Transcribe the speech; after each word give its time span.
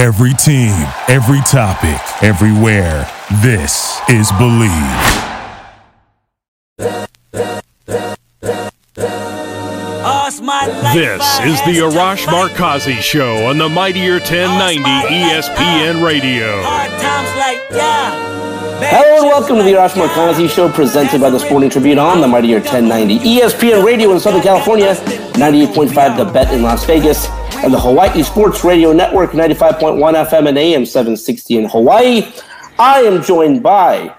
Every 0.00 0.32
team, 0.32 0.72
every 1.08 1.42
topic, 1.42 2.00
everywhere. 2.24 3.06
This 3.42 4.00
is 4.08 4.32
Believe. 4.32 4.70
This 10.94 11.22
is 11.40 11.60
the 11.66 11.80
Arash 11.84 12.24
Markazi 12.24 12.96
Show 13.02 13.46
on 13.46 13.58
the 13.58 13.68
Mightier 13.68 14.12
1090 14.12 14.80
ESPN 14.80 16.02
Radio. 16.02 16.62
Hello 18.82 19.18
and 19.18 19.26
welcome 19.26 19.58
to 19.58 19.62
the 19.62 19.72
Arash 19.72 19.90
Markazi 19.90 20.48
Show 20.48 20.72
presented 20.72 21.20
by 21.20 21.28
the 21.28 21.38
Sporting 21.38 21.68
Tribune 21.68 21.98
on 21.98 22.22
the 22.22 22.26
Mightier 22.26 22.60
1090 22.60 23.18
ESPN 23.18 23.84
Radio 23.84 24.12
in 24.12 24.20
Southern 24.20 24.40
California, 24.40 24.94
98.5 25.34 26.16
The 26.16 26.24
Bet 26.24 26.54
in 26.54 26.62
Las 26.62 26.86
Vegas, 26.86 27.26
and 27.56 27.72
the 27.72 27.80
Hawaii 27.80 28.22
Sports 28.22 28.64
Radio 28.64 28.92
Network, 28.92 29.32
95.1 29.32 29.98
FM 29.98 30.48
and 30.48 30.58
AM 30.58 30.86
760 30.86 31.56
in 31.58 31.68
Hawaii. 31.68 32.32
I 32.78 33.00
am 33.00 33.22
joined 33.22 33.62
by 33.62 34.14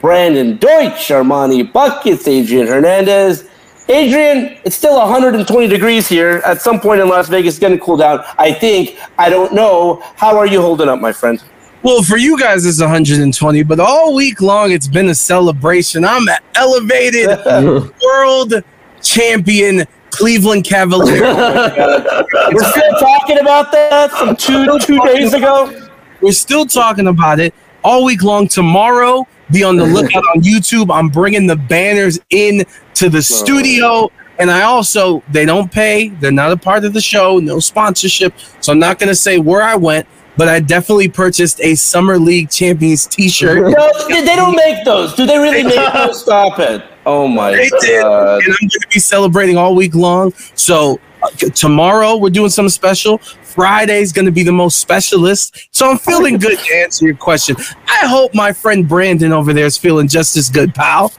Brandon 0.00 0.56
Deutsch, 0.56 1.08
Armani 1.08 1.70
Buckets, 1.72 2.26
Adrian 2.26 2.66
Hernandez. 2.66 3.48
Adrian, 3.88 4.58
it's 4.64 4.76
still 4.76 4.98
120 4.98 5.68
degrees 5.68 6.08
here. 6.08 6.42
At 6.44 6.60
some 6.60 6.80
point 6.80 7.00
in 7.00 7.08
Las 7.08 7.28
Vegas, 7.28 7.54
it's 7.54 7.60
going 7.60 7.72
to 7.72 7.84
cool 7.84 7.96
down. 7.96 8.24
I 8.38 8.52
think. 8.52 8.98
I 9.18 9.28
don't 9.28 9.52
know. 9.52 10.02
How 10.16 10.36
are 10.38 10.46
you 10.46 10.60
holding 10.60 10.88
up, 10.88 11.00
my 11.00 11.12
friend? 11.12 11.42
Well, 11.82 12.02
for 12.02 12.16
you 12.16 12.38
guys, 12.38 12.64
it's 12.64 12.80
120, 12.80 13.62
but 13.64 13.80
all 13.80 14.14
week 14.14 14.40
long, 14.40 14.70
it's 14.70 14.86
been 14.86 15.08
a 15.08 15.14
celebration. 15.14 16.04
I'm 16.04 16.28
an 16.28 16.36
elevated 16.54 17.28
world 18.02 18.54
champion 19.02 19.84
Cleveland 20.12 20.64
Cavalier. 20.64 21.20
We're 21.22 22.70
still 22.70 22.92
talking 23.00 23.38
about 23.40 23.72
that 23.72 24.10
from 24.12 24.36
two 24.36 24.78
two 24.80 25.00
days 25.00 25.34
ago. 25.34 25.88
We're 26.20 26.32
still 26.32 26.66
talking 26.66 27.08
about 27.08 27.40
it 27.40 27.52
all 27.82 28.04
week 28.04 28.22
long. 28.22 28.46
Tomorrow, 28.46 29.26
be 29.50 29.64
on 29.64 29.76
the 29.76 29.84
lookout 29.84 30.22
on 30.34 30.42
YouTube. 30.42 30.94
I'm 30.94 31.08
bringing 31.08 31.46
the 31.46 31.56
banners 31.56 32.20
in 32.30 32.64
to 32.94 33.08
the 33.08 33.22
studio. 33.22 34.10
And 34.38 34.50
I 34.50 34.62
also, 34.62 35.22
they 35.30 35.44
don't 35.44 35.70
pay. 35.70 36.08
They're 36.08 36.32
not 36.32 36.52
a 36.52 36.56
part 36.56 36.84
of 36.84 36.92
the 36.92 37.00
show. 37.00 37.38
No 37.38 37.58
sponsorship. 37.58 38.34
So 38.60 38.72
I'm 38.72 38.78
not 38.78 38.98
going 38.98 39.08
to 39.08 39.14
say 39.14 39.38
where 39.38 39.62
I 39.62 39.76
went, 39.76 40.06
but 40.36 40.48
I 40.48 40.60
definitely 40.60 41.08
purchased 41.08 41.60
a 41.60 41.74
Summer 41.74 42.18
League 42.18 42.50
Champions 42.50 43.06
t-shirt. 43.06 43.72
No, 43.76 44.08
they 44.08 44.36
don't 44.36 44.56
make 44.56 44.84
those. 44.84 45.14
Do 45.14 45.26
they 45.26 45.38
really 45.38 45.62
make 45.62 45.74
those? 45.92 46.22
Stop 46.22 46.58
it. 46.58 46.82
Oh 47.04 47.26
my 47.28 47.52
They 47.52 47.68
did. 47.80 48.02
god. 48.02 48.42
And 48.42 48.52
I'm 48.52 48.58
going 48.60 48.70
to 48.70 48.88
be 48.92 49.00
celebrating 49.00 49.56
all 49.56 49.74
week 49.74 49.94
long. 49.94 50.32
So 50.54 51.00
uh, 51.22 51.28
tomorrow 51.54 52.16
we're 52.16 52.30
doing 52.30 52.50
something 52.50 52.70
special. 52.70 53.18
Friday's 53.18 54.12
going 54.12 54.24
to 54.24 54.30
be 54.32 54.42
the 54.42 54.52
most 54.52 54.78
specialist. 54.78 55.68
So 55.72 55.90
I'm 55.90 55.98
feeling 55.98 56.38
good 56.38 56.58
to 56.58 56.74
answer 56.76 57.04
your 57.06 57.16
question. 57.16 57.56
I 57.86 58.06
hope 58.06 58.34
my 58.34 58.52
friend 58.52 58.88
Brandon 58.88 59.32
over 59.32 59.52
there 59.52 59.66
is 59.66 59.76
feeling 59.76 60.08
just 60.08 60.36
as 60.36 60.48
good, 60.48 60.74
pal. 60.74 61.12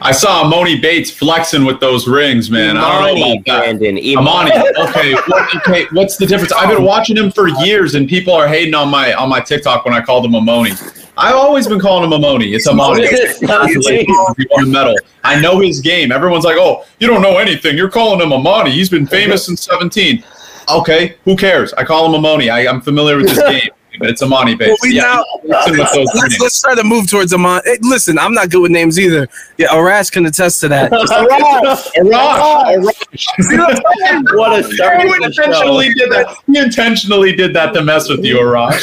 I 0.00 0.12
saw 0.12 0.44
Amoni 0.44 0.80
Bates 0.80 1.10
flexing 1.10 1.64
with 1.64 1.80
those 1.80 2.06
rings, 2.06 2.50
man. 2.50 2.76
I 2.76 2.80
don't 2.80 3.02
know 3.02 3.16
Imani, 3.16 3.32
about 3.38 3.44
that. 3.46 3.78
Brandon. 3.78 4.18
Amani, 4.18 4.52
okay, 4.88 5.14
what, 5.14 5.56
okay. 5.56 5.86
What's 5.92 6.16
the 6.16 6.26
difference? 6.26 6.52
I've 6.52 6.74
been 6.74 6.84
watching 6.84 7.16
him 7.16 7.32
for 7.32 7.48
years, 7.48 7.94
and 7.94 8.08
people 8.08 8.32
are 8.32 8.46
hating 8.46 8.74
on 8.74 8.88
my 8.88 9.14
on 9.14 9.28
my 9.28 9.40
TikTok 9.40 9.84
when 9.84 9.94
I 9.94 10.00
called 10.00 10.24
him 10.24 10.32
Amoni. 10.32 10.94
I've 11.16 11.34
always 11.34 11.66
been 11.66 11.80
calling 11.80 12.04
him 12.04 12.18
Amoni. 12.18 12.54
It's 12.54 12.68
Amoni. 12.68 13.00
It's 13.10 13.42
like, 13.42 14.06
if 14.38 14.62
a 14.62 14.66
medal. 14.66 14.96
I 15.24 15.40
know 15.40 15.58
his 15.58 15.80
game. 15.80 16.12
Everyone's 16.12 16.44
like, 16.44 16.56
"Oh, 16.58 16.84
you 17.00 17.08
don't 17.08 17.22
know 17.22 17.38
anything. 17.38 17.76
You're 17.76 17.90
calling 17.90 18.20
him 18.20 18.32
Amani. 18.32 18.70
He's 18.70 18.88
been 18.88 19.06
famous 19.06 19.46
since 19.46 19.62
17." 19.62 20.22
Okay, 20.70 21.16
who 21.24 21.34
cares? 21.34 21.72
I 21.72 21.84
call 21.84 22.14
him 22.14 22.20
Amoni. 22.20 22.52
I, 22.52 22.68
I'm 22.68 22.80
familiar 22.80 23.16
with 23.16 23.30
his 23.30 23.38
game, 23.48 23.70
but 23.98 24.08
it's 24.08 24.22
Amani 24.22 24.54
Bates. 24.54 24.68
Well, 24.68 24.78
we 24.82 24.96
yeah, 24.96 25.02
now 25.02 25.24
he's 25.42 25.50
flexing 25.50 26.00
with 26.02 26.14
let's, 26.14 26.40
let's 26.40 26.60
try 26.62 26.74
to 26.74 26.84
move 26.84 27.10
towards 27.10 27.32
Amani. 27.32 27.62
Hey, 27.64 27.78
listen, 27.82 28.18
I'm 28.18 28.32
not 28.32 28.50
good 28.50 28.60
with 28.62 28.70
names 28.70 28.98
either. 28.98 29.28
Yeah, 29.56 29.68
Arash 29.68 30.12
can 30.12 30.26
attest 30.26 30.60
to 30.60 30.68
that. 30.68 30.90
Arash. 30.92 31.90
Arash, 31.96 33.26
Arash. 33.38 34.36
What 34.36 34.58
a 34.58 34.62
start. 34.64 35.02
He 35.02 35.24
intentionally 35.24 35.94
did 35.94 36.12
that. 36.12 36.36
He 36.46 36.58
intentionally 36.58 37.34
did 37.34 37.54
that 37.54 37.74
to 37.74 37.82
mess 37.82 38.08
with 38.08 38.24
you, 38.24 38.36
Arash. 38.36 38.82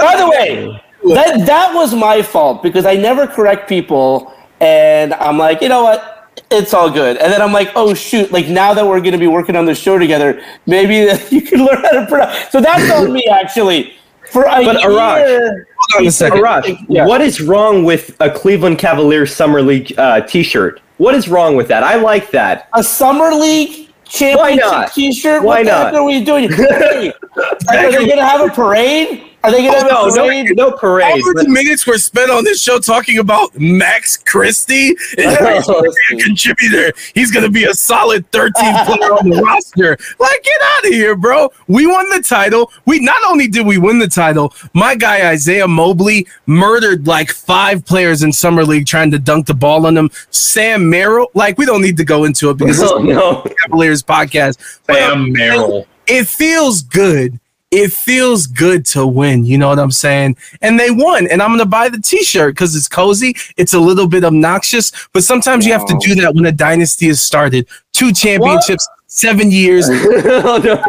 By 0.00 0.16
the 0.16 0.28
way, 0.30 0.82
that 1.14 1.46
that 1.46 1.74
was 1.74 1.94
my 1.94 2.22
fault 2.22 2.62
because 2.62 2.84
I 2.86 2.94
never 2.94 3.26
correct 3.26 3.68
people, 3.68 4.32
and 4.60 5.14
I'm 5.14 5.38
like, 5.38 5.62
you 5.62 5.68
know 5.68 5.82
what? 5.82 6.19
It's 6.52 6.74
all 6.74 6.90
good. 6.90 7.16
And 7.18 7.32
then 7.32 7.40
I'm 7.40 7.52
like, 7.52 7.70
oh 7.76 7.94
shoot! 7.94 8.32
Like 8.32 8.48
now 8.48 8.74
that 8.74 8.84
we're 8.84 9.00
going 9.00 9.12
to 9.12 9.18
be 9.18 9.26
working 9.28 9.54
on 9.56 9.64
the 9.66 9.74
show 9.74 9.98
together, 9.98 10.42
maybe 10.66 10.94
you 11.30 11.42
can 11.42 11.64
learn 11.64 11.82
how 11.82 11.90
to 11.90 12.06
pronounce. 12.06 12.50
So 12.50 12.60
that's 12.60 12.90
on 12.92 13.12
me 13.12 13.24
actually. 13.30 13.94
For 14.32 14.42
a 14.44 14.64
But 14.64 14.76
Arash- 14.76 15.48
Hold 15.76 16.02
on 16.02 16.06
a 16.06 16.10
second. 16.12 16.40
Arash, 16.40 16.86
Yeah. 16.88 17.04
what 17.06 17.20
is 17.20 17.40
wrong 17.40 17.84
with 17.84 18.16
a 18.20 18.30
Cleveland 18.30 18.78
Cavaliers 18.78 19.34
Summer 19.34 19.60
League 19.60 19.92
uh, 19.98 20.20
T-shirt? 20.20 20.80
What 20.98 21.16
is 21.16 21.28
wrong 21.28 21.56
with 21.56 21.66
that? 21.68 21.82
I 21.82 21.96
like 21.96 22.30
that. 22.30 22.68
a 22.74 22.82
summer 22.84 23.32
league 23.34 23.88
championship 24.04 24.60
not? 24.64 24.92
T-shirt. 24.92 25.42
Why 25.42 25.46
what 25.62 25.64
the 25.64 25.70
not? 25.70 25.86
heck 25.86 25.94
are 25.94 26.04
we 26.04 26.22
doing? 26.24 26.52
Hey, 26.52 27.12
are 27.68 27.90
they 27.90 28.06
going 28.06 28.08
to 28.18 28.24
have 28.26 28.40
a 28.48 28.52
parade? 28.52 29.29
Are 29.42 29.50
they 29.50 29.62
going 29.62 29.72
to 29.72 29.88
oh, 29.90 30.04
have 30.04 30.14
No, 30.16 30.24
a 30.24 30.26
no, 30.26 30.26
parade? 30.26 30.56
no 30.56 30.70
parade. 30.72 31.22
How 31.24 31.32
many 31.32 31.48
minutes 31.48 31.86
were 31.86 31.96
spent 31.98 32.30
on 32.30 32.44
this 32.44 32.62
show 32.62 32.78
talking 32.78 33.18
about 33.18 33.58
Max 33.58 34.16
Christie? 34.16 34.90
And 35.16 35.28
he's 35.56 35.66
gonna 35.66 35.82
be 35.82 35.88
a 36.12 36.16
oh, 36.16 36.18
contributor. 36.18 36.92
He's 37.14 37.30
going 37.30 37.44
to 37.46 37.50
be 37.50 37.64
a 37.64 37.72
solid 37.74 38.30
13th 38.32 38.52
player 38.86 39.12
on 39.12 39.30
the 39.30 39.42
roster. 39.42 39.96
Like, 40.18 40.42
get 40.42 40.60
out 40.62 40.84
of 40.86 40.90
here, 40.92 41.16
bro. 41.16 41.50
We 41.68 41.86
won 41.86 42.08
the 42.10 42.22
title. 42.22 42.70
We 42.84 43.00
not 43.00 43.22
only 43.26 43.46
did 43.48 43.66
we 43.66 43.78
win 43.78 43.98
the 43.98 44.08
title, 44.08 44.52
my 44.74 44.94
guy 44.94 45.30
Isaiah 45.30 45.68
Mobley 45.68 46.26
murdered 46.46 47.06
like 47.06 47.30
five 47.30 47.84
players 47.86 48.22
in 48.22 48.32
summer 48.32 48.64
league 48.64 48.86
trying 48.86 49.10
to 49.12 49.18
dunk 49.18 49.46
the 49.46 49.54
ball 49.54 49.86
on 49.86 49.94
them. 49.94 50.10
Sam 50.30 50.90
Merrill, 50.90 51.28
like, 51.34 51.56
we 51.56 51.64
don't 51.64 51.80
need 51.82 51.96
to 51.96 52.04
go 52.04 52.24
into 52.24 52.50
it 52.50 52.58
because 52.58 52.78
this 52.78 52.90
oh, 52.90 52.98
No, 52.98 53.10
is 53.10 53.16
no. 53.16 53.42
the 53.44 53.54
Cavaliers 53.54 54.02
podcast. 54.02 54.80
But 54.86 54.96
Sam 54.96 55.32
Merrill. 55.32 55.86
it 56.06 56.26
feels 56.26 56.82
good. 56.82 57.40
It 57.70 57.92
feels 57.92 58.46
good 58.48 58.84
to 58.86 59.06
win. 59.06 59.44
You 59.44 59.56
know 59.56 59.68
what 59.68 59.78
I'm 59.78 59.92
saying? 59.92 60.36
And 60.60 60.78
they 60.78 60.90
won. 60.90 61.28
And 61.28 61.40
I'm 61.40 61.50
going 61.50 61.60
to 61.60 61.66
buy 61.66 61.88
the 61.88 62.00
t 62.00 62.24
shirt 62.24 62.54
because 62.54 62.74
it's 62.74 62.88
cozy. 62.88 63.34
It's 63.56 63.74
a 63.74 63.78
little 63.78 64.08
bit 64.08 64.24
obnoxious, 64.24 64.90
but 65.12 65.22
sometimes 65.22 65.64
you 65.64 65.72
have 65.72 65.86
to 65.86 65.96
do 66.00 66.14
that 66.16 66.34
when 66.34 66.46
a 66.46 66.52
dynasty 66.52 67.06
is 67.06 67.22
started. 67.22 67.68
Two 67.92 68.12
championships, 68.12 68.88
seven 69.06 69.50
years, 69.52 69.88
Oh, 69.90 70.60
no. 70.64 70.84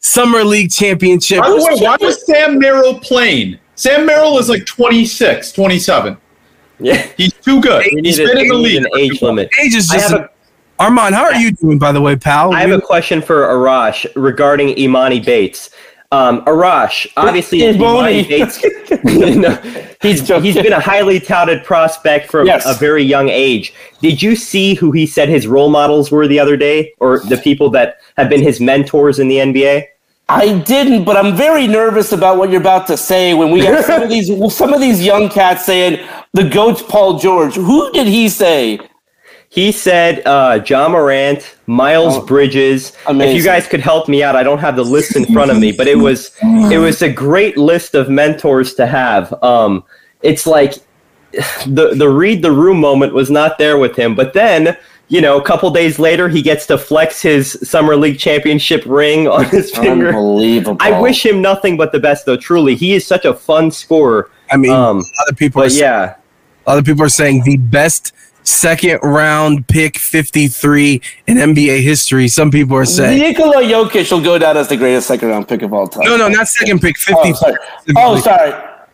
Summer 0.00 0.44
League 0.44 0.70
championship. 0.70 1.40
By 1.40 1.48
the 1.48 1.56
way, 1.56 1.78
why 1.80 1.96
was 2.00 2.24
Sam 2.26 2.58
Merrill 2.58 3.00
playing? 3.00 3.58
Sam 3.74 4.06
Merrill 4.06 4.38
is 4.38 4.48
like 4.48 4.64
26, 4.66 5.52
27. 5.52 6.16
Yeah. 6.78 7.06
He's 7.16 7.32
too 7.32 7.60
good. 7.60 7.84
We 7.94 8.02
He's 8.02 8.18
need, 8.18 8.26
been 8.26 8.38
in 8.38 8.48
the 8.48 8.54
league. 8.54 8.84
an 8.84 8.86
age 8.98 9.22
limit. 9.22 9.48
Age 9.62 9.74
is 9.74 9.88
just. 9.88 10.12
a, 10.12 10.30
Armand, 10.78 11.14
how 11.14 11.24
are 11.24 11.34
you 11.34 11.52
doing, 11.52 11.78
by 11.78 11.90
the 11.90 12.00
way, 12.00 12.16
pal? 12.16 12.52
I 12.52 12.60
have 12.60 12.70
a 12.70 12.80
question 12.80 13.22
for 13.22 13.46
Arash 13.46 14.06
regarding 14.14 14.76
Imani 14.78 15.20
Bates. 15.20 15.70
Um, 16.12 16.44
Arash, 16.44 17.06
obviously. 17.16 17.62
Imani 17.62 18.24
Bates, 18.24 18.62
no, 19.04 19.50
he's 20.00 20.26
he's 20.28 20.54
been 20.54 20.72
a 20.72 20.80
highly 20.80 21.18
touted 21.18 21.64
prospect 21.64 22.30
from 22.30 22.46
Yes. 22.46 22.64
a 22.66 22.74
very 22.74 23.02
young 23.02 23.28
age. 23.28 23.74
Did 24.00 24.22
you 24.22 24.36
see 24.36 24.74
who 24.74 24.92
he 24.92 25.06
said 25.06 25.28
his 25.28 25.46
role 25.46 25.68
models 25.68 26.10
were 26.12 26.28
the 26.28 26.38
other 26.38 26.56
day, 26.56 26.92
or 27.00 27.20
the 27.20 27.36
people 27.36 27.70
that 27.70 27.96
have 28.16 28.28
been 28.28 28.40
his 28.42 28.60
mentors 28.60 29.18
in 29.18 29.28
the 29.28 29.38
NBA? 29.38 29.84
I 30.28 30.58
didn't, 30.58 31.04
but 31.04 31.16
I'm 31.16 31.36
very 31.36 31.66
nervous 31.68 32.10
about 32.12 32.36
what 32.36 32.50
you're 32.50 32.60
about 32.60 32.88
to 32.88 32.96
say 32.96 33.32
when 33.34 33.50
we 33.52 33.60
have 33.64 33.84
some 33.84 34.02
of 34.02 34.08
these 34.08 34.28
some 34.56 34.72
of 34.72 34.80
these 34.80 35.04
young 35.04 35.28
cats 35.28 35.64
saying 35.66 36.04
the 36.32 36.48
goat's 36.48 36.82
Paul 36.82 37.18
George. 37.18 37.54
Who 37.54 37.92
did 37.92 38.06
he 38.06 38.28
say? 38.28 38.80
He 39.48 39.72
said 39.72 40.26
uh, 40.26 40.60
Ja 40.66 40.88
Morant, 40.88 41.56
Miles 41.66 42.22
Bridges. 42.26 42.90
If 42.90 42.96
Oh, 43.08 43.22
you 43.22 43.42
guys 43.42 43.66
could 43.66 43.80
help 43.80 44.08
me 44.08 44.22
out, 44.22 44.36
I 44.36 44.42
don't 44.42 44.58
have 44.58 44.76
the 44.76 44.84
list 44.84 45.16
in 45.16 45.24
front 45.32 45.50
of 45.50 45.58
me, 45.58 45.72
but 45.72 45.86
it 45.88 45.96
was 45.96 46.32
it 46.42 46.78
was 46.78 47.00
a 47.02 47.10
great 47.10 47.56
list 47.56 47.94
of 47.94 48.08
mentors 48.10 48.74
to 48.74 48.86
have. 48.86 49.32
Um, 49.42 49.84
it's 50.22 50.46
like 50.46 50.74
the 51.66 51.94
the 51.94 52.08
read 52.08 52.42
the 52.42 52.50
room 52.52 52.80
moment 52.80 53.14
was 53.14 53.30
not 53.30 53.56
there 53.58 53.78
with 53.78 53.96
him, 53.96 54.14
but 54.14 54.32
then 54.32 54.76
you 55.08 55.20
know 55.20 55.38
a 55.38 55.42
couple 55.42 55.70
days 55.70 55.98
later 55.98 56.28
he 56.28 56.42
gets 56.42 56.66
to 56.66 56.76
flex 56.76 57.22
his 57.22 57.58
summer 57.62 57.96
league 57.96 58.18
championship 58.18 58.82
ring 58.84 59.28
on 59.28 59.44
his 59.46 59.70
finger. 59.70 60.08
Unbelievable. 60.08 60.76
I 60.80 61.00
wish 61.00 61.24
him 61.24 61.40
nothing 61.40 61.76
but 61.76 61.92
the 61.92 62.00
best 62.00 62.26
though. 62.26 62.36
Truly, 62.36 62.74
he 62.74 62.94
is 62.94 63.06
such 63.06 63.24
a 63.24 63.32
fun 63.32 63.70
scorer. 63.70 64.30
I 64.50 64.56
mean, 64.56 64.72
Um, 64.72 64.96
a 64.98 65.00
lot 65.00 65.30
of 65.30 65.36
people 65.36 65.62
are 65.62 65.68
yeah. 65.68 66.16
A 66.66 66.74
lot 66.74 66.84
people 66.84 67.04
are 67.04 67.08
saying 67.08 67.44
the 67.44 67.58
best 67.58 68.12
second 68.46 68.98
round 69.02 69.66
pick 69.68 69.98
53 69.98 71.00
in 71.26 71.36
NBA 71.36 71.82
history. 71.82 72.28
Some 72.28 72.50
people 72.50 72.76
are 72.76 72.84
saying. 72.84 73.18
Nikola 73.18 73.62
Jokic 73.62 74.10
will 74.10 74.22
go 74.22 74.38
down 74.38 74.56
as 74.56 74.68
the 74.68 74.76
greatest 74.76 75.08
second 75.08 75.28
round 75.28 75.48
pick 75.48 75.62
of 75.62 75.72
all 75.72 75.88
time. 75.88 76.04
No, 76.04 76.16
no, 76.16 76.28
not 76.28 76.48
second 76.48 76.80
pick, 76.80 76.96
Oh, 77.10 77.32
sorry. 77.32 77.56
Oh, 77.96 78.18
sorry. 78.20 78.52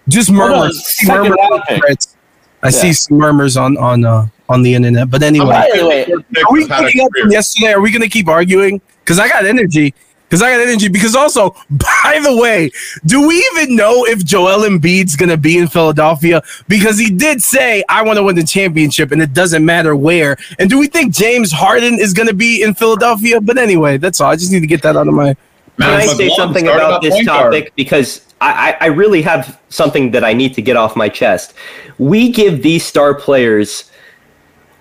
Just 0.08 0.30
murmurs. 0.30 0.76
I 0.76 0.82
see 0.82 1.06
second 1.06 1.22
murmurs 1.22 1.36
round 1.38 1.52
on 1.52 1.62
pick. 1.68 1.78
threads. 1.80 2.16
I 2.64 2.70
see 2.70 2.92
some 2.92 3.18
murmurs 3.18 3.56
on 3.56 3.76
on 3.76 4.04
uh, 4.04 4.26
on 4.48 4.62
the 4.62 4.74
internet. 4.74 5.10
But 5.10 5.22
anyway, 5.22 5.46
By 5.46 5.70
the 5.74 5.86
way, 5.86 6.04
are 6.04 6.52
we 6.52 6.66
picking 6.66 7.00
up 7.04 7.10
from 7.20 7.30
yesterday? 7.30 7.72
Are 7.72 7.80
we 7.80 7.90
going 7.90 8.02
to 8.02 8.08
keep 8.08 8.28
arguing? 8.28 8.80
Because 9.00 9.18
I 9.18 9.28
got 9.28 9.44
energy. 9.44 9.94
Because 10.32 10.40
I 10.40 10.50
got 10.50 10.66
energy. 10.66 10.88
Because 10.88 11.14
also, 11.14 11.50
by 11.70 12.18
the 12.22 12.34
way, 12.34 12.70
do 13.04 13.28
we 13.28 13.46
even 13.52 13.76
know 13.76 14.06
if 14.06 14.24
Joel 14.24 14.66
Embiid's 14.66 15.14
gonna 15.14 15.36
be 15.36 15.58
in 15.58 15.68
Philadelphia? 15.68 16.42
Because 16.68 16.98
he 16.98 17.10
did 17.10 17.42
say, 17.42 17.84
"I 17.90 18.02
want 18.02 18.16
to 18.16 18.22
win 18.22 18.34
the 18.34 18.42
championship, 18.42 19.12
and 19.12 19.20
it 19.20 19.34
doesn't 19.34 19.62
matter 19.62 19.94
where." 19.94 20.38
And 20.58 20.70
do 20.70 20.78
we 20.78 20.86
think 20.86 21.14
James 21.14 21.52
Harden 21.52 22.00
is 22.00 22.14
gonna 22.14 22.32
be 22.32 22.62
in 22.62 22.72
Philadelphia? 22.72 23.42
But 23.42 23.58
anyway, 23.58 23.98
that's 23.98 24.22
all. 24.22 24.30
I 24.30 24.36
just 24.36 24.50
need 24.50 24.60
to 24.60 24.66
get 24.66 24.80
that 24.82 24.96
out 24.96 25.06
of 25.06 25.12
my. 25.12 25.36
Can 25.78 25.90
I 25.90 26.06
say 26.06 26.30
something 26.30 26.66
about 26.66 27.02
this 27.02 27.22
topic? 27.26 27.74
Because 27.76 28.26
I, 28.40 28.76
I 28.80 28.86
really 28.86 29.20
have 29.22 29.60
something 29.68 30.12
that 30.12 30.24
I 30.24 30.32
need 30.32 30.54
to 30.54 30.62
get 30.62 30.76
off 30.76 30.96
my 30.96 31.10
chest. 31.10 31.52
We 31.98 32.30
give 32.30 32.62
these 32.62 32.84
star 32.84 33.14
players 33.14 33.90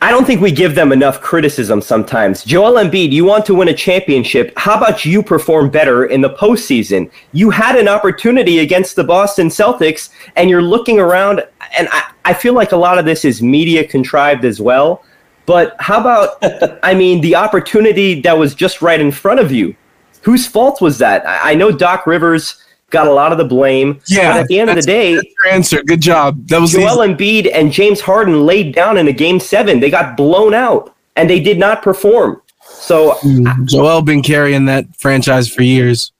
I 0.04 0.10
don't 0.10 0.26
think 0.26 0.42
we 0.42 0.52
give 0.52 0.74
them 0.74 0.92
enough 0.92 1.22
criticism 1.22 1.80
sometimes. 1.80 2.44
Joel 2.44 2.84
Embiid, 2.84 3.12
you 3.12 3.24
want 3.24 3.46
to 3.46 3.54
win 3.54 3.68
a 3.68 3.74
championship. 3.74 4.52
How 4.58 4.76
about 4.76 5.06
you 5.06 5.22
perform 5.22 5.70
better 5.70 6.06
in 6.06 6.22
the 6.22 6.32
postseason? 6.32 7.12
You 7.34 7.52
had 7.52 7.76
an 7.76 7.88
opportunity 7.88 8.60
against 8.60 8.96
the 8.96 9.04
Boston 9.04 9.50
Celtics, 9.50 10.10
and 10.36 10.50
you're 10.50 10.64
looking 10.64 11.00
around, 11.00 11.44
and 11.78 11.88
I, 11.92 12.12
I 12.26 12.34
feel 12.34 12.56
like 12.56 12.72
a 12.72 12.78
lot 12.78 12.98
of 12.98 13.06
this 13.06 13.24
is 13.24 13.44
media 13.44 13.88
contrived 13.88 14.44
as 14.44 14.60
well. 14.60 15.04
But 15.46 15.76
how 15.80 16.00
about, 16.00 16.40
I 16.84 16.96
mean, 16.96 17.22
the 17.22 17.36
opportunity 17.36 18.22
that 18.22 18.36
was 18.36 18.56
just 18.56 18.82
right 18.82 19.00
in 19.00 19.12
front 19.12 19.40
of 19.40 19.52
you? 19.52 19.76
Whose 20.24 20.48
fault 20.48 20.82
was 20.82 20.98
that? 20.98 21.28
I, 21.28 21.52
I 21.52 21.56
know 21.56 21.72
Doc 21.72 22.08
Rivers 22.08 22.58
got 22.92 23.08
a 23.08 23.12
lot 23.12 23.32
of 23.32 23.38
the 23.38 23.46
blame. 23.46 24.00
Yeah. 24.08 24.34
But 24.34 24.42
at 24.42 24.48
the 24.48 24.60
end 24.60 24.70
of 24.70 24.76
the 24.76 24.82
day, 24.84 25.20
answer. 25.50 25.82
Good 25.84 26.02
job. 26.02 26.48
That 26.48 26.62
was 26.62 26.74
Joel 26.74 27.04
easy. 27.04 27.14
Embiid 27.14 27.52
and 27.54 27.72
James 27.72 28.02
Harden 28.02 28.46
laid 28.46 28.76
down 28.76 28.98
in 28.98 29.08
a 29.08 29.14
game 29.14 29.40
seven. 29.40 29.80
They 29.80 29.90
got 29.90 30.16
blown 30.16 30.54
out 30.54 30.96
and 31.16 31.30
they 31.30 31.40
did 31.40 31.58
not 31.58 31.82
perform. 31.82 32.42
So 32.64 33.14
mm, 33.16 33.66
Joel 33.66 34.02
been 34.02 34.22
carrying 34.22 34.66
that 34.66 34.86
franchise 34.98 35.48
for 35.48 35.64
years. 35.64 36.12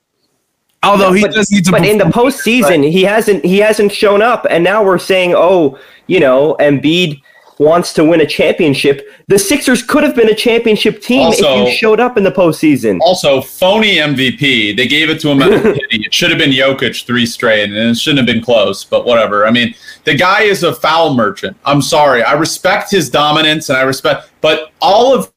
Although 0.84 1.14
he 1.14 1.22
but, 1.22 1.34
does 1.34 1.52
need 1.52 1.66
to, 1.66 1.72
but 1.72 1.86
in 1.86 2.00
the 2.00 2.06
postseason, 2.06 2.90
he 2.90 3.04
hasn't 3.04 3.46
he 3.46 3.60
hasn't 3.60 3.92
shown 3.92 4.24
up, 4.24 4.48
and 4.50 4.64
now 4.64 4.84
we're 4.84 4.98
saying, 4.98 5.34
oh, 5.36 5.78
you 6.08 6.20
know, 6.20 6.56
Embiid 6.60 7.22
wants 7.62 7.94
to 7.94 8.04
win 8.04 8.22
a 8.22 8.26
championship. 8.26 9.08
The 9.28 9.38
Sixers 9.38 9.84
could 9.84 10.04
have 10.04 10.16
been 10.16 10.30
a 10.30 10.36
championship 10.36 11.00
team 11.00 11.28
also, 11.28 11.62
if 11.62 11.68
you 11.68 11.74
showed 11.74 12.00
up 12.00 12.18
in 12.18 12.24
the 12.24 12.32
postseason. 12.32 12.98
Also, 13.02 13.40
phony 13.40 13.98
MVP. 13.98 14.76
They 14.76 14.88
gave 14.88 15.10
it 15.12 15.22
to 15.22 15.30
him 15.30 15.40
It 15.44 16.14
should 16.14 16.32
have 16.32 16.40
been 16.40 16.50
Jokic 16.50 17.06
three 17.06 17.28
straight, 17.28 17.66
and 17.66 17.76
it 17.76 17.98
shouldn't 17.98 18.18
have 18.18 18.26
been 18.26 18.44
close, 18.44 18.84
but 18.84 19.06
whatever. 19.06 19.46
I 19.46 19.52
mean, 19.52 19.76
the 20.06 20.16
guy 20.16 20.42
is 20.42 20.64
a 20.64 20.74
foul 20.74 21.14
merchant. 21.14 21.56
I'm 21.64 21.84
sorry. 21.84 22.24
I 22.24 22.34
respect 22.34 22.90
his 22.90 23.10
dominance 23.10 23.70
and 23.70 23.78
I 23.78 23.84
respect, 23.84 24.32
but 24.42 24.72
all 24.82 25.14
of 25.14 25.32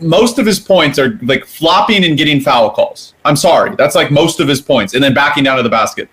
most 0.00 0.38
of 0.38 0.46
his 0.46 0.58
points 0.58 0.98
are 0.98 1.18
like 1.22 1.44
flopping 1.44 2.04
and 2.04 2.16
getting 2.16 2.40
foul 2.40 2.70
calls. 2.70 3.14
I'm 3.24 3.36
sorry. 3.36 3.76
That's 3.76 3.94
like 3.94 4.10
most 4.10 4.40
of 4.40 4.48
his 4.48 4.62
points, 4.62 4.94
and 4.94 5.04
then 5.04 5.12
backing 5.12 5.44
down 5.44 5.58
to 5.58 5.62
the 5.62 5.68
basket. 5.68 6.08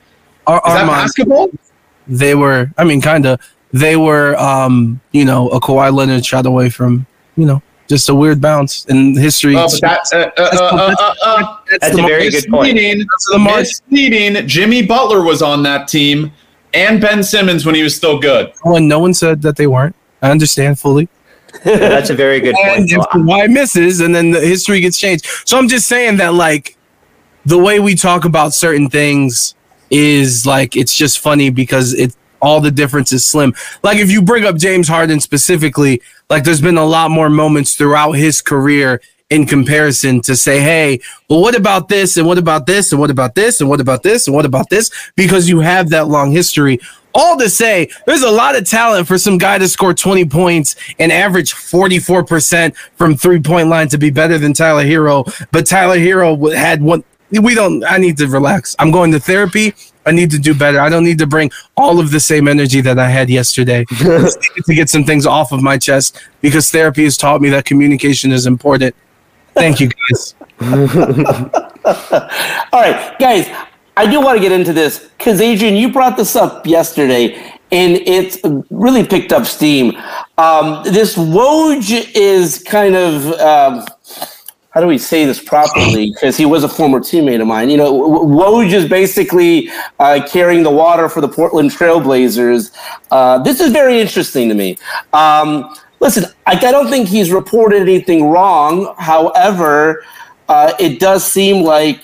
Are, 0.45 0.61
is 0.67 0.73
that 0.73 0.87
basketball? 0.87 1.49
They 2.05 2.35
were, 2.35 2.69
I 2.77 2.83
mean, 2.83 2.99
kind 2.99 3.25
of 3.25 3.39
they 3.73 3.97
were, 3.97 4.35
um, 4.37 5.01
you 5.11 5.25
know, 5.25 5.49
a 5.49 5.59
Kawhi 5.59 5.91
Leonard 5.91 6.25
shot 6.25 6.45
away 6.45 6.69
from, 6.69 7.05
you 7.35 7.45
know, 7.45 7.61
just 7.89 8.07
a 8.07 8.15
weird 8.15 8.39
bounce 8.39 8.85
in 8.85 9.17
history. 9.17 9.55
Oh, 9.57 9.67
that's, 9.81 10.13
uh, 10.13 10.29
uh, 10.37 10.95
uh, 11.23 11.57
that's, 11.69 11.81
that's 11.81 11.97
a 11.97 12.01
very 12.03 12.29
good 12.29 12.45
point. 12.49 12.75
The 12.75 13.39
misleading. 13.39 14.47
Jimmy 14.47 14.85
Butler 14.85 15.23
was 15.23 15.41
on 15.41 15.63
that 15.63 15.87
team, 15.87 16.31
and 16.73 17.01
Ben 17.01 17.23
Simmons 17.23 17.65
when 17.65 17.75
he 17.75 17.83
was 17.83 17.95
still 17.95 18.19
good. 18.19 18.53
Oh, 18.63 18.75
and 18.75 18.87
no 18.87 18.99
one 18.99 19.13
said 19.13 19.41
that 19.41 19.57
they 19.57 19.67
weren't. 19.67 19.95
I 20.21 20.31
understand 20.31 20.79
fully. 20.79 21.09
that's 21.63 22.09
a 22.09 22.15
very 22.15 22.39
good 22.39 22.55
and 22.57 22.89
point. 22.89 22.91
If 22.91 22.99
Kawhi 23.09 23.51
misses, 23.51 23.99
and 23.99 24.13
then 24.13 24.31
the 24.31 24.39
history 24.39 24.79
gets 24.79 24.99
changed. 24.99 25.25
So 25.45 25.57
I'm 25.57 25.67
just 25.67 25.87
saying 25.87 26.17
that, 26.17 26.33
like, 26.33 26.77
the 27.45 27.57
way 27.57 27.79
we 27.79 27.95
talk 27.95 28.23
about 28.23 28.53
certain 28.53 28.89
things 28.89 29.55
is 29.89 30.45
like 30.45 30.75
it's 30.75 30.95
just 30.95 31.19
funny 31.19 31.51
because 31.51 31.93
it 31.93 32.15
all 32.43 32.61
the 32.61 32.69
difference 32.69 33.11
is 33.11 33.25
slim. 33.25 33.55
Like 33.81 33.97
if 33.97 34.11
you 34.11 34.21
bring 34.21 34.43
up 34.43 34.57
James 34.57 34.87
Harden 34.87 35.19
specifically, 35.19 36.01
like 36.29 36.43
there's 36.43 36.61
been 36.61 36.77
a 36.77 36.85
lot 36.85 37.09
more 37.09 37.29
moments 37.29 37.75
throughout 37.75 38.11
his 38.11 38.41
career 38.41 39.01
in 39.29 39.47
comparison 39.47 40.21
to 40.21 40.35
say, 40.35 40.61
hey, 40.61 40.99
well, 41.29 41.41
what 41.41 41.55
about 41.55 41.87
this? 41.87 42.17
And 42.17 42.27
what 42.27 42.37
about 42.37 42.67
this? 42.67 42.91
And 42.91 43.01
what 43.01 43.09
about 43.09 43.33
this? 43.33 43.61
And 43.61 43.69
what 43.69 43.79
about 43.79 44.03
this? 44.03 44.27
And 44.27 44.35
what 44.35 44.45
about 44.45 44.69
this? 44.69 44.91
Because 45.15 45.49
you 45.49 45.61
have 45.61 45.89
that 45.89 46.07
long 46.07 46.31
history. 46.31 46.79
All 47.15 47.37
to 47.37 47.49
say, 47.49 47.89
there's 48.05 48.23
a 48.23 48.29
lot 48.29 48.55
of 48.55 48.67
talent 48.67 49.07
for 49.07 49.17
some 49.17 49.37
guy 49.37 49.57
to 49.57 49.67
score 49.67 49.93
20 49.93 50.25
points 50.25 50.75
and 50.99 51.11
average 51.11 51.53
44% 51.53 52.75
from 52.95 53.15
three 53.15 53.39
point 53.39 53.69
line 53.69 53.87
to 53.89 53.97
be 53.97 54.09
better 54.09 54.37
than 54.37 54.53
Tyler 54.53 54.83
Herro. 54.83 55.23
But 55.51 55.65
Tyler 55.65 55.97
Herro 55.97 56.53
had 56.55 56.81
one. 56.81 57.03
We 57.31 57.55
don't, 57.55 57.83
I 57.85 57.97
need 57.97 58.17
to 58.17 58.27
relax. 58.27 58.75
I'm 58.77 58.91
going 58.91 59.11
to 59.13 59.19
therapy. 59.19 59.73
I 60.05 60.11
need 60.11 60.31
to 60.31 60.39
do 60.39 60.53
better. 60.53 60.79
I 60.79 60.89
don't 60.89 61.03
need 61.03 61.19
to 61.19 61.27
bring 61.27 61.51
all 61.77 61.99
of 61.99 62.11
the 62.11 62.19
same 62.19 62.47
energy 62.47 62.81
that 62.81 62.99
I 62.99 63.09
had 63.09 63.29
yesterday 63.29 63.85
to 63.89 64.39
get 64.67 64.89
some 64.89 65.03
things 65.03 65.25
off 65.25 65.51
of 65.51 65.61
my 65.61 65.77
chest 65.77 66.19
because 66.41 66.69
therapy 66.69 67.03
has 67.03 67.17
taught 67.17 67.41
me 67.41 67.49
that 67.49 67.65
communication 67.65 68.31
is 68.31 68.45
important. 68.45 68.95
Thank 69.53 69.79
you, 69.79 69.89
guys. 69.89 70.35
all 70.61 72.81
right, 72.81 73.15
guys, 73.19 73.47
I 73.95 74.09
do 74.09 74.21
want 74.21 74.37
to 74.37 74.41
get 74.41 74.51
into 74.51 74.73
this 74.73 75.09
because 75.17 75.39
Adrian, 75.39 75.75
you 75.75 75.91
brought 75.91 76.17
this 76.17 76.35
up 76.35 76.65
yesterday, 76.65 77.35
and 77.71 77.97
it's 77.97 78.39
really 78.71 79.05
picked 79.05 79.31
up 79.31 79.45
steam. 79.45 79.95
Um, 80.37 80.83
this 80.83 81.15
Woj 81.15 82.11
is 82.15 82.63
kind 82.63 82.95
of. 82.95 83.27
Um, 83.39 83.85
how 84.73 84.81
do 84.81 84.87
we 84.87 84.97
say 84.97 85.23
this 85.25 85.39
properly? 85.41 86.11
Because 86.11 86.35
he 86.35 86.47
was 86.47 86.63
a 86.63 86.69
former 86.69 86.99
teammate 86.99 87.39
of 87.39 87.45
mine. 87.45 87.69
You 87.69 87.77
know, 87.77 87.93
Woj 87.93 88.73
is 88.73 88.89
basically 88.89 89.69
uh, 89.99 90.27
carrying 90.27 90.63
the 90.63 90.71
water 90.71 91.07
for 91.07 91.21
the 91.21 91.27
Portland 91.27 91.69
Trailblazers. 91.69 92.75
Uh, 93.11 93.37
this 93.37 93.59
is 93.59 93.71
very 93.71 93.99
interesting 93.99 94.49
to 94.49 94.55
me. 94.55 94.79
Um, 95.13 95.75
listen, 95.99 96.25
I, 96.47 96.53
I, 96.53 96.71
don't 96.71 96.89
think 96.89 97.07
he's 97.07 97.31
reported 97.31 97.83
anything 97.83 98.29
wrong. 98.29 98.95
However, 98.97 100.03
uh, 100.49 100.73
it 100.79 100.99
does 100.99 101.23
seem 101.23 101.63
like 101.63 102.03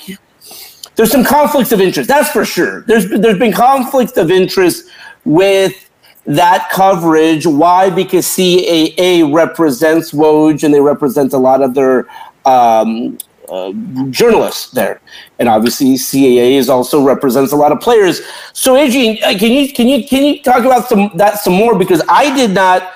there's 0.96 1.12
some 1.12 1.24
conflicts 1.24 1.72
of 1.72 1.82
interest. 1.82 2.08
That's 2.08 2.30
for 2.30 2.46
sure. 2.46 2.82
There's 2.82 3.10
there's 3.10 3.40
been 3.40 3.54
conflicts 3.54 4.16
of 4.16 4.30
interest 4.30 4.90
with 5.26 5.90
that 6.26 6.70
coverage. 6.70 7.48
Why? 7.48 7.90
Because 7.90 8.26
CAA 8.28 9.34
represents 9.34 10.12
Woj 10.12 10.64
and 10.64 10.72
they 10.72 10.82
represent 10.82 11.34
a 11.34 11.38
lot 11.38 11.64
of 11.64 11.74
their 11.74 12.08
um, 12.46 13.18
uh, 13.50 13.74
journalists 14.10 14.72
there, 14.72 15.02
and 15.40 15.50
obviously 15.50 15.96
CAA 15.96 16.58
is 16.58 16.70
also 16.70 17.04
represents 17.04 17.52
a 17.52 17.56
lot 17.56 17.72
of 17.72 17.80
players. 17.80 18.22
So, 18.54 18.76
Adrian, 18.76 19.18
uh, 19.24 19.38
can 19.38 19.52
you 19.52 19.74
can 19.74 19.88
you 19.88 20.08
can 20.08 20.24
you 20.24 20.44
talk 20.44 20.60
about 20.60 20.88
some 20.88 21.12
that 21.16 21.40
some 21.40 21.54
more 21.54 21.78
because 21.78 22.02
I 22.08 22.34
did 22.36 22.52
not 22.52 22.92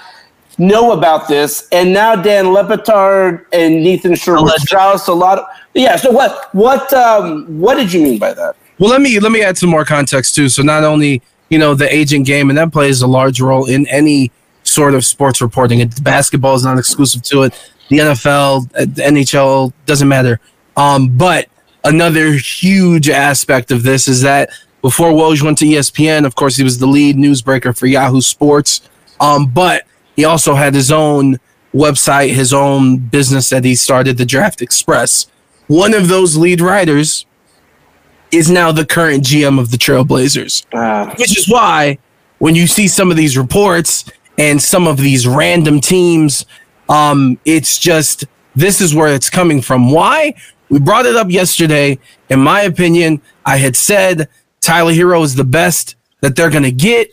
know 0.58 0.92
about 0.92 1.28
this, 1.28 1.68
and 1.72 1.92
now 1.94 2.16
Dan 2.16 2.54
Le 2.54 2.64
Batard 2.64 3.46
and 3.52 3.76
Ethan 3.86 4.16
Sherwood 4.16 4.60
Strauss 4.60 5.08
a 5.08 5.14
lot. 5.14 5.40
Of, 5.40 5.46
yeah. 5.74 5.96
So 5.96 6.12
what 6.12 6.54
what 6.54 6.92
um, 6.94 7.46
what 7.60 7.76
did 7.76 7.92
you 7.92 8.02
mean 8.04 8.20
by 8.20 8.34
that? 8.34 8.56
Well, 8.80 8.90
let 8.90 9.02
me 9.02 9.20
let 9.20 9.32
me 9.32 9.42
add 9.42 9.58
some 9.58 9.70
more 9.70 9.86
context 9.86 10.36
too. 10.36 10.50
So 10.50 10.62
not 10.62 10.84
only 10.84 11.22
you 11.50 11.58
know 11.58 11.74
the 11.74 11.92
agent 11.94 12.26
game, 12.26 12.50
and 12.50 12.58
that 12.58 12.72
plays 12.72 13.02
a 13.02 13.08
large 13.08 13.42
role 13.42 13.66
in 13.66 13.88
any 13.88 14.32
sort 14.64 14.94
of 14.94 15.04
sports 15.04 15.42
reporting. 15.42 15.88
Basketball 16.02 16.56
is 16.56 16.64
not 16.64 16.78
exclusive 16.78 17.22
to 17.24 17.44
it 17.44 17.54
the 17.94 18.00
NFL, 18.00 18.72
the 18.72 19.02
NHL, 19.02 19.72
doesn't 19.86 20.08
matter. 20.08 20.40
Um, 20.76 21.10
but 21.10 21.48
another 21.84 22.34
huge 22.34 23.10
aspect 23.10 23.72
of 23.72 23.84
this 23.84 24.08
is 24.08 24.22
that 24.22 24.50
before 24.82 25.12
Woj 25.12 25.42
went 25.42 25.58
to 25.60 25.66
ESPN, 25.66 26.26
of 26.26 26.36
course, 26.36 26.58
he 26.58 26.64
was 26.64 26.80
the 26.80 26.88
lead 26.88 27.16
newsbreaker 27.16 27.78
for 27.78 27.88
Yahoo 27.88 28.22
Sports. 28.22 28.82
Um, 29.20 29.48
but 29.48 29.84
he 30.16 30.26
also 30.26 30.56
had 30.56 30.74
his 30.74 30.92
own 30.92 31.40
website, 31.74 32.34
his 32.34 32.54
own 32.54 32.98
business 32.98 33.50
that 33.50 33.64
he 33.64 33.76
started, 33.76 34.18
the 34.18 34.26
Draft 34.26 34.62
Express. 34.62 35.28
One 35.68 35.94
of 35.94 36.08
those 36.08 36.36
lead 36.36 36.62
writers 36.62 37.26
is 38.32 38.50
now 38.50 38.72
the 38.72 38.86
current 38.86 39.24
GM 39.24 39.60
of 39.60 39.72
the 39.72 39.78
Trailblazers, 39.78 40.66
uh. 40.74 41.14
which 41.16 41.38
is 41.38 41.48
why 41.48 42.00
when 42.40 42.56
you 42.56 42.68
see 42.68 42.88
some 42.88 43.12
of 43.12 43.18
these 43.18 43.38
reports 43.38 44.06
and 44.38 44.62
some 44.62 44.88
of 44.88 44.98
these 44.98 45.28
random 45.28 45.80
teams 45.80 46.46
um, 46.90 47.40
it's 47.46 47.78
just 47.78 48.26
this 48.56 48.82
is 48.82 48.94
where 48.94 49.14
it's 49.14 49.30
coming 49.30 49.62
from. 49.62 49.92
Why? 49.92 50.36
We 50.70 50.80
brought 50.80 51.06
it 51.06 51.16
up 51.16 51.30
yesterday. 51.30 52.00
In 52.30 52.40
my 52.40 52.62
opinion, 52.62 53.22
I 53.46 53.58
had 53.58 53.76
said 53.76 54.30
Tyler 54.62 54.94
Herro 54.94 55.24
is 55.24 55.36
the 55.36 55.44
best 55.44 55.96
that 56.22 56.36
they're 56.36 56.50
going 56.50 56.64
to 56.64 56.72
get. 56.72 57.10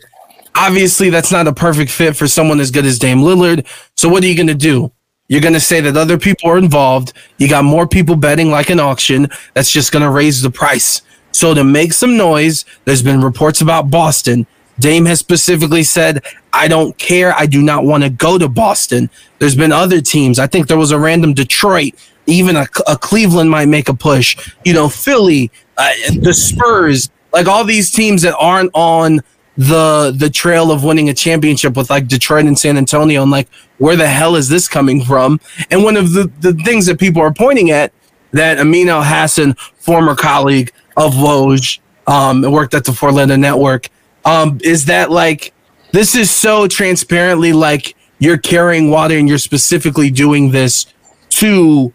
Obviously, 0.55 1.09
that's 1.09 1.31
not 1.31 1.47
a 1.47 1.53
perfect 1.53 1.91
fit 1.91 2.15
for 2.15 2.27
someone 2.27 2.59
as 2.59 2.71
good 2.71 2.85
as 2.85 2.99
Dame 2.99 3.19
Lillard. 3.19 3.65
So, 3.95 4.09
what 4.09 4.23
are 4.23 4.27
you 4.27 4.35
going 4.35 4.47
to 4.47 4.55
do? 4.55 4.91
You're 5.27 5.41
going 5.41 5.53
to 5.53 5.61
say 5.61 5.79
that 5.81 5.95
other 5.95 6.17
people 6.17 6.49
are 6.49 6.57
involved. 6.57 7.13
You 7.37 7.47
got 7.47 7.63
more 7.63 7.87
people 7.87 8.15
betting 8.15 8.49
like 8.51 8.69
an 8.69 8.79
auction. 8.79 9.29
That's 9.53 9.71
just 9.71 9.91
going 9.91 10.03
to 10.03 10.09
raise 10.09 10.41
the 10.41 10.49
price. 10.49 11.01
So, 11.31 11.53
to 11.53 11.63
make 11.63 11.93
some 11.93 12.17
noise, 12.17 12.65
there's 12.85 13.03
been 13.03 13.21
reports 13.21 13.61
about 13.61 13.89
Boston. 13.89 14.45
Dame 14.81 15.05
has 15.05 15.19
specifically 15.19 15.83
said, 15.83 16.23
I 16.51 16.67
don't 16.67 16.97
care. 16.97 17.33
I 17.33 17.45
do 17.45 17.61
not 17.61 17.85
want 17.85 18.03
to 18.03 18.09
go 18.09 18.37
to 18.37 18.49
Boston. 18.49 19.09
There's 19.39 19.55
been 19.55 19.71
other 19.71 20.01
teams. 20.01 20.39
I 20.39 20.47
think 20.47 20.67
there 20.67 20.77
was 20.77 20.91
a 20.91 20.99
random 20.99 21.33
Detroit 21.33 21.93
even 22.25 22.55
a, 22.55 22.67
a 22.87 22.97
Cleveland 22.97 23.49
might 23.49 23.67
make 23.67 23.89
a 23.89 23.93
push. 23.93 24.51
You 24.63 24.73
know, 24.73 24.89
Philly, 24.89 25.51
uh, 25.77 25.91
the 26.19 26.33
Spurs, 26.33 27.09
like 27.33 27.47
all 27.47 27.63
these 27.63 27.91
teams 27.91 28.21
that 28.23 28.35
aren't 28.37 28.71
on 28.73 29.21
the 29.57 30.15
the 30.17 30.29
trail 30.29 30.71
of 30.71 30.83
winning 30.83 31.09
a 31.09 31.13
championship 31.13 31.75
with 31.75 31.89
like 31.89 32.07
Detroit 32.07 32.45
and 32.45 32.57
San 32.57 32.77
Antonio 32.77 33.21
and 33.21 33.29
like 33.29 33.49
where 33.79 33.95
the 33.95 34.07
hell 34.07 34.35
is 34.35 34.49
this 34.49 34.67
coming 34.67 35.03
from? 35.03 35.39
And 35.69 35.83
one 35.83 35.97
of 35.97 36.13
the, 36.13 36.31
the 36.39 36.53
things 36.53 36.85
that 36.85 36.99
people 36.99 37.21
are 37.21 37.33
pointing 37.33 37.71
at 37.71 37.91
that 38.31 38.59
Amin 38.59 38.87
Elhassan, 38.87 39.57
former 39.59 40.15
colleague 40.15 40.71
of 40.95 41.13
Woj, 41.13 41.79
um, 42.07 42.41
worked 42.43 42.73
at 42.73 42.85
the 42.85 42.91
Forletta 42.91 43.37
Network, 43.37 43.89
um, 44.25 44.59
is 44.63 44.85
that 44.85 45.11
like 45.11 45.53
this 45.91 46.15
is 46.15 46.31
so 46.31 46.67
transparently 46.67 47.53
like 47.53 47.95
you're 48.19 48.37
carrying 48.37 48.89
water 48.89 49.17
and 49.17 49.27
you're 49.27 49.37
specifically 49.37 50.09
doing 50.09 50.51
this 50.51 50.85
to 51.29 51.91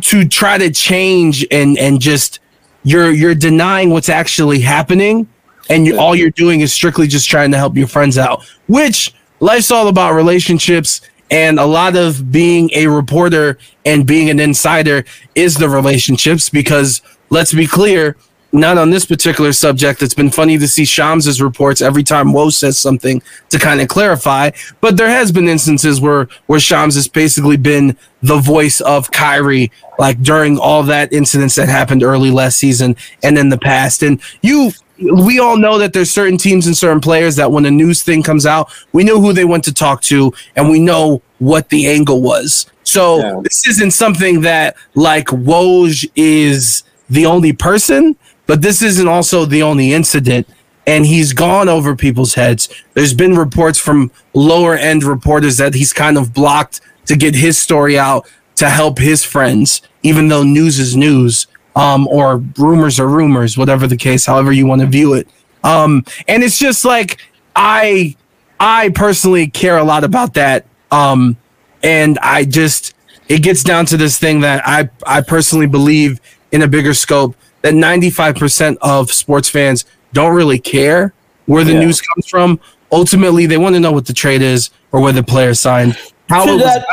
to 0.00 0.26
try 0.26 0.58
to 0.58 0.70
change 0.70 1.46
and 1.50 1.78
and 1.78 2.00
just 2.00 2.40
you're 2.82 3.10
you're 3.10 3.34
denying 3.34 3.90
what's 3.90 4.08
actually 4.08 4.60
happening 4.60 5.28
and 5.70 5.86
you, 5.86 5.98
all 5.98 6.14
you're 6.14 6.30
doing 6.30 6.60
is 6.60 6.72
strictly 6.72 7.06
just 7.06 7.28
trying 7.28 7.50
to 7.50 7.56
help 7.56 7.76
your 7.76 7.86
friends 7.86 8.18
out 8.18 8.44
which 8.66 9.14
life's 9.40 9.70
all 9.70 9.88
about 9.88 10.14
relationships 10.14 11.00
and 11.30 11.58
a 11.58 11.64
lot 11.64 11.96
of 11.96 12.30
being 12.30 12.70
a 12.74 12.86
reporter 12.86 13.58
and 13.84 14.06
being 14.06 14.28
an 14.30 14.40
insider 14.40 15.04
is 15.34 15.56
the 15.56 15.68
relationships 15.68 16.50
because 16.50 17.00
let's 17.30 17.54
be 17.54 17.66
clear 17.66 18.16
not 18.54 18.78
on 18.78 18.90
this 18.90 19.04
particular 19.04 19.52
subject. 19.52 20.00
It's 20.00 20.14
been 20.14 20.30
funny 20.30 20.56
to 20.58 20.68
see 20.68 20.84
Shams' 20.84 21.42
reports 21.42 21.82
every 21.82 22.04
time 22.04 22.28
Woj 22.28 22.52
says 22.52 22.78
something 22.78 23.20
to 23.50 23.58
kind 23.58 23.80
of 23.80 23.88
clarify. 23.88 24.52
But 24.80 24.96
there 24.96 25.08
has 25.08 25.32
been 25.32 25.48
instances 25.48 26.00
where 26.00 26.28
where 26.46 26.60
Shams 26.60 26.94
has 26.94 27.08
basically 27.08 27.56
been 27.56 27.96
the 28.22 28.38
voice 28.38 28.80
of 28.80 29.10
Kyrie, 29.10 29.72
like 29.98 30.22
during 30.22 30.56
all 30.56 30.84
that 30.84 31.12
incidents 31.12 31.56
that 31.56 31.68
happened 31.68 32.04
early 32.04 32.30
last 32.30 32.56
season 32.56 32.96
and 33.24 33.36
in 33.36 33.48
the 33.48 33.58
past. 33.58 34.02
And 34.02 34.22
you 34.40 34.70
we 34.98 35.40
all 35.40 35.56
know 35.56 35.76
that 35.78 35.92
there's 35.92 36.12
certain 36.12 36.38
teams 36.38 36.68
and 36.68 36.76
certain 36.76 37.00
players 37.00 37.34
that 37.34 37.50
when 37.50 37.66
a 37.66 37.70
news 37.70 38.04
thing 38.04 38.22
comes 38.22 38.46
out, 38.46 38.70
we 38.92 39.02
know 39.02 39.20
who 39.20 39.32
they 39.32 39.44
went 39.44 39.64
to 39.64 39.74
talk 39.74 40.00
to 40.02 40.32
and 40.54 40.70
we 40.70 40.78
know 40.78 41.20
what 41.40 41.68
the 41.70 41.88
angle 41.88 42.22
was. 42.22 42.66
So 42.84 43.18
yeah. 43.18 43.40
this 43.42 43.66
isn't 43.66 43.90
something 43.90 44.42
that 44.42 44.76
like 44.94 45.26
Woj 45.26 46.08
is 46.14 46.84
the 47.10 47.26
only 47.26 47.52
person 47.52 48.16
but 48.46 48.62
this 48.62 48.82
isn't 48.82 49.08
also 49.08 49.44
the 49.44 49.62
only 49.62 49.92
incident, 49.92 50.48
and 50.86 51.06
he's 51.06 51.32
gone 51.32 51.68
over 51.68 51.96
people's 51.96 52.34
heads. 52.34 52.68
There's 52.94 53.14
been 53.14 53.36
reports 53.36 53.78
from 53.78 54.10
lower 54.34 54.74
end 54.74 55.04
reporters 55.04 55.56
that 55.56 55.74
he's 55.74 55.92
kind 55.92 56.18
of 56.18 56.34
blocked 56.34 56.80
to 57.06 57.16
get 57.16 57.34
his 57.34 57.58
story 57.58 57.98
out 57.98 58.26
to 58.56 58.68
help 58.68 58.98
his 58.98 59.24
friends, 59.24 59.82
even 60.02 60.28
though 60.28 60.42
news 60.42 60.78
is 60.78 60.96
news, 60.96 61.46
um, 61.76 62.06
or 62.08 62.38
rumors 62.58 63.00
are 63.00 63.08
rumors, 63.08 63.58
whatever 63.58 63.86
the 63.86 63.96
case, 63.96 64.26
however 64.26 64.52
you 64.52 64.66
want 64.66 64.80
to 64.80 64.86
view 64.86 65.14
it. 65.14 65.28
Um, 65.64 66.04
and 66.28 66.42
it's 66.42 66.58
just 66.58 66.84
like 66.84 67.18
I, 67.56 68.16
I 68.60 68.90
personally 68.90 69.48
care 69.48 69.78
a 69.78 69.84
lot 69.84 70.04
about 70.04 70.34
that. 70.34 70.66
Um, 70.90 71.36
and 71.82 72.18
I 72.20 72.44
just, 72.44 72.94
it 73.28 73.42
gets 73.42 73.64
down 73.64 73.86
to 73.86 73.96
this 73.96 74.18
thing 74.18 74.40
that 74.42 74.62
I, 74.66 74.90
I 75.06 75.22
personally 75.22 75.66
believe 75.66 76.20
in 76.52 76.62
a 76.62 76.68
bigger 76.68 76.94
scope 76.94 77.34
that 77.64 77.72
95% 77.72 78.76
of 78.82 79.10
sports 79.10 79.48
fans 79.48 79.86
don't 80.12 80.34
really 80.34 80.58
care 80.58 81.14
where 81.46 81.64
the 81.64 81.72
yeah. 81.72 81.80
news 81.80 81.98
comes 81.98 82.28
from. 82.28 82.60
Ultimately, 82.92 83.46
they 83.46 83.56
want 83.56 83.74
to 83.74 83.80
know 83.80 83.90
what 83.90 84.04
the 84.04 84.12
trade 84.12 84.42
is 84.42 84.68
or 84.92 85.00
where 85.00 85.14
the 85.14 85.22
player 85.22 85.54
signed. 85.54 85.96
How 86.28 86.44
to 86.44 86.58
that, 86.58 86.84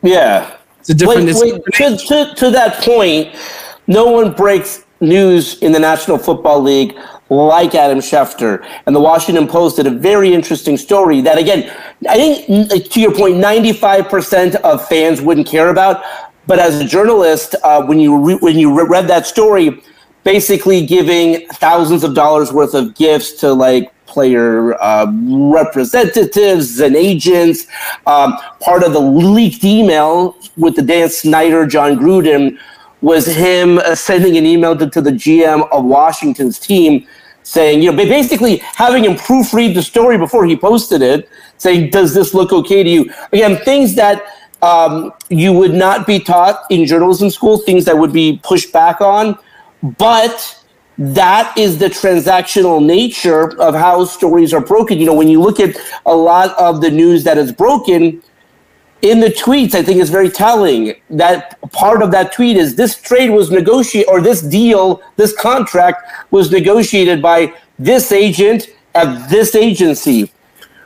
yeah. 0.00 0.58
It's 0.78 0.90
a 0.90 0.94
different. 0.94 1.26
Wait, 1.26 1.54
wait, 1.54 1.64
to, 1.74 1.96
to, 1.96 2.34
to 2.36 2.50
that 2.50 2.84
point, 2.84 3.34
no 3.88 4.12
one 4.12 4.32
breaks 4.32 4.84
news 5.00 5.58
in 5.58 5.72
the 5.72 5.80
National 5.80 6.18
Football 6.18 6.62
League 6.62 6.96
like 7.28 7.74
Adam 7.74 7.98
Schefter. 7.98 8.64
And 8.86 8.94
the 8.94 9.00
Washington 9.00 9.48
Post 9.48 9.76
did 9.76 9.88
a 9.88 9.90
very 9.90 10.32
interesting 10.32 10.76
story 10.76 11.20
that, 11.22 11.36
again, 11.36 11.68
I 12.08 12.14
think 12.14 12.92
to 12.92 13.00
your 13.00 13.12
point, 13.12 13.34
95% 13.34 14.54
of 14.56 14.86
fans 14.86 15.20
wouldn't 15.20 15.48
care 15.48 15.70
about. 15.70 16.04
But 16.46 16.60
as 16.60 16.80
a 16.80 16.84
journalist, 16.84 17.56
uh, 17.64 17.84
when 17.84 17.98
you 17.98 18.16
re- 18.16 18.38
when 18.40 18.56
you 18.56 18.72
re- 18.72 18.86
read 18.88 19.08
that 19.08 19.26
story, 19.26 19.82
basically 20.24 20.86
giving 20.86 21.46
thousands 21.48 22.04
of 22.04 22.14
dollars 22.14 22.52
worth 22.52 22.74
of 22.74 22.94
gifts 22.94 23.32
to 23.40 23.52
like 23.52 23.92
player 24.06 24.80
uh, 24.82 25.10
representatives 25.10 26.80
and 26.80 26.94
agents. 26.94 27.66
Um, 28.06 28.36
part 28.60 28.82
of 28.82 28.92
the 28.92 29.00
leaked 29.00 29.64
email 29.64 30.36
with 30.56 30.76
the 30.76 30.82
Dan 30.82 31.08
Snyder, 31.08 31.66
Jon 31.66 31.96
Gruden, 31.96 32.58
was 33.00 33.26
him 33.26 33.78
uh, 33.78 33.94
sending 33.94 34.36
an 34.36 34.46
email 34.46 34.76
to, 34.76 34.88
to, 34.88 35.00
the 35.00 35.10
GM 35.10 35.68
of 35.72 35.84
Washington's 35.84 36.58
team 36.58 37.06
saying, 37.42 37.82
you 37.82 37.90
know, 37.90 37.96
basically 37.96 38.58
having 38.58 39.04
him 39.04 39.14
proofread 39.16 39.74
the 39.74 39.82
story 39.82 40.16
before 40.16 40.44
he 40.44 40.56
posted 40.56 41.02
it, 41.02 41.28
saying, 41.56 41.90
does 41.90 42.14
this 42.14 42.32
look 42.34 42.52
okay 42.52 42.84
to 42.84 42.88
you? 42.88 43.12
Again, 43.32 43.56
things 43.64 43.96
that 43.96 44.22
um, 44.62 45.12
you 45.28 45.52
would 45.52 45.74
not 45.74 46.06
be 46.06 46.20
taught 46.20 46.64
in 46.70 46.86
journalism 46.86 47.30
school, 47.30 47.58
things 47.58 47.84
that 47.86 47.98
would 47.98 48.12
be 48.12 48.38
pushed 48.44 48.72
back 48.72 49.00
on 49.00 49.36
but 49.82 50.58
that 50.98 51.56
is 51.56 51.78
the 51.78 51.86
transactional 51.86 52.84
nature 52.84 53.58
of 53.60 53.74
how 53.74 54.04
stories 54.04 54.52
are 54.52 54.60
broken. 54.60 54.98
You 54.98 55.06
know, 55.06 55.14
when 55.14 55.28
you 55.28 55.40
look 55.40 55.58
at 55.58 55.76
a 56.06 56.14
lot 56.14 56.56
of 56.58 56.80
the 56.80 56.90
news 56.90 57.24
that 57.24 57.38
is 57.38 57.50
broken 57.50 58.22
in 59.00 59.18
the 59.18 59.28
tweets, 59.28 59.74
I 59.74 59.82
think 59.82 60.00
is 60.00 60.10
very 60.10 60.30
telling 60.30 60.94
that 61.10 61.58
part 61.72 62.02
of 62.02 62.12
that 62.12 62.32
tweet 62.32 62.56
is 62.56 62.76
this 62.76 63.00
trade 63.00 63.30
was 63.30 63.50
negotiated 63.50 64.08
or 64.08 64.20
this 64.20 64.42
deal, 64.42 65.02
this 65.16 65.34
contract 65.34 66.30
was 66.30 66.52
negotiated 66.52 67.20
by 67.20 67.52
this 67.78 68.12
agent 68.12 68.68
at 68.94 69.28
this 69.28 69.54
agency. 69.56 70.30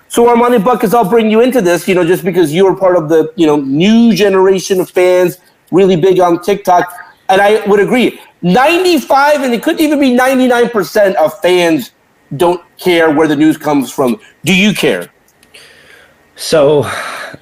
So 0.08 0.24
Armani 0.26 0.64
Buckets, 0.64 0.94
I'll 0.94 1.08
bring 1.08 1.30
you 1.30 1.42
into 1.42 1.60
this, 1.60 1.86
you 1.86 1.94
know, 1.94 2.06
just 2.06 2.24
because 2.24 2.54
you 2.54 2.66
are 2.66 2.74
part 2.74 2.96
of 2.96 3.08
the, 3.08 3.32
you 3.36 3.46
know, 3.46 3.56
new 3.56 4.14
generation 4.14 4.80
of 4.80 4.88
fans, 4.88 5.38
really 5.70 5.96
big 5.96 6.20
on 6.20 6.40
TikTok. 6.42 7.05
And 7.28 7.40
I 7.40 7.64
would 7.66 7.80
agree. 7.80 8.20
95 8.42 9.42
and 9.42 9.54
it 9.54 9.62
could 9.62 9.80
even 9.80 9.98
be 9.98 10.10
99% 10.10 11.14
of 11.14 11.40
fans 11.40 11.92
don't 12.36 12.62
care 12.76 13.10
where 13.10 13.28
the 13.28 13.36
news 13.36 13.56
comes 13.56 13.92
from. 13.92 14.20
Do 14.44 14.54
you 14.54 14.74
care? 14.74 15.10
So, 16.36 16.90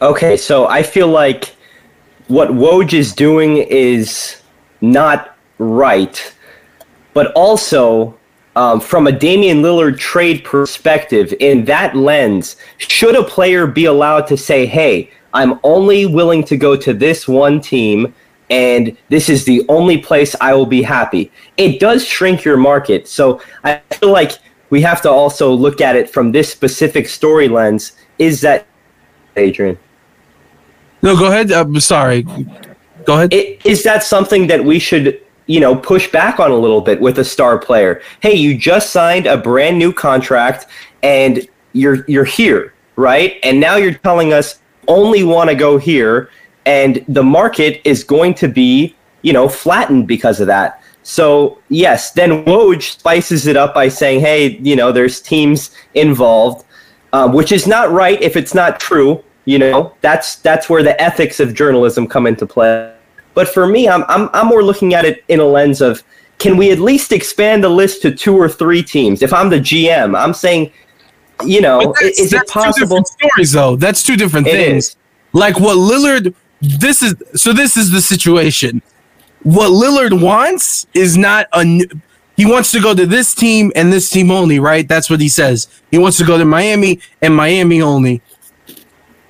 okay, 0.00 0.36
so 0.36 0.66
I 0.66 0.82
feel 0.82 1.08
like 1.08 1.56
what 2.28 2.50
Woj 2.50 2.92
is 2.92 3.12
doing 3.12 3.58
is 3.58 4.40
not 4.80 5.36
right, 5.58 6.34
but 7.12 7.32
also 7.32 8.16
um, 8.56 8.80
from 8.80 9.06
a 9.06 9.12
Damian 9.12 9.62
Lillard 9.62 9.98
trade 9.98 10.44
perspective, 10.44 11.34
in 11.40 11.64
that 11.64 11.96
lens, 11.96 12.56
should 12.78 13.16
a 13.16 13.24
player 13.24 13.66
be 13.66 13.86
allowed 13.86 14.26
to 14.28 14.36
say, 14.36 14.64
hey, 14.64 15.10
I'm 15.32 15.58
only 15.64 16.06
willing 16.06 16.44
to 16.44 16.56
go 16.56 16.76
to 16.76 16.94
this 16.94 17.26
one 17.26 17.60
team 17.60 18.14
and 18.54 18.96
this 19.08 19.28
is 19.28 19.44
the 19.44 19.66
only 19.68 19.98
place 19.98 20.36
I 20.40 20.54
will 20.54 20.64
be 20.64 20.80
happy. 20.80 21.32
It 21.56 21.80
does 21.80 22.06
shrink 22.06 22.44
your 22.44 22.56
market. 22.56 23.08
So 23.08 23.42
I 23.64 23.80
feel 23.94 24.12
like 24.12 24.30
we 24.70 24.80
have 24.82 25.02
to 25.02 25.10
also 25.10 25.52
look 25.52 25.80
at 25.80 25.96
it 25.96 26.08
from 26.08 26.30
this 26.30 26.52
specific 26.52 27.08
story 27.08 27.48
lens. 27.48 27.92
Is 28.18 28.40
that 28.42 28.68
Adrian? 29.34 29.76
No, 31.02 31.16
go 31.16 31.26
ahead. 31.26 31.50
I'm 31.50 31.80
sorry. 31.80 32.22
Go 33.04 33.14
ahead. 33.14 33.34
It, 33.34 33.66
is 33.66 33.82
that 33.82 34.04
something 34.04 34.46
that 34.46 34.64
we 34.64 34.78
should, 34.78 35.20
you 35.46 35.58
know, 35.58 35.74
push 35.74 36.08
back 36.12 36.38
on 36.38 36.52
a 36.52 36.56
little 36.56 36.80
bit 36.80 37.00
with 37.00 37.18
a 37.18 37.24
star 37.24 37.58
player? 37.58 38.02
Hey, 38.20 38.34
you 38.34 38.56
just 38.56 38.90
signed 38.90 39.26
a 39.26 39.36
brand 39.36 39.80
new 39.80 39.92
contract 39.92 40.68
and 41.02 41.44
you're 41.72 42.04
you're 42.06 42.24
here, 42.24 42.72
right? 42.94 43.36
And 43.42 43.58
now 43.58 43.76
you're 43.76 43.94
telling 43.94 44.32
us 44.32 44.60
only 44.86 45.24
want 45.24 45.50
to 45.50 45.56
go 45.56 45.76
here 45.76 46.30
and 46.66 47.04
the 47.08 47.22
market 47.22 47.80
is 47.84 48.04
going 48.04 48.34
to 48.34 48.48
be 48.48 48.94
you 49.22 49.32
know 49.32 49.48
flattened 49.48 50.06
because 50.06 50.40
of 50.40 50.46
that. 50.46 50.82
So 51.02 51.58
yes 51.68 52.12
then 52.12 52.44
woj 52.44 52.82
spices 52.82 53.46
it 53.46 53.56
up 53.56 53.74
by 53.74 53.88
saying 53.88 54.20
hey 54.20 54.56
you 54.58 54.76
know 54.76 54.92
there's 54.92 55.20
teams 55.20 55.70
involved 55.94 56.64
um, 57.12 57.32
which 57.32 57.52
is 57.52 57.66
not 57.66 57.90
right 57.92 58.20
if 58.22 58.36
it's 58.36 58.54
not 58.54 58.80
true 58.80 59.22
you 59.44 59.58
know. 59.58 59.94
That's 60.00 60.36
that's 60.36 60.68
where 60.70 60.82
the 60.82 61.00
ethics 61.00 61.40
of 61.40 61.54
journalism 61.54 62.06
come 62.06 62.26
into 62.26 62.46
play. 62.46 62.94
But 63.34 63.48
for 63.48 63.66
me 63.66 63.88
i'm 63.88 64.04
i'm, 64.08 64.30
I'm 64.32 64.46
more 64.46 64.62
looking 64.62 64.94
at 64.94 65.04
it 65.04 65.24
in 65.28 65.40
a 65.40 65.44
lens 65.44 65.80
of 65.80 66.02
can 66.38 66.56
we 66.56 66.70
at 66.72 66.78
least 66.78 67.12
expand 67.12 67.62
the 67.62 67.68
list 67.68 68.02
to 68.02 68.14
two 68.14 68.36
or 68.36 68.48
three 68.48 68.82
teams? 68.82 69.22
If 69.22 69.32
i'm 69.32 69.50
the 69.50 69.60
gm 69.60 70.18
i'm 70.18 70.34
saying 70.34 70.72
you 71.44 71.60
know 71.60 71.94
is 72.00 72.32
it 72.32 72.46
possible? 72.48 73.04
stories 73.04 73.52
though. 73.52 73.76
That's 73.76 74.02
two 74.02 74.16
different 74.16 74.46
things. 74.46 74.96
like 75.32 75.58
what 75.58 75.76
lillard 75.76 76.34
this 76.78 77.02
is 77.02 77.14
so 77.34 77.52
this 77.52 77.76
is 77.76 77.90
the 77.90 78.00
situation. 78.00 78.82
What 79.42 79.70
Lillard 79.70 80.20
wants 80.22 80.86
is 80.94 81.16
not 81.16 81.46
a 81.52 81.64
he 82.36 82.46
wants 82.46 82.72
to 82.72 82.80
go 82.80 82.94
to 82.94 83.06
this 83.06 83.34
team 83.34 83.72
and 83.76 83.92
this 83.92 84.10
team 84.10 84.30
only, 84.30 84.58
right? 84.58 84.88
That's 84.88 85.08
what 85.10 85.20
he 85.20 85.28
says. 85.28 85.68
He 85.90 85.98
wants 85.98 86.18
to 86.18 86.24
go 86.24 86.38
to 86.38 86.44
Miami 86.44 87.00
and 87.22 87.36
Miami 87.36 87.80
only. 87.82 88.22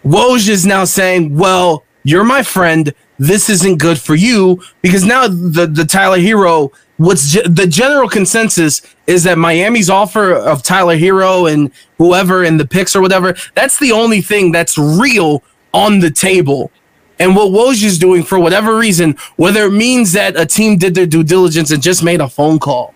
Woj 0.05 0.49
is 0.49 0.67
now 0.67 0.85
saying, 0.85 1.37
"Well, 1.37 1.85
you're 2.05 2.25
my 2.25 2.43
friend. 2.43 2.95
this 3.19 3.49
isn't 3.49 3.79
good 3.79 3.99
for 4.01 4.17
you 4.17 4.61
because 4.83 5.05
now 5.05 5.29
the 5.29 5.67
the 5.73 5.85
Tyler 5.85 6.19
Herro 6.19 6.73
what's 6.97 7.33
ge- 7.33 7.47
the 7.49 7.67
general 7.67 8.09
consensus 8.09 8.83
is 9.07 9.23
that 9.25 9.39
Miami's 9.39 9.89
offer 9.89 10.33
of 10.35 10.63
Tyler 10.65 10.97
Herro 10.97 11.51
and 11.53 11.71
whoever 11.99 12.43
in 12.45 12.57
the 12.57 12.67
picks 12.67 12.97
or 12.97 13.01
whatever 13.01 13.35
that's 13.55 13.79
the 13.79 13.93
only 13.93 14.21
thing 14.21 14.51
that's 14.53 14.77
real 14.79 15.45
on 15.73 16.01
the 16.01 16.11
table. 16.11 16.73
And 17.19 17.37
what 17.37 17.51
Woj 17.51 17.83
is 17.83 17.99
doing 17.99 18.23
for 18.23 18.39
whatever 18.39 18.77
reason, 18.77 19.17
whether 19.37 19.65
it 19.65 19.73
means 19.73 20.13
that 20.13 20.37
a 20.37 20.47
team 20.47 20.79
did 20.79 20.95
their 20.95 21.07
due 21.07 21.23
diligence 21.23 21.71
and 21.71 21.83
just 21.83 22.03
made 22.03 22.21
a 22.21 22.29
phone 22.29 22.59
call 22.59 22.95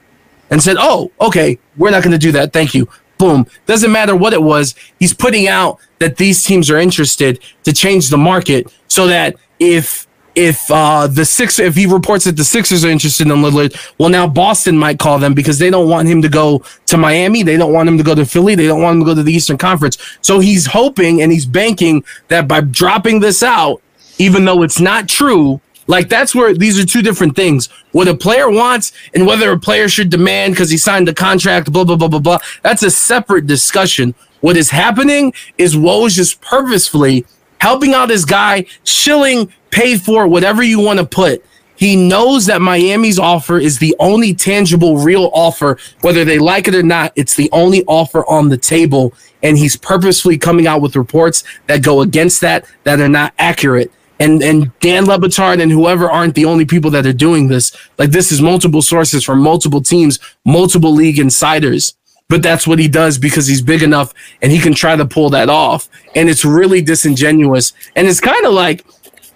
and 0.50 0.62
said, 0.62 0.76
"Oh, 0.78 1.10
okay, 1.20 1.58
we're 1.76 1.90
not 1.90 2.02
going 2.02 2.12
to 2.12 2.18
do 2.18 2.32
that. 2.32 2.52
Thank 2.52 2.74
you." 2.74 2.88
Boom. 3.18 3.46
Doesn't 3.66 3.90
matter 3.90 4.14
what 4.14 4.32
it 4.32 4.42
was. 4.42 4.74
He's 5.00 5.12
putting 5.12 5.48
out 5.48 5.80
that 5.98 6.16
these 6.16 6.44
teams 6.44 6.70
are 6.70 6.78
interested 6.78 7.40
to 7.64 7.72
change 7.72 8.08
the 8.08 8.18
market 8.18 8.72
so 8.86 9.06
that 9.08 9.34
if 9.58 10.06
if 10.38 10.70
uh, 10.70 11.08
the 11.08 11.24
six 11.24 11.58
if 11.58 11.74
he 11.74 11.86
reports 11.86 12.24
that 12.24 12.36
the 12.36 12.44
Sixers 12.44 12.84
are 12.84 12.90
interested 12.90 13.26
in 13.26 13.32
Lillard, 13.38 13.76
well 13.98 14.08
now 14.08 14.26
Boston 14.28 14.78
might 14.78 15.00
call 15.00 15.18
them 15.18 15.34
because 15.34 15.58
they 15.58 15.68
don't 15.68 15.88
want 15.88 16.06
him 16.06 16.22
to 16.22 16.28
go 16.28 16.62
to 16.86 16.96
Miami, 16.96 17.42
they 17.42 17.56
don't 17.56 17.72
want 17.72 17.88
him 17.88 17.98
to 17.98 18.04
go 18.04 18.14
to 18.14 18.24
Philly, 18.24 18.54
they 18.54 18.68
don't 18.68 18.80
want 18.80 18.96
him 18.96 19.00
to 19.00 19.06
go 19.06 19.14
to 19.16 19.22
the 19.24 19.32
Eastern 19.32 19.58
Conference. 19.58 19.98
So 20.20 20.38
he's 20.38 20.66
hoping 20.66 21.22
and 21.22 21.32
he's 21.32 21.44
banking 21.44 22.04
that 22.28 22.46
by 22.46 22.60
dropping 22.60 23.18
this 23.18 23.42
out, 23.42 23.82
even 24.18 24.44
though 24.44 24.62
it's 24.62 24.80
not 24.80 25.08
true, 25.08 25.60
like 25.88 26.08
that's 26.08 26.34
where 26.34 26.54
these 26.54 26.78
are 26.78 26.84
two 26.84 27.02
different 27.02 27.34
things. 27.34 27.68
What 27.92 28.08
a 28.08 28.16
player 28.16 28.50
wants 28.50 28.92
and 29.14 29.26
whether 29.26 29.50
a 29.50 29.58
player 29.58 29.88
should 29.88 30.10
demand 30.10 30.52
because 30.52 30.70
he 30.70 30.76
signed 30.76 31.08
the 31.08 31.14
contract, 31.14 31.72
blah 31.72 31.84
blah 31.84 31.96
blah 31.96 32.08
blah 32.08 32.20
blah. 32.20 32.38
That's 32.62 32.82
a 32.82 32.90
separate 32.90 33.46
discussion. 33.46 34.14
What 34.40 34.56
is 34.56 34.70
happening 34.70 35.32
is 35.56 35.74
Woj 35.74 36.14
just 36.14 36.40
purposefully 36.42 37.26
helping 37.60 37.94
out 37.94 38.08
this 38.08 38.24
guy, 38.24 38.66
shilling, 38.84 39.52
paid 39.70 40.00
for, 40.02 40.28
whatever 40.28 40.62
you 40.62 40.78
want 40.78 41.00
to 41.00 41.06
put. 41.06 41.44
He 41.74 41.94
knows 41.96 42.46
that 42.46 42.60
Miami's 42.60 43.18
offer 43.18 43.58
is 43.58 43.78
the 43.78 43.94
only 44.00 44.34
tangible, 44.34 44.98
real 44.98 45.30
offer, 45.32 45.78
whether 46.00 46.24
they 46.24 46.38
like 46.38 46.66
it 46.66 46.74
or 46.74 46.82
not. 46.82 47.12
It's 47.14 47.36
the 47.36 47.48
only 47.52 47.84
offer 47.84 48.26
on 48.26 48.48
the 48.48 48.56
table. 48.56 49.14
And 49.44 49.56
he's 49.56 49.76
purposefully 49.76 50.38
coming 50.38 50.66
out 50.66 50.82
with 50.82 50.96
reports 50.96 51.44
that 51.68 51.84
go 51.84 52.00
against 52.00 52.40
that, 52.40 52.66
that 52.82 53.00
are 53.00 53.08
not 53.08 53.32
accurate 53.38 53.92
and 54.20 54.42
and 54.42 54.78
Dan 54.80 55.06
Le 55.06 55.18
Batard 55.18 55.62
and 55.62 55.70
whoever 55.70 56.10
aren't 56.10 56.34
the 56.34 56.44
only 56.44 56.64
people 56.64 56.90
that 56.92 57.06
are 57.06 57.12
doing 57.12 57.48
this. 57.48 57.76
Like 57.98 58.10
this 58.10 58.32
is 58.32 58.40
multiple 58.40 58.82
sources 58.82 59.24
from 59.24 59.40
multiple 59.40 59.80
teams, 59.80 60.18
multiple 60.44 60.92
league 60.92 61.18
insiders. 61.18 61.94
But 62.28 62.42
that's 62.42 62.66
what 62.66 62.78
he 62.78 62.88
does 62.88 63.16
because 63.16 63.46
he's 63.46 63.62
big 63.62 63.82
enough 63.82 64.12
and 64.42 64.52
he 64.52 64.58
can 64.58 64.74
try 64.74 64.96
to 64.96 65.06
pull 65.06 65.30
that 65.30 65.48
off. 65.48 65.88
And 66.14 66.28
it's 66.28 66.44
really 66.44 66.82
disingenuous. 66.82 67.72
And 67.96 68.06
it's 68.06 68.20
kind 68.20 68.44
of 68.44 68.52
like 68.52 68.84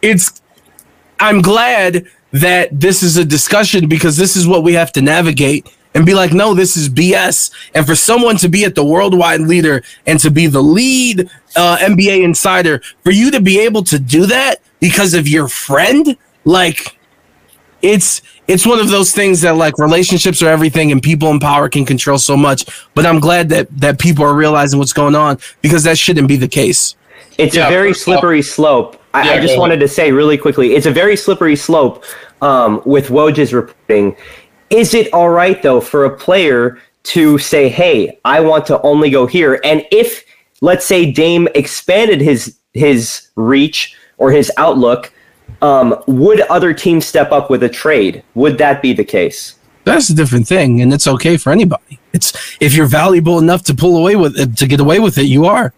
it's 0.03 0.43
I'm 1.19 1.41
glad 1.41 2.07
that 2.33 2.69
this 2.79 3.03
is 3.03 3.17
a 3.17 3.25
discussion 3.25 3.89
because 3.89 4.17
this 4.17 4.37
is 4.37 4.47
what 4.47 4.63
we 4.63 4.75
have 4.75 4.93
to 4.93 5.03
navigate 5.03 5.69
and 5.95 6.07
be 6.07 6.15
like, 6.15 6.33
no, 6.33 6.55
this 6.55 6.77
is 6.77 6.89
BS. 6.89 7.53
And 7.75 7.87
for 7.87 7.95
someone 7.95 8.37
to 8.39 8.49
be 8.49 8.65
at 8.65 8.75
the 8.75 8.85
worldwide 8.85 9.41
leader 9.41 9.83
and 10.07 10.19
to 10.21 10.31
be 10.31 10.47
the 10.47 10.63
lead 10.63 11.31
uh, 11.55 11.77
NBA 11.79 12.23
insider, 12.23 12.81
for 13.05 13.11
you 13.11 13.31
to 13.31 13.41
be 13.41 13.61
able 13.61 13.85
to 13.85 13.99
do 13.99 14.27
that 14.27 14.57
because 14.83 15.15
of 15.15 15.29
your 15.29 15.47
friend, 15.47 16.19
like 16.45 16.99
it's 17.83 18.21
it's 18.49 18.67
one 18.67 18.81
of 18.81 18.91
those 18.91 19.13
things 19.13 19.41
that 19.43 19.57
like 19.57 19.79
relationships 19.79 20.43
are 20.43 20.49
everything 20.49 20.91
and 20.91 21.01
people 21.01 21.31
in 21.31 21.39
power 21.39 21.69
can 21.69 21.87
control 21.87 22.19
so 22.19 22.37
much. 22.37 22.67
But 22.95 23.07
I'm 23.07 23.21
glad 23.21 23.49
that 23.51 23.69
that 23.79 23.99
people 24.01 24.25
are 24.25 24.35
realizing 24.35 24.79
what's 24.79 24.93
going 24.93 25.15
on 25.15 25.39
because 25.63 25.85
that 25.85 25.97
shouldn't 25.97 26.29
be 26.29 26.37
the 26.37 26.49
case. 26.49 26.97
It's 27.39 27.55
yeah, 27.55 27.69
a 27.69 27.71
very 27.71 27.95
slippery 27.95 28.41
off. 28.41 28.47
slope. 28.47 29.03
I, 29.15 29.25
yeah, 29.25 29.33
I 29.33 29.41
just 29.41 29.57
wanted 29.57 29.79
to 29.81 29.89
say 29.89 30.11
really 30.11 30.37
quickly, 30.37 30.75
it's 30.75 30.87
a 30.87 30.91
very 30.91 31.17
slippery 31.17 31.57
slope 31.57 32.05
um, 32.41 32.83
with 32.85 33.09
Woj's 33.09 33.53
reporting. 33.53 34.17
Is 34.71 34.95
it 34.95 35.13
all 35.13 35.31
right 35.31 35.63
though 35.63 35.81
for 35.81 36.07
a 36.07 36.17
player 36.17 36.79
to 37.05 37.39
say, 37.39 37.69
"Hey, 37.69 38.19
I 38.25 38.41
want 38.41 38.67
to 38.67 38.83
only 38.83 39.11
go 39.11 39.27
here," 39.27 39.61
and 39.63 39.87
if 39.93 40.25
let's 40.61 40.85
say 40.85 41.13
Dame 41.13 41.47
expanded 41.55 42.21
his 42.21 42.59
his 42.75 43.29
reach 43.37 43.97
or 44.23 44.31
his 44.31 44.53
outlook, 44.57 45.13
um, 45.61 45.97
would 46.07 46.41
other 46.43 46.73
teams 46.73 47.05
step 47.05 47.33
up 47.33 47.51
with 47.51 47.65
a 47.65 47.69
trade? 47.69 48.23
Would 48.35 48.57
that 48.59 48.81
be 48.81 48.93
the 48.93 49.05
case? 49.05 49.57
That's 49.83 50.09
a 50.11 50.15
different 50.15 50.47
thing, 50.47 50.81
and 50.81 50.95
it's 50.95 51.09
okay 51.09 51.37
for 51.37 51.51
anybody. 51.51 51.99
It's 52.13 52.33
if 52.61 52.75
you're 52.75 52.87
valuable 52.87 53.41
enough 53.41 53.65
to 53.65 53.75
pull 53.75 53.97
away 53.97 54.15
with 54.15 54.39
it, 54.39 54.57
to 54.59 54.69
get 54.69 54.79
away 54.79 55.01
with 55.01 55.19
it, 55.19 55.25
you 55.25 55.47
are. 55.47 55.75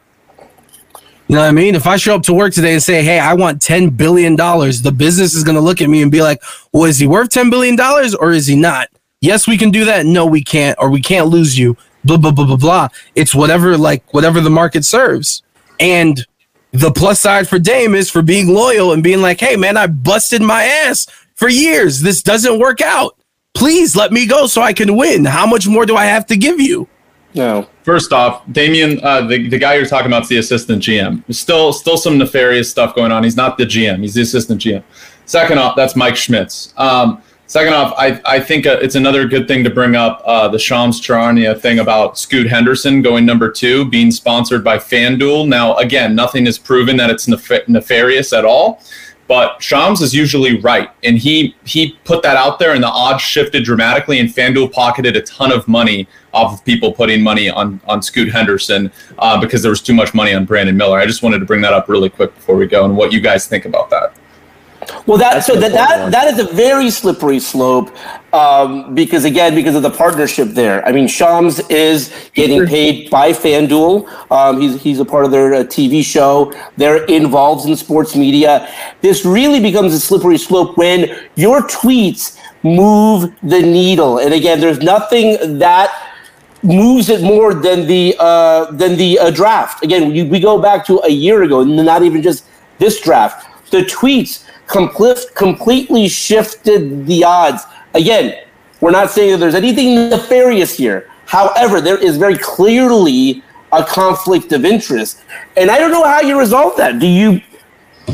You 1.27 1.37
know 1.37 1.41
what 1.41 1.49
I 1.49 1.53
mean? 1.53 1.75
If 1.75 1.87
I 1.87 1.97
show 1.97 2.15
up 2.15 2.23
to 2.25 2.35
work 2.35 2.53
today 2.53 2.75
and 2.75 2.83
say, 2.83 3.03
"Hey, 3.03 3.19
I 3.19 3.33
want 3.33 3.63
ten 3.63 3.89
billion 3.89 4.37
dollars," 4.37 4.83
the 4.83 4.93
business 4.93 5.35
is 5.35 5.43
going 5.43 5.57
to 5.57 5.63
look 5.63 5.81
at 5.81 5.89
me 5.89 6.03
and 6.03 6.13
be 6.13 6.21
like, 6.21 6.43
"Well, 6.71 6.85
is 6.85 6.99
he 6.99 7.07
worth 7.07 7.31
ten 7.31 7.49
billion 7.49 7.77
dollars 7.77 8.15
or 8.15 8.33
is 8.33 8.47
he 8.47 8.57
not?" 8.57 8.91
Yes, 9.23 9.47
we 9.49 9.57
can 9.57 9.71
do 9.71 9.87
that. 9.87 10.05
No, 10.05 10.27
we 10.27 10.45
can't, 10.45 10.77
or 10.79 10.91
we 10.91 11.01
can't 11.01 11.29
lose 11.29 11.59
you. 11.59 11.79
Blah 12.05 12.19
blah 12.19 12.33
blah 12.33 12.45
blah 12.45 12.57
blah. 12.57 12.89
It's 13.15 13.35
whatever, 13.35 13.79
like 13.79 14.13
whatever 14.13 14.43
the 14.43 14.51
market 14.51 14.85
serves, 14.85 15.43
and 15.81 16.27
the 16.75 16.91
plus 16.91 17.21
side 17.21 17.49
for 17.49 17.59
Dame 17.61 17.95
is 17.95 18.11
for 18.11 18.21
being 18.21 18.49
loyal 18.49 18.93
and 18.93 19.03
being 19.03 19.23
like, 19.23 19.39
hey, 19.39 19.55
man, 19.55 19.77
I 19.77 19.87
busted 19.87 20.43
my 20.43 20.65
ass 20.65 21.07
for 21.37 21.49
years. 21.49 22.01
This 22.01 22.21
doesn't 22.21 22.59
work 22.59 22.81
out. 22.81 23.17
Please 23.55 23.95
let 23.95 24.13
me 24.13 24.27
go 24.27 24.49
so 24.49 24.61
I 24.61 24.73
can 24.73 24.97
win. 24.97 25.25
How 25.25 25.47
much 25.47 25.69
more 25.69 25.87
do 25.87 25.97
I 25.97 26.07
have 26.07 26.27
to 26.27 26.37
give 26.37 26.61
you? 26.61 26.89
No. 27.33 27.69
First 27.85 28.13
off, 28.13 28.43
Damian, 28.51 28.99
uh, 29.05 29.23
the, 29.23 29.49
the 29.49 29.59
guy 29.59 29.75
you're 29.75 29.87
talking 29.87 30.09
about 30.09 30.23
is 30.25 30.29
the 30.29 30.39
assistant 30.39 30.83
GM. 30.83 31.25
There's 31.27 31.39
still 31.39 31.73
still 31.73 31.97
some 31.97 32.19
nefarious 32.19 32.71
stuff 32.71 32.95
going 32.95 33.13
on. 33.13 33.23
He's 33.23 33.37
not 33.37 33.57
the 33.57 33.65
GM. 33.65 34.01
He's 34.01 34.15
the 34.15 34.23
assistant 34.23 34.61
GM. 34.61 34.83
Second 35.27 35.59
off, 35.59 35.77
that's 35.77 35.95
Mike 35.95 36.17
Schmitz. 36.17 36.75
Um, 36.77 37.23
Second 37.47 37.75
off, 37.75 37.95
I, 37.99 38.21
I 38.25 38.41
think 38.41 38.67
uh, 38.67 38.79
it's 38.81 38.95
another 38.95 39.27
good 39.29 39.47
thing 39.47 39.63
to 39.65 39.71
bring 39.71 39.97
up 39.97 40.23
uh, 40.25 40.49
the 40.49 40.59
Shams 40.59 41.01
Charania 41.01 41.59
thing 41.61 41.81
about 41.81 42.19
Scoot 42.19 42.49
Henderson 42.49 43.03
going 43.03 43.27
number 43.27 43.51
two, 43.51 43.85
being 43.85 44.11
sponsored 44.11 44.65
by 44.65 44.79
FanDuel. 44.79 45.47
Now, 45.47 45.77
again, 45.77 46.15
nothing 46.15 46.47
is 46.47 46.59
proven 46.59 46.97
that 46.97 47.11
it's 47.11 47.29
nef- 47.29 47.69
nefarious 47.69 48.33
at 48.33 48.47
all, 48.47 48.83
but 49.29 49.63
Shams 49.63 50.01
is 50.01 50.15
usually 50.15 50.59
right, 50.61 50.89
and 51.03 51.19
he 51.19 51.55
he 51.65 51.99
put 52.05 52.23
that 52.23 52.37
out 52.37 52.59
there, 52.59 52.73
and 52.73 52.83
the 52.83 52.89
odds 52.89 53.23
shifted 53.23 53.63
dramatically, 53.63 54.21
and 54.21 54.31
FanDuel 54.31 54.73
pocketed 54.73 55.15
a 55.15 55.23
ton 55.23 55.53
of 55.53 55.69
money 55.69 56.09
off 56.33 56.55
of 56.55 56.65
people 56.65 56.93
putting 56.93 57.23
money 57.23 57.51
on 57.51 57.79
on 57.87 58.01
Scoot 58.01 58.33
Henderson 58.33 58.91
uh, 59.19 59.39
because 59.39 59.61
there 59.61 59.71
was 59.71 59.83
too 59.83 59.95
much 59.95 60.15
money 60.15 60.33
on 60.33 60.47
Brandon 60.47 60.77
Miller. 60.77 60.99
I 60.99 61.05
just 61.05 61.23
wanted 61.23 61.41
to 61.41 61.45
bring 61.45 61.61
that 61.61 61.75
up 61.75 61.91
really 61.91 62.09
quick 62.09 62.35
before 62.35 62.57
we 62.57 62.67
go, 62.67 62.87
and 62.87 62.97
what 62.97 63.13
you 63.13 63.21
guys 63.21 63.47
think 63.47 63.67
about 63.67 63.91
that. 63.91 64.15
Well, 65.07 65.19
that 65.19 65.35
That's 65.35 65.47
so 65.47 65.57
that 65.57 65.73
that, 65.73 66.11
that 66.13 66.29
is 66.33 66.39
a 66.39 66.53
very 66.53 66.91
slippery 66.91 67.41
slope 67.41 67.91
um, 68.33 68.95
because 68.95 69.25
again, 69.25 69.55
because 69.55 69.75
of 69.75 69.83
the 69.83 69.91
partnership 69.91 70.49
there. 70.49 70.87
I 70.87 70.93
mean, 70.93 71.07
Shams 71.07 71.61
is 71.71 72.13
getting 72.35 72.67
paid 72.67 73.11
by 73.11 73.33
FanDuel. 73.33 74.09
Um, 74.31 74.61
he's 74.61 74.83
he's 74.83 75.01
a 75.01 75.05
part 75.05 75.25
of 75.25 75.31
their 75.31 75.55
uh, 75.55 75.59
TV 75.65 76.05
show. 76.05 76.53
They're 76.77 77.05
involved 77.05 77.69
in 77.69 77.77
sports 77.77 78.17
media. 78.17 78.69
This 79.01 79.25
really 79.25 79.61
becomes 79.61 79.93
a 79.95 80.01
slippery 80.01 80.39
slope 80.39 80.77
when 80.77 81.29
your 81.37 81.63
tweets 81.63 82.39
move 82.63 83.33
the 83.43 83.61
needle. 83.61 84.19
And 84.19 84.35
again, 84.35 84.61
there's 84.61 84.81
nothing 84.81 85.59
that 85.59 85.93
moves 86.65 87.11
it 87.11 87.23
more 87.23 87.55
than 87.55 87.87
the 87.87 88.17
uh, 88.19 88.71
than 88.73 88.97
the 88.97 89.19
uh, 89.19 89.31
draft. 89.31 89.85
Again, 89.85 90.11
we, 90.11 90.23
we 90.25 90.41
go 90.41 90.61
back 90.61 90.85
to 90.87 91.01
a 91.05 91.11
year 91.11 91.43
ago, 91.43 91.63
not 91.63 92.03
even 92.03 92.23
just 92.23 92.47
this 92.79 93.01
draft. 93.01 93.47
The 93.71 93.83
tweets 93.83 94.45
complete, 94.67 95.19
completely 95.35 96.09
shifted 96.09 97.07
the 97.07 97.25
odds. 97.25 97.63
Again, 97.95 98.45
we're 98.81 98.91
not 98.91 99.11
saying 99.11 99.33
that 99.33 99.39
there's 99.39 99.55
anything 99.55 100.11
nefarious 100.11 100.77
here. 100.77 101.11
However, 101.27 101.81
there 101.81 101.99
is 101.99 102.17
very 102.17 102.37
clearly 102.37 103.43
a 103.73 103.85
conflict 103.85 104.53
of 104.53 104.65
interest. 104.65 105.23
And 105.57 105.71
I 105.71 105.79
don't 105.79 105.91
know 105.91 106.05
how 106.05 106.21
you 106.21 106.39
resolve 106.39 106.77
that. 106.77 106.99
Do 106.99 107.07
you 107.07 107.41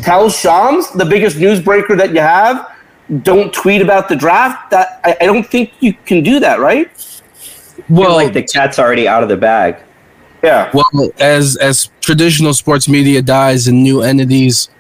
tell 0.02 0.30
Shams, 0.30 0.90
the 0.92 1.04
biggest 1.04 1.36
newsbreaker 1.36 1.96
that 1.98 2.12
you 2.12 2.20
have, 2.20 2.76
don't 3.22 3.52
tweet 3.52 3.82
about 3.82 4.08
the 4.08 4.16
draft? 4.16 4.70
That 4.70 5.00
I, 5.04 5.16
I 5.20 5.26
don't 5.26 5.44
think 5.44 5.72
you 5.80 5.92
can 5.92 6.22
do 6.22 6.40
that, 6.40 6.60
right? 6.60 6.90
Well, 7.88 8.14
like 8.14 8.32
the 8.32 8.42
cat's 8.42 8.78
already 8.78 9.08
out 9.08 9.22
of 9.22 9.28
the 9.28 9.36
bag. 9.36 9.76
Yeah. 10.42 10.70
Well, 10.72 11.10
as 11.18 11.56
as 11.56 11.90
traditional 12.00 12.54
sports 12.54 12.88
media 12.88 13.20
dies 13.20 13.68
and 13.68 13.82
new 13.82 14.02
entities 14.02 14.70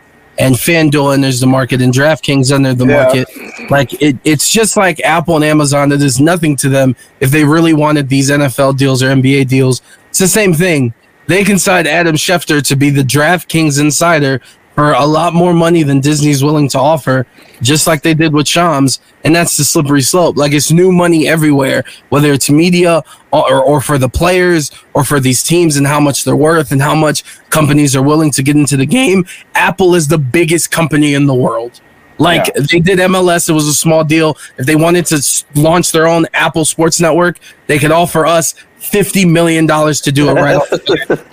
and 0.40 0.54
FanDuel 0.54 1.14
and 1.14 1.22
there's 1.22 1.40
the 1.40 1.46
market 1.46 1.80
and 1.80 1.92
DraftKings 1.92 2.52
enter 2.52 2.74
the 2.74 2.86
yeah. 2.86 3.02
market. 3.02 3.70
Like 3.70 4.00
it, 4.00 4.16
it's 4.24 4.50
just 4.50 4.76
like 4.76 5.00
Apple 5.00 5.36
and 5.36 5.44
Amazon. 5.44 5.92
It 5.92 6.02
is 6.02 6.20
nothing 6.20 6.56
to 6.56 6.68
them 6.68 6.96
if 7.20 7.30
they 7.30 7.44
really 7.44 7.74
wanted 7.74 8.08
these 8.08 8.30
NFL 8.30 8.76
deals 8.76 9.02
or 9.02 9.08
NBA 9.08 9.48
deals. 9.48 9.82
It's 10.08 10.18
the 10.18 10.28
same 10.28 10.54
thing. 10.54 10.94
They 11.26 11.44
can 11.44 11.58
sign 11.58 11.86
Adam 11.86 12.16
Schefter 12.16 12.66
to 12.66 12.76
be 12.76 12.90
the 12.90 13.02
DraftKings 13.02 13.80
insider 13.80 14.40
for 14.80 14.92
a 14.92 15.04
lot 15.04 15.34
more 15.34 15.52
money 15.52 15.82
than 15.82 16.00
Disney's 16.00 16.42
willing 16.42 16.66
to 16.66 16.78
offer, 16.78 17.26
just 17.60 17.86
like 17.86 18.00
they 18.00 18.14
did 18.14 18.32
with 18.32 18.48
Shams. 18.48 18.98
And 19.24 19.36
that's 19.36 19.58
the 19.58 19.62
slippery 19.62 20.00
slope. 20.00 20.38
Like 20.38 20.52
it's 20.52 20.72
new 20.72 20.90
money 20.90 21.28
everywhere, 21.28 21.84
whether 22.08 22.32
it's 22.32 22.48
media 22.48 23.02
or, 23.30 23.62
or 23.62 23.82
for 23.82 23.98
the 23.98 24.08
players 24.08 24.70
or 24.94 25.04
for 25.04 25.20
these 25.20 25.42
teams 25.42 25.76
and 25.76 25.86
how 25.86 26.00
much 26.00 26.24
they're 26.24 26.34
worth 26.34 26.72
and 26.72 26.80
how 26.80 26.94
much 26.94 27.24
companies 27.50 27.94
are 27.94 28.02
willing 28.02 28.30
to 28.30 28.42
get 28.42 28.56
into 28.56 28.78
the 28.78 28.86
game. 28.86 29.26
Apple 29.54 29.94
is 29.94 30.08
the 30.08 30.16
biggest 30.16 30.70
company 30.70 31.12
in 31.12 31.26
the 31.26 31.34
world. 31.34 31.82
Like 32.16 32.46
yeah. 32.46 32.62
they 32.62 32.80
did 32.80 33.00
MLS, 33.00 33.50
it 33.50 33.52
was 33.52 33.66
a 33.66 33.74
small 33.74 34.02
deal. 34.02 34.38
If 34.56 34.64
they 34.64 34.76
wanted 34.76 35.04
to 35.06 35.44
launch 35.56 35.92
their 35.92 36.08
own 36.08 36.24
Apple 36.32 36.64
Sports 36.64 37.02
Network, 37.02 37.38
they 37.66 37.78
could 37.78 37.92
offer 37.92 38.24
us 38.24 38.54
fifty 38.78 39.26
million 39.26 39.66
dollars 39.66 40.00
to 40.00 40.10
do 40.10 40.30
it 40.30 40.34
right. 40.34 41.20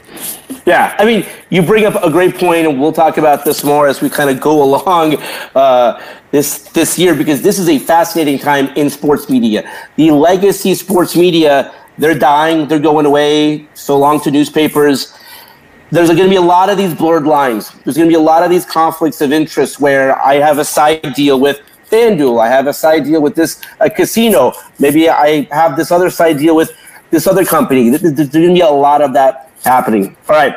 Yeah, 0.66 0.96
I 1.00 1.06
mean, 1.06 1.26
you 1.50 1.62
bring 1.62 1.86
up 1.86 1.96
a 2.04 2.10
great 2.12 2.36
point, 2.36 2.68
and 2.68 2.80
we'll 2.80 2.92
talk 2.92 3.18
about 3.18 3.46
this 3.46 3.64
more 3.64 3.88
as 3.88 4.02
we 4.02 4.10
kind 4.10 4.30
of 4.30 4.42
go 4.42 4.64
along 4.68 5.16
uh, 5.56 6.02
this 6.32 6.64
this 6.70 7.00
year 7.00 7.16
because 7.16 7.42
this 7.42 7.58
is 7.58 7.70
a 7.70 7.80
fascinating 7.80 8.38
time 8.38 8.68
in 8.76 8.90
sports 8.90 9.30
media. 9.30 9.72
The 9.96 10.12
legacy 10.12 10.76
sports 10.76 11.16
media, 11.16 11.74
they're 11.98 12.20
dying, 12.20 12.68
they're 12.68 12.80
going 12.80 13.06
away. 13.06 13.68
So 13.74 13.98
long 13.98 14.20
to 14.22 14.32
newspapers. 14.32 15.14
There's 15.90 16.10
going 16.10 16.24
to 16.24 16.30
be 16.30 16.36
a 16.36 16.42
lot 16.42 16.70
of 16.70 16.78
these 16.78 16.94
blurred 16.94 17.24
lines. 17.24 17.72
There's 17.86 17.96
going 17.96 18.10
to 18.10 18.12
be 18.12 18.20
a 18.22 18.28
lot 18.34 18.44
of 18.44 18.50
these 18.50 18.66
conflicts 18.66 19.22
of 19.22 19.32
interest 19.32 19.80
where 19.80 20.22
I 20.22 20.34
have 20.36 20.58
a 20.58 20.66
side 20.66 21.14
deal 21.16 21.40
with 21.40 21.62
FanDuel, 21.90 22.42
I 22.42 22.50
have 22.50 22.68
a 22.68 22.74
side 22.74 23.06
deal 23.06 23.22
with 23.22 23.36
this 23.36 23.62
a 23.80 23.90
casino, 23.90 24.52
maybe 24.80 25.10
I 25.10 25.48
have 25.52 25.78
this 25.78 25.92
other 25.92 26.10
side 26.10 26.38
deal 26.38 26.56
with 26.56 26.72
this 27.12 27.28
other 27.28 27.46
company. 27.46 27.90
There's 27.90 28.12
going 28.12 28.30
to 28.30 28.54
be 28.54 28.60
a 28.60 28.70
lot 28.70 29.02
of 29.02 29.14
that 29.14 29.47
happening. 29.64 30.16
All 30.30 30.36
right. 30.36 30.56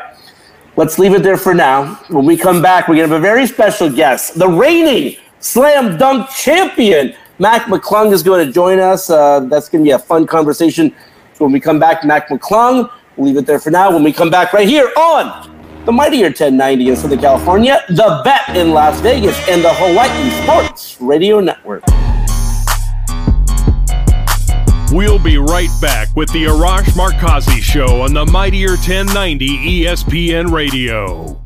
Let's 0.76 0.98
leave 0.98 1.14
it 1.14 1.22
there 1.22 1.36
for 1.36 1.52
now. 1.52 1.96
When 2.08 2.24
we 2.24 2.36
come 2.36 2.62
back, 2.62 2.88
we're 2.88 2.96
going 2.96 3.08
to 3.08 3.14
have 3.14 3.20
a 3.20 3.22
very 3.22 3.46
special 3.46 3.90
guest, 3.90 4.38
the 4.38 4.48
reigning 4.48 5.16
slam 5.40 5.98
dunk 5.98 6.30
champion. 6.30 7.14
Mac 7.38 7.62
McClung 7.62 8.12
is 8.12 8.22
going 8.22 8.46
to 8.46 8.52
join 8.52 8.78
us. 8.78 9.10
Uh, 9.10 9.40
that's 9.40 9.68
going 9.68 9.84
to 9.84 9.88
be 9.88 9.92
a 9.92 9.98
fun 9.98 10.26
conversation. 10.26 10.94
When 11.38 11.52
we 11.52 11.60
come 11.60 11.78
back, 11.78 12.04
Mac 12.04 12.28
McClung, 12.28 12.90
we'll 13.16 13.26
leave 13.26 13.36
it 13.36 13.46
there 13.46 13.58
for 13.58 13.70
now. 13.70 13.90
When 13.92 14.04
we 14.04 14.12
come 14.12 14.30
back 14.30 14.52
right 14.52 14.68
here 14.68 14.92
on 14.96 15.50
the 15.86 15.92
Mightier 15.92 16.26
1090 16.26 16.88
in 16.90 16.96
Southern 16.96 17.18
California, 17.18 17.82
the 17.88 18.20
Bet 18.24 18.56
in 18.56 18.72
Las 18.72 19.00
Vegas, 19.00 19.36
and 19.48 19.64
the 19.64 19.72
Hawaii 19.72 20.30
Sports 20.42 21.00
Radio 21.00 21.40
Network. 21.40 21.82
We'll 24.92 25.20
be 25.20 25.38
right 25.38 25.68
back 25.80 26.16
with 26.16 26.32
the 26.32 26.46
Arash 26.46 26.90
Markazi 26.96 27.62
Show 27.62 28.02
on 28.02 28.12
the 28.12 28.26
Mightier 28.26 28.70
1090 28.70 29.84
ESPN 29.84 30.50
Radio. 30.50 31.40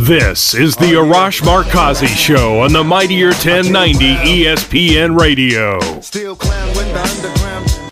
This 0.00 0.54
is 0.54 0.76
the 0.76 0.92
Arash 0.92 1.40
Markazi 1.40 2.08
Show 2.08 2.60
on 2.60 2.74
the 2.74 2.84
Mightier 2.84 3.28
1090 3.28 4.16
ESPN 4.16 5.18
Radio. 5.18 5.80
Still 6.02 6.34
the 6.34 6.50
underground 6.94 7.57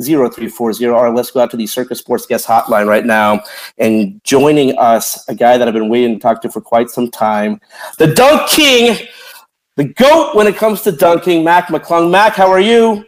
0340. 0.00 0.86
All 0.86 1.04
right, 1.04 1.14
let's 1.14 1.30
go 1.30 1.40
out 1.40 1.50
to 1.50 1.56
the 1.56 1.66
Circa 1.66 1.94
Sports 1.94 2.26
Guest 2.26 2.46
Hotline 2.46 2.86
right 2.86 3.04
now. 3.04 3.42
And 3.78 4.22
joining 4.24 4.76
us, 4.78 5.28
a 5.28 5.34
guy 5.34 5.58
that 5.58 5.66
I've 5.68 5.74
been 5.74 5.88
waiting 5.88 6.14
to 6.14 6.20
talk 6.20 6.42
to 6.42 6.50
for 6.50 6.60
quite 6.60 6.90
some 6.90 7.10
time, 7.10 7.60
the 7.98 8.14
Dunk 8.14 8.48
King, 8.48 8.96
the 9.76 9.84
GOAT 9.84 10.34
when 10.34 10.46
it 10.46 10.56
comes 10.56 10.82
to 10.82 10.92
dunking, 10.92 11.44
Mac 11.44 11.68
McClung. 11.68 12.10
Mac, 12.10 12.34
how 12.34 12.50
are 12.50 12.60
you? 12.60 13.04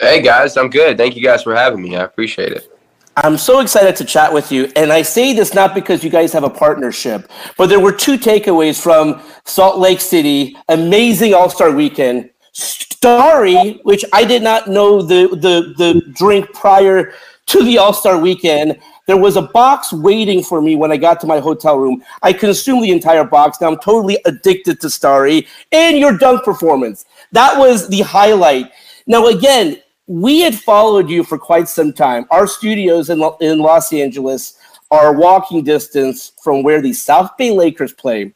Hey, 0.00 0.20
guys, 0.22 0.56
I'm 0.56 0.70
good. 0.70 0.96
Thank 0.96 1.16
you 1.16 1.22
guys 1.22 1.42
for 1.42 1.54
having 1.54 1.82
me. 1.82 1.96
I 1.96 2.02
appreciate 2.02 2.52
it. 2.52 2.68
I'm 3.16 3.36
so 3.36 3.60
excited 3.60 3.94
to 3.96 4.04
chat 4.04 4.32
with 4.32 4.50
you. 4.50 4.72
And 4.74 4.90
I 4.90 5.02
say 5.02 5.34
this 5.34 5.52
not 5.52 5.74
because 5.74 6.02
you 6.02 6.08
guys 6.08 6.32
have 6.32 6.44
a 6.44 6.50
partnership, 6.50 7.30
but 7.58 7.66
there 7.66 7.78
were 7.78 7.92
two 7.92 8.16
takeaways 8.16 8.80
from 8.80 9.22
Salt 9.44 9.78
Lake 9.78 10.00
City. 10.00 10.56
Amazing 10.68 11.34
All 11.34 11.50
Star 11.50 11.70
weekend. 11.70 12.30
Starry, 12.52 13.80
which 13.82 14.04
I 14.12 14.24
did 14.24 14.42
not 14.42 14.68
know 14.68 15.02
the 15.02 15.28
the 15.28 15.74
the 15.76 16.02
drink 16.12 16.52
prior 16.52 17.12
to 17.46 17.64
the 17.64 17.78
All 17.78 17.92
Star 17.92 18.18
weekend. 18.18 18.78
There 19.06 19.16
was 19.16 19.36
a 19.36 19.42
box 19.42 19.92
waiting 19.92 20.44
for 20.44 20.62
me 20.62 20.76
when 20.76 20.92
I 20.92 20.96
got 20.96 21.20
to 21.20 21.26
my 21.26 21.40
hotel 21.40 21.78
room. 21.78 22.02
I 22.22 22.32
consumed 22.32 22.84
the 22.84 22.92
entire 22.92 23.24
box. 23.24 23.60
Now 23.60 23.68
I'm 23.68 23.78
totally 23.78 24.18
addicted 24.24 24.80
to 24.80 24.90
Starry 24.90 25.48
and 25.72 25.98
your 25.98 26.16
dunk 26.16 26.44
performance. 26.44 27.06
That 27.32 27.58
was 27.58 27.88
the 27.88 28.02
highlight. 28.02 28.70
Now 29.06 29.26
again, 29.26 29.82
we 30.06 30.40
had 30.40 30.54
followed 30.54 31.10
you 31.10 31.24
for 31.24 31.38
quite 31.38 31.68
some 31.68 31.92
time. 31.92 32.26
Our 32.30 32.46
studios 32.46 33.10
in, 33.10 33.20
in 33.40 33.58
Los 33.58 33.92
Angeles 33.92 34.58
are 34.92 35.12
walking 35.14 35.64
distance 35.64 36.32
from 36.42 36.62
where 36.62 36.80
the 36.80 36.92
South 36.92 37.36
Bay 37.36 37.50
Lakers 37.50 37.92
play. 37.92 38.32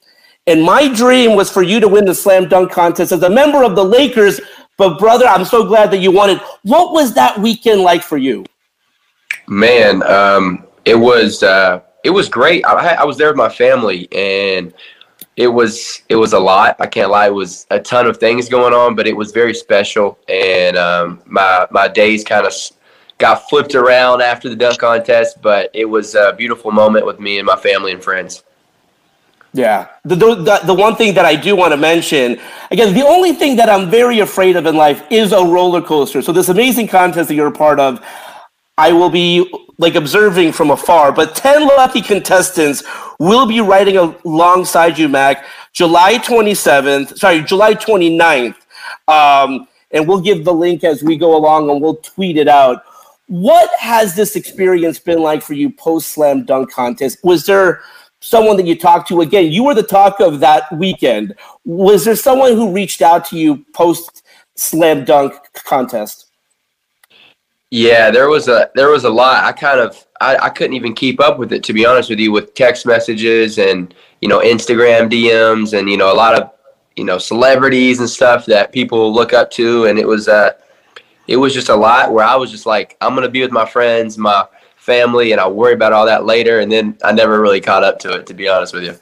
And 0.47 0.63
my 0.63 0.93
dream 0.93 1.35
was 1.35 1.51
for 1.51 1.63
you 1.63 1.81
to 1.81 1.89
win 1.89 2.05
the 2.05 2.15
slam 2.15 2.49
dunk 2.49 2.71
contest 2.71 3.11
as 3.11 3.23
a 3.23 3.31
member 3.31 3.65
of 3.65 3.75
the 3.75 3.85
Lakers. 3.85 4.41
But 4.77 4.99
brother, 4.99 5.27
I'm 5.27 5.45
so 5.45 5.67
glad 5.67 5.91
that 5.91 5.99
you 5.99 6.13
won 6.13 6.31
it. 6.31 6.41
What 6.63 6.93
was 6.93 7.15
that 7.15 7.39
weekend 7.41 7.81
like 7.81 8.03
for 8.03 8.17
you? 8.17 8.45
Man, 9.49 10.03
um, 10.05 10.65
it 10.85 10.95
was 10.95 11.43
uh, 11.43 11.81
it 12.05 12.11
was 12.11 12.29
great. 12.29 12.65
I, 12.65 12.95
I 12.95 13.05
was 13.05 13.17
there 13.17 13.29
with 13.29 13.37
my 13.37 13.49
family, 13.49 14.09
and 14.13 14.73
it 15.37 15.49
was 15.49 16.03
it 16.09 16.17
was 16.17 16.33
a 16.33 16.39
lot. 16.39 16.77
I 16.79 16.87
can't 16.87 17.11
lie. 17.11 17.27
It 17.27 17.35
was 17.35 17.67
a 17.71 17.81
ton 17.81 18.07
of 18.07 18.19
things 18.19 18.49
going 18.49 18.73
on, 18.73 18.95
but 18.95 19.07
it 19.07 19.17
was 19.17 19.33
very 19.33 19.55
special. 19.55 20.19
And 20.29 20.77
um, 20.77 21.23
my 21.27 21.67
my 21.71 21.89
days 21.89 22.23
kind 22.23 22.47
of 22.47 22.53
got 23.19 23.49
flipped 23.49 23.75
around 23.75 24.21
after 24.21 24.49
the 24.49 24.57
dunk 24.57 24.79
contest, 24.79 25.43
but 25.43 25.71
it 25.75 25.87
was 25.87 26.15
a 26.15 26.35
beautiful 26.35 26.71
moment 26.71 27.07
with 27.07 27.19
me 27.19 27.39
and 27.39 27.47
my 27.47 27.57
family 27.57 27.93
and 27.93 28.03
friends. 28.03 28.45
Yeah. 29.57 29.89
The, 30.05 30.17
the, 30.17 30.61
the 30.67 30.75
one 30.75 30.97
thing 30.97 31.15
that 31.15 31.25
I 31.25 31.35
do 31.35 31.57
want 31.57 31.73
to 31.73 31.79
mention, 31.79 32.39
again, 32.71 32.93
the 32.93 33.07
only 33.07 33.33
thing 33.33 33.57
that 33.57 33.71
I'm 33.71 33.91
very 33.91 34.21
afraid 34.21 34.55
of 34.55 34.67
in 34.67 34.77
life 34.77 35.03
is 35.11 35.33
a 35.33 35.43
roller 35.43 35.81
coaster. 35.81 36.21
So 36.21 36.31
this 36.31 36.51
amazing 36.51 36.89
contest 36.89 37.29
that 37.29 37.35
you're 37.35 37.47
a 37.47 37.53
part 37.53 37.81
of, 37.81 38.05
I 38.77 38.93
will 38.93 39.09
be 39.09 39.51
like 39.79 39.95
observing 39.95 40.53
from 40.53 40.71
afar, 40.71 41.11
but 41.11 41.35
10 41.35 41.67
lucky 41.69 42.03
contestants 42.03 42.83
will 43.19 43.47
be 43.47 43.63
riding 43.63 43.97
alongside 43.97 44.99
you, 44.99 45.09
Mac, 45.09 45.47
July 45.73 46.19
27th, 46.19 47.17
sorry, 47.17 47.41
July 47.43 47.75
29th. 47.75 48.57
Um, 49.09 49.69
and 49.91 50.07
we'll 50.07 50.21
give 50.21 50.45
the 50.45 50.53
link 50.53 50.85
as 50.85 51.03
we 51.03 51.17
go 51.17 51.35
along 51.35 51.71
and 51.71 51.81
we'll 51.81 51.97
tweet 51.97 52.37
it 52.37 52.49
out. 52.49 52.83
What 53.29 53.71
has 53.79 54.15
this 54.15 54.37
experience 54.37 54.99
been 54.99 55.21
like 55.21 55.43
for 55.43 55.55
you 55.55 55.71
post 55.71 56.09
slam 56.09 56.45
dunk 56.45 56.71
contest? 56.71 57.19
Was 57.25 57.47
there 57.47 57.81
someone 58.27 58.57
that 58.57 58.67
you 58.67 58.77
talked 58.77 59.09
to 59.09 59.21
again 59.21 59.53
you 59.53 59.63
were 59.63 59.75
the 59.75 59.83
talk 59.83 60.19
of 60.21 60.41
that 60.41 60.65
weekend. 60.73 61.35
Was 61.65 62.05
there 62.05 62.17
someone 62.17 62.53
who 62.53 62.73
reached 62.73 63.01
out 63.01 63.25
to 63.27 63.39
you 63.39 63.65
post 63.73 64.25
slam 64.57 65.05
dunk 65.05 65.35
contest? 65.55 66.27
Yeah 67.71 68.11
there 68.11 68.29
was 68.29 68.49
a 68.49 68.71
there 68.75 68.91
was 68.91 69.05
a 69.05 69.11
lot. 69.11 69.45
I 69.45 69.53
kind 69.53 69.79
of 69.79 70.05
I, 70.21 70.37
I 70.37 70.51
couldn't 70.51 70.75
even 70.75 70.93
keep 70.93 71.21
up 71.21 71.39
with 71.39 71.53
it 71.53 71.63
to 71.65 71.73
be 71.73 71.87
honest 71.87 72.11
with 72.11 72.19
you 72.19 72.33
with 72.33 72.55
text 72.55 72.85
messages 72.85 73.59
and 73.59 73.95
you 74.21 74.29
know 74.29 74.41
instagram 74.41 75.11
dms 75.11 75.79
and 75.79 75.91
you 75.91 75.99
know 75.99 76.11
a 76.13 76.17
lot 76.25 76.35
of 76.35 76.51
you 76.97 77.05
know 77.05 77.19
celebrities 77.19 78.01
and 78.01 78.09
stuff 78.09 78.45
that 78.47 78.73
people 78.73 79.15
look 79.15 79.33
up 79.33 79.51
to. 79.53 79.85
And 79.87 79.99
it 79.99 80.07
was 80.07 80.27
uh 80.27 80.53
it 81.29 81.37
was 81.37 81.55
just 81.55 81.69
a 81.69 81.75
lot 81.77 82.13
where 82.13 82.25
i 82.25 82.35
was 82.35 82.51
just 82.51 82.67
like 82.67 82.97
i'm 83.01 83.15
gonna 83.15 83.29
be 83.29 83.43
with 83.43 83.51
my 83.53 83.67
friends 83.67 84.17
my 84.17 84.47
family, 84.87 85.33
and 85.33 85.41
I'll 85.41 85.53
worry 85.53 85.75
about 85.75 85.93
all 85.93 86.07
that 86.07 86.25
later. 86.25 86.61
And 86.61 86.71
then 86.71 86.97
I 87.05 87.13
never 87.13 87.41
really 87.43 87.61
caught 87.61 87.85
up 87.85 87.99
to 88.01 88.13
it, 88.13 88.27
to 88.27 88.35
be 88.35 88.49
honest 88.49 88.73
with 88.73 88.85
you. 88.85 88.97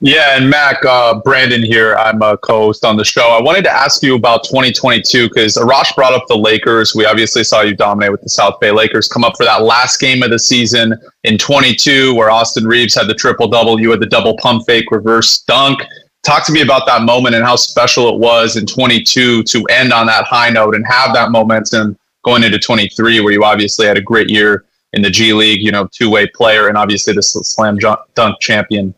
Yeah, 0.00 0.36
and 0.36 0.48
Mac, 0.48 0.84
uh, 0.84 1.20
Brandon 1.24 1.62
here. 1.62 1.96
I'm 1.96 2.22
a 2.22 2.36
co-host 2.38 2.84
on 2.84 2.96
the 2.96 3.04
show. 3.04 3.30
I 3.30 3.42
wanted 3.42 3.64
to 3.64 3.72
ask 3.72 4.00
you 4.00 4.14
about 4.14 4.44
2022 4.44 5.28
because 5.28 5.56
Arash 5.56 5.94
brought 5.96 6.12
up 6.12 6.24
the 6.28 6.36
Lakers. 6.36 6.94
We 6.94 7.04
obviously 7.04 7.42
saw 7.42 7.62
you 7.62 7.74
dominate 7.74 8.12
with 8.12 8.22
the 8.22 8.28
South 8.28 8.60
Bay 8.60 8.70
Lakers. 8.70 9.08
Come 9.08 9.24
up 9.24 9.36
for 9.36 9.44
that 9.44 9.62
last 9.62 9.98
game 9.98 10.22
of 10.22 10.30
the 10.30 10.38
season 10.38 10.94
in 11.24 11.36
22, 11.36 12.14
where 12.14 12.30
Austin 12.30 12.64
Reaves 12.64 12.94
had 12.94 13.08
the 13.08 13.14
triple 13.14 13.48
double. 13.48 13.80
You 13.80 13.90
had 13.90 14.00
the 14.00 14.06
double 14.06 14.36
pump 14.36 14.64
fake 14.66 14.90
reverse 14.92 15.40
dunk. 15.42 15.80
Talk 16.22 16.46
to 16.46 16.52
me 16.52 16.60
about 16.60 16.86
that 16.86 17.02
moment 17.02 17.34
and 17.34 17.44
how 17.44 17.56
special 17.56 18.08
it 18.08 18.18
was 18.20 18.56
in 18.56 18.66
22 18.66 19.42
to 19.42 19.64
end 19.70 19.92
on 19.92 20.06
that 20.06 20.24
high 20.24 20.50
note 20.50 20.76
and 20.76 20.86
have 20.86 21.12
that 21.14 21.32
momentum 21.32 21.98
going 22.24 22.44
into 22.44 22.58
23, 22.58 23.20
where 23.20 23.32
you 23.32 23.42
obviously 23.42 23.86
had 23.86 23.96
a 23.96 24.02
great 24.02 24.28
year 24.28 24.65
in 24.96 25.02
the 25.02 25.10
G 25.10 25.32
League, 25.34 25.62
you 25.62 25.70
know, 25.70 25.88
two 25.92 26.10
way 26.10 26.26
player, 26.26 26.68
and 26.68 26.76
obviously 26.76 27.12
the 27.12 27.22
slam 27.22 27.78
dunk 27.78 28.40
champion. 28.40 28.94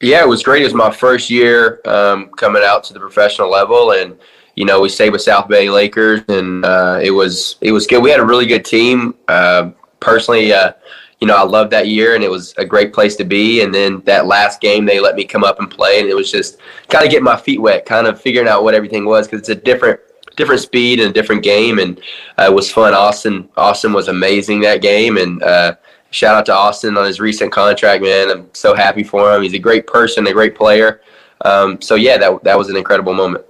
Yeah, 0.00 0.22
it 0.22 0.28
was 0.28 0.42
great. 0.42 0.62
It 0.62 0.66
was 0.66 0.74
my 0.74 0.90
first 0.90 1.30
year 1.30 1.80
um, 1.84 2.30
coming 2.30 2.62
out 2.64 2.84
to 2.84 2.92
the 2.94 3.00
professional 3.00 3.50
level, 3.50 3.92
and 3.92 4.16
you 4.54 4.64
know 4.64 4.80
we 4.80 4.88
stayed 4.88 5.10
with 5.10 5.20
South 5.20 5.48
Bay 5.48 5.68
Lakers, 5.68 6.22
and 6.28 6.64
uh, 6.64 7.00
it 7.02 7.10
was 7.10 7.56
it 7.60 7.72
was 7.72 7.86
good. 7.86 8.02
We 8.02 8.10
had 8.10 8.20
a 8.20 8.24
really 8.24 8.46
good 8.46 8.64
team. 8.64 9.16
Uh, 9.26 9.72
personally, 9.98 10.52
uh, 10.52 10.72
you 11.20 11.26
know, 11.26 11.36
I 11.36 11.42
loved 11.42 11.72
that 11.72 11.88
year, 11.88 12.14
and 12.14 12.22
it 12.22 12.30
was 12.30 12.54
a 12.56 12.64
great 12.64 12.92
place 12.92 13.16
to 13.16 13.24
be. 13.24 13.62
And 13.62 13.74
then 13.74 14.00
that 14.04 14.26
last 14.26 14.60
game, 14.60 14.84
they 14.84 15.00
let 15.00 15.16
me 15.16 15.24
come 15.24 15.42
up 15.42 15.58
and 15.58 15.68
play, 15.68 15.98
and 15.98 16.08
it 16.08 16.14
was 16.14 16.30
just 16.30 16.58
kind 16.88 17.04
of 17.04 17.10
getting 17.10 17.24
my 17.24 17.36
feet 17.36 17.60
wet, 17.60 17.84
kind 17.84 18.06
of 18.06 18.20
figuring 18.20 18.46
out 18.46 18.62
what 18.62 18.74
everything 18.74 19.06
was 19.06 19.26
because 19.26 19.40
it's 19.40 19.48
a 19.48 19.54
different 19.56 19.98
different 20.36 20.60
speed 20.60 21.00
and 21.00 21.10
a 21.10 21.12
different 21.12 21.42
game, 21.42 21.78
and 21.78 21.98
uh, 22.38 22.44
it 22.44 22.54
was 22.54 22.70
fun. 22.70 22.94
Austin 22.94 23.48
Austin 23.56 23.92
was 23.92 24.08
amazing 24.08 24.60
that 24.60 24.82
game, 24.82 25.16
and 25.16 25.42
uh, 25.42 25.74
shout 26.10 26.36
out 26.36 26.46
to 26.46 26.54
Austin 26.54 26.96
on 26.96 27.06
his 27.06 27.20
recent 27.20 27.52
contract, 27.52 28.02
man. 28.02 28.30
I'm 28.30 28.50
so 28.54 28.74
happy 28.74 29.02
for 29.02 29.34
him. 29.34 29.42
He's 29.42 29.54
a 29.54 29.58
great 29.58 29.86
person, 29.86 30.26
a 30.26 30.32
great 30.32 30.54
player. 30.54 31.00
Um, 31.44 31.80
so 31.80 31.94
yeah, 31.94 32.16
that 32.18 32.44
that 32.44 32.58
was 32.58 32.68
an 32.68 32.76
incredible 32.76 33.14
moment. 33.14 33.44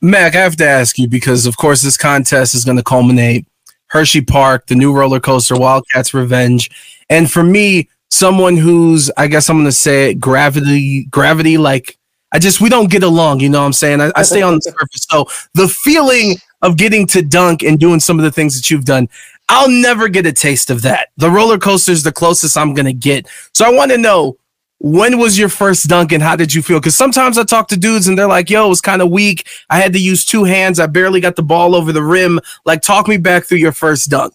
Mac, 0.00 0.34
I 0.34 0.40
have 0.40 0.56
to 0.56 0.66
ask 0.66 0.98
you 0.98 1.08
because, 1.08 1.46
of 1.46 1.56
course, 1.56 1.80
this 1.82 1.96
contest 1.96 2.54
is 2.54 2.64
going 2.64 2.76
to 2.76 2.82
culminate 2.82 3.46
Hershey 3.86 4.20
Park, 4.20 4.66
the 4.66 4.74
new 4.74 4.92
roller 4.92 5.20
coaster, 5.20 5.56
Wildcats 5.56 6.12
Revenge, 6.12 6.70
and 7.08 7.30
for 7.30 7.42
me, 7.42 7.88
someone 8.10 8.56
who's, 8.56 9.10
I 9.16 9.26
guess 9.26 9.48
I'm 9.48 9.56
going 9.56 9.64
to 9.66 9.72
say 9.72 10.10
it, 10.10 10.20
gravity, 10.20 11.04
gravity, 11.04 11.56
like 11.56 11.96
I 12.32 12.38
just 12.38 12.60
we 12.60 12.68
don't 12.68 12.90
get 12.90 13.02
along. 13.02 13.40
You 13.40 13.48
know 13.48 13.60
what 13.60 13.66
I'm 13.66 13.72
saying? 13.72 14.00
I, 14.00 14.12
I 14.14 14.22
stay 14.22 14.42
on 14.42 14.54
the 14.54 14.60
surface, 14.78 15.06
so 15.10 15.26
the 15.54 15.68
feeling 15.68 16.36
of 16.62 16.76
getting 16.76 17.06
to 17.08 17.22
dunk 17.22 17.62
and 17.62 17.78
doing 17.78 18.00
some 18.00 18.18
of 18.18 18.24
the 18.24 18.30
things 18.30 18.56
that 18.56 18.70
you've 18.70 18.84
done, 18.84 19.08
I'll 19.48 19.70
never 19.70 20.08
get 20.08 20.26
a 20.26 20.32
taste 20.32 20.70
of 20.70 20.82
that. 20.82 21.08
The 21.16 21.30
roller 21.30 21.58
coaster 21.58 21.92
is 21.92 22.02
the 22.02 22.12
closest 22.12 22.56
I'm 22.56 22.74
gonna 22.74 22.92
get. 22.92 23.28
So 23.54 23.64
I 23.64 23.74
want 23.74 23.90
to 23.90 23.98
know 23.98 24.36
when 24.78 25.18
was 25.18 25.38
your 25.38 25.50
first 25.50 25.88
dunk 25.88 26.10
and 26.12 26.22
how 26.22 26.36
did 26.36 26.54
you 26.54 26.62
feel? 26.62 26.78
Because 26.80 26.96
sometimes 26.96 27.36
I 27.36 27.44
talk 27.44 27.68
to 27.68 27.76
dudes 27.76 28.08
and 28.08 28.18
they're 28.18 28.26
like, 28.26 28.48
yo, 28.48 28.64
it 28.64 28.68
was 28.70 28.80
kind 28.80 29.02
of 29.02 29.10
weak. 29.10 29.46
I 29.68 29.78
had 29.78 29.92
to 29.92 29.98
use 29.98 30.24
two 30.24 30.44
hands. 30.44 30.80
I 30.80 30.86
barely 30.86 31.20
got 31.20 31.36
the 31.36 31.42
ball 31.42 31.74
over 31.74 31.92
the 31.92 32.02
rim. 32.02 32.40
Like, 32.64 32.80
talk 32.80 33.06
me 33.06 33.18
back 33.18 33.44
through 33.44 33.58
your 33.58 33.72
first 33.72 34.08
dunk. 34.08 34.32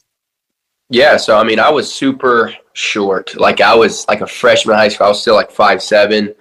Yeah, 0.90 1.18
so 1.18 1.38
I 1.38 1.44
mean, 1.44 1.60
I 1.60 1.70
was 1.70 1.92
super 1.92 2.54
short. 2.74 3.36
Like 3.36 3.60
I 3.60 3.74
was 3.74 4.08
like 4.08 4.22
a 4.22 4.28
freshman 4.28 4.76
in 4.76 4.80
high 4.80 4.88
school. 4.90 5.08
I 5.08 5.10
was 5.10 5.22
still 5.22 5.34
like 5.34 5.50
five 5.50 5.82
seven, 5.82 6.34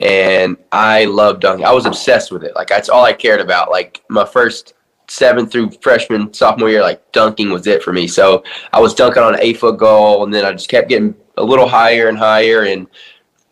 and 0.00 0.56
I 0.72 1.04
loved 1.06 1.42
dunking. 1.42 1.64
I 1.64 1.72
was 1.72 1.86
obsessed 1.86 2.30
with 2.30 2.44
it. 2.44 2.54
Like 2.54 2.68
that's 2.68 2.88
all 2.88 3.04
I 3.04 3.12
cared 3.12 3.40
about. 3.40 3.70
Like 3.70 4.02
my 4.08 4.24
first 4.24 4.74
seventh 5.08 5.52
through 5.52 5.70
freshman 5.80 6.32
sophomore 6.32 6.68
year, 6.68 6.82
like 6.82 7.12
dunking 7.12 7.50
was 7.50 7.66
it 7.66 7.82
for 7.82 7.92
me. 7.92 8.06
So 8.06 8.42
I 8.72 8.80
was 8.80 8.94
dunking 8.94 9.22
on 9.22 9.34
an 9.34 9.40
eight 9.42 9.58
foot 9.58 9.78
goal, 9.78 10.24
and 10.24 10.32
then 10.32 10.44
I 10.44 10.52
just 10.52 10.68
kept 10.68 10.88
getting 10.88 11.14
a 11.36 11.44
little 11.44 11.68
higher 11.68 12.08
and 12.08 12.18
higher, 12.18 12.64
and 12.64 12.86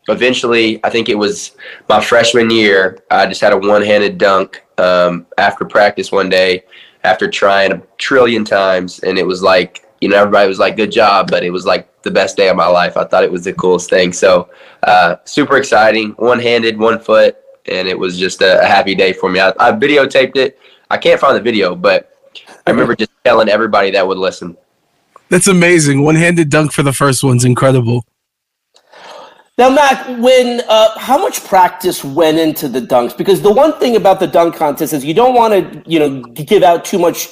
eventually, 0.08 0.80
I 0.84 0.90
think 0.90 1.08
it 1.08 1.18
was 1.18 1.56
my 1.88 2.00
freshman 2.02 2.50
year. 2.50 3.02
I 3.10 3.26
just 3.26 3.40
had 3.40 3.52
a 3.52 3.58
one 3.58 3.82
handed 3.82 4.18
dunk 4.18 4.64
um, 4.78 5.26
after 5.38 5.64
practice 5.64 6.12
one 6.12 6.28
day, 6.28 6.64
after 7.04 7.30
trying 7.30 7.72
a 7.72 7.82
trillion 7.98 8.44
times, 8.44 9.00
and 9.00 9.18
it 9.18 9.26
was 9.26 9.42
like 9.42 9.86
you 10.00 10.08
know 10.08 10.16
everybody 10.16 10.48
was 10.48 10.58
like, 10.58 10.76
"Good 10.76 10.92
job," 10.92 11.30
but 11.30 11.42
it 11.42 11.50
was 11.50 11.64
like 11.64 11.88
the 12.04 12.10
best 12.10 12.36
day 12.36 12.48
of 12.48 12.56
my 12.56 12.68
life. 12.68 12.96
I 12.96 13.04
thought 13.04 13.24
it 13.24 13.32
was 13.32 13.44
the 13.44 13.52
coolest 13.52 13.90
thing. 13.90 14.12
So 14.12 14.48
uh, 14.84 15.16
super 15.24 15.56
exciting, 15.56 16.10
one 16.12 16.38
handed, 16.38 16.78
one 16.78 17.00
foot, 17.00 17.36
and 17.66 17.88
it 17.88 17.98
was 17.98 18.16
just 18.18 18.40
a, 18.42 18.62
a 18.62 18.66
happy 18.66 18.94
day 18.94 19.12
for 19.12 19.28
me. 19.28 19.40
I, 19.40 19.48
I 19.58 19.72
videotaped 19.72 20.36
it 20.36 20.58
I 20.90 20.98
can't 20.98 21.20
find 21.20 21.36
the 21.36 21.40
video, 21.40 21.74
but 21.74 22.10
I 22.66 22.70
remember 22.70 22.94
just 22.94 23.10
telling 23.24 23.48
everybody 23.48 23.90
that 23.92 24.06
would 24.06 24.18
listen. 24.18 24.56
That's 25.28 25.48
amazing. 25.48 26.04
One 26.04 26.14
handed 26.14 26.50
dunk 26.50 26.72
for 26.72 26.82
the 26.82 26.92
first 26.92 27.24
one's 27.24 27.44
incredible. 27.44 28.04
Now, 29.56 29.70
Mac, 29.70 30.06
when 30.20 30.62
uh, 30.68 30.98
how 30.98 31.18
much 31.18 31.44
practice 31.44 32.04
went 32.04 32.38
into 32.38 32.68
the 32.68 32.80
dunks? 32.80 33.16
Because 33.16 33.40
the 33.40 33.52
one 33.52 33.72
thing 33.78 33.96
about 33.96 34.20
the 34.20 34.26
dunk 34.26 34.56
contest 34.56 34.92
is 34.92 35.04
you 35.04 35.14
don't 35.14 35.34
want 35.34 35.52
to, 35.54 35.90
you 35.90 35.98
know, 35.98 36.22
give 36.22 36.62
out 36.62 36.84
too 36.84 36.98
much 36.98 37.28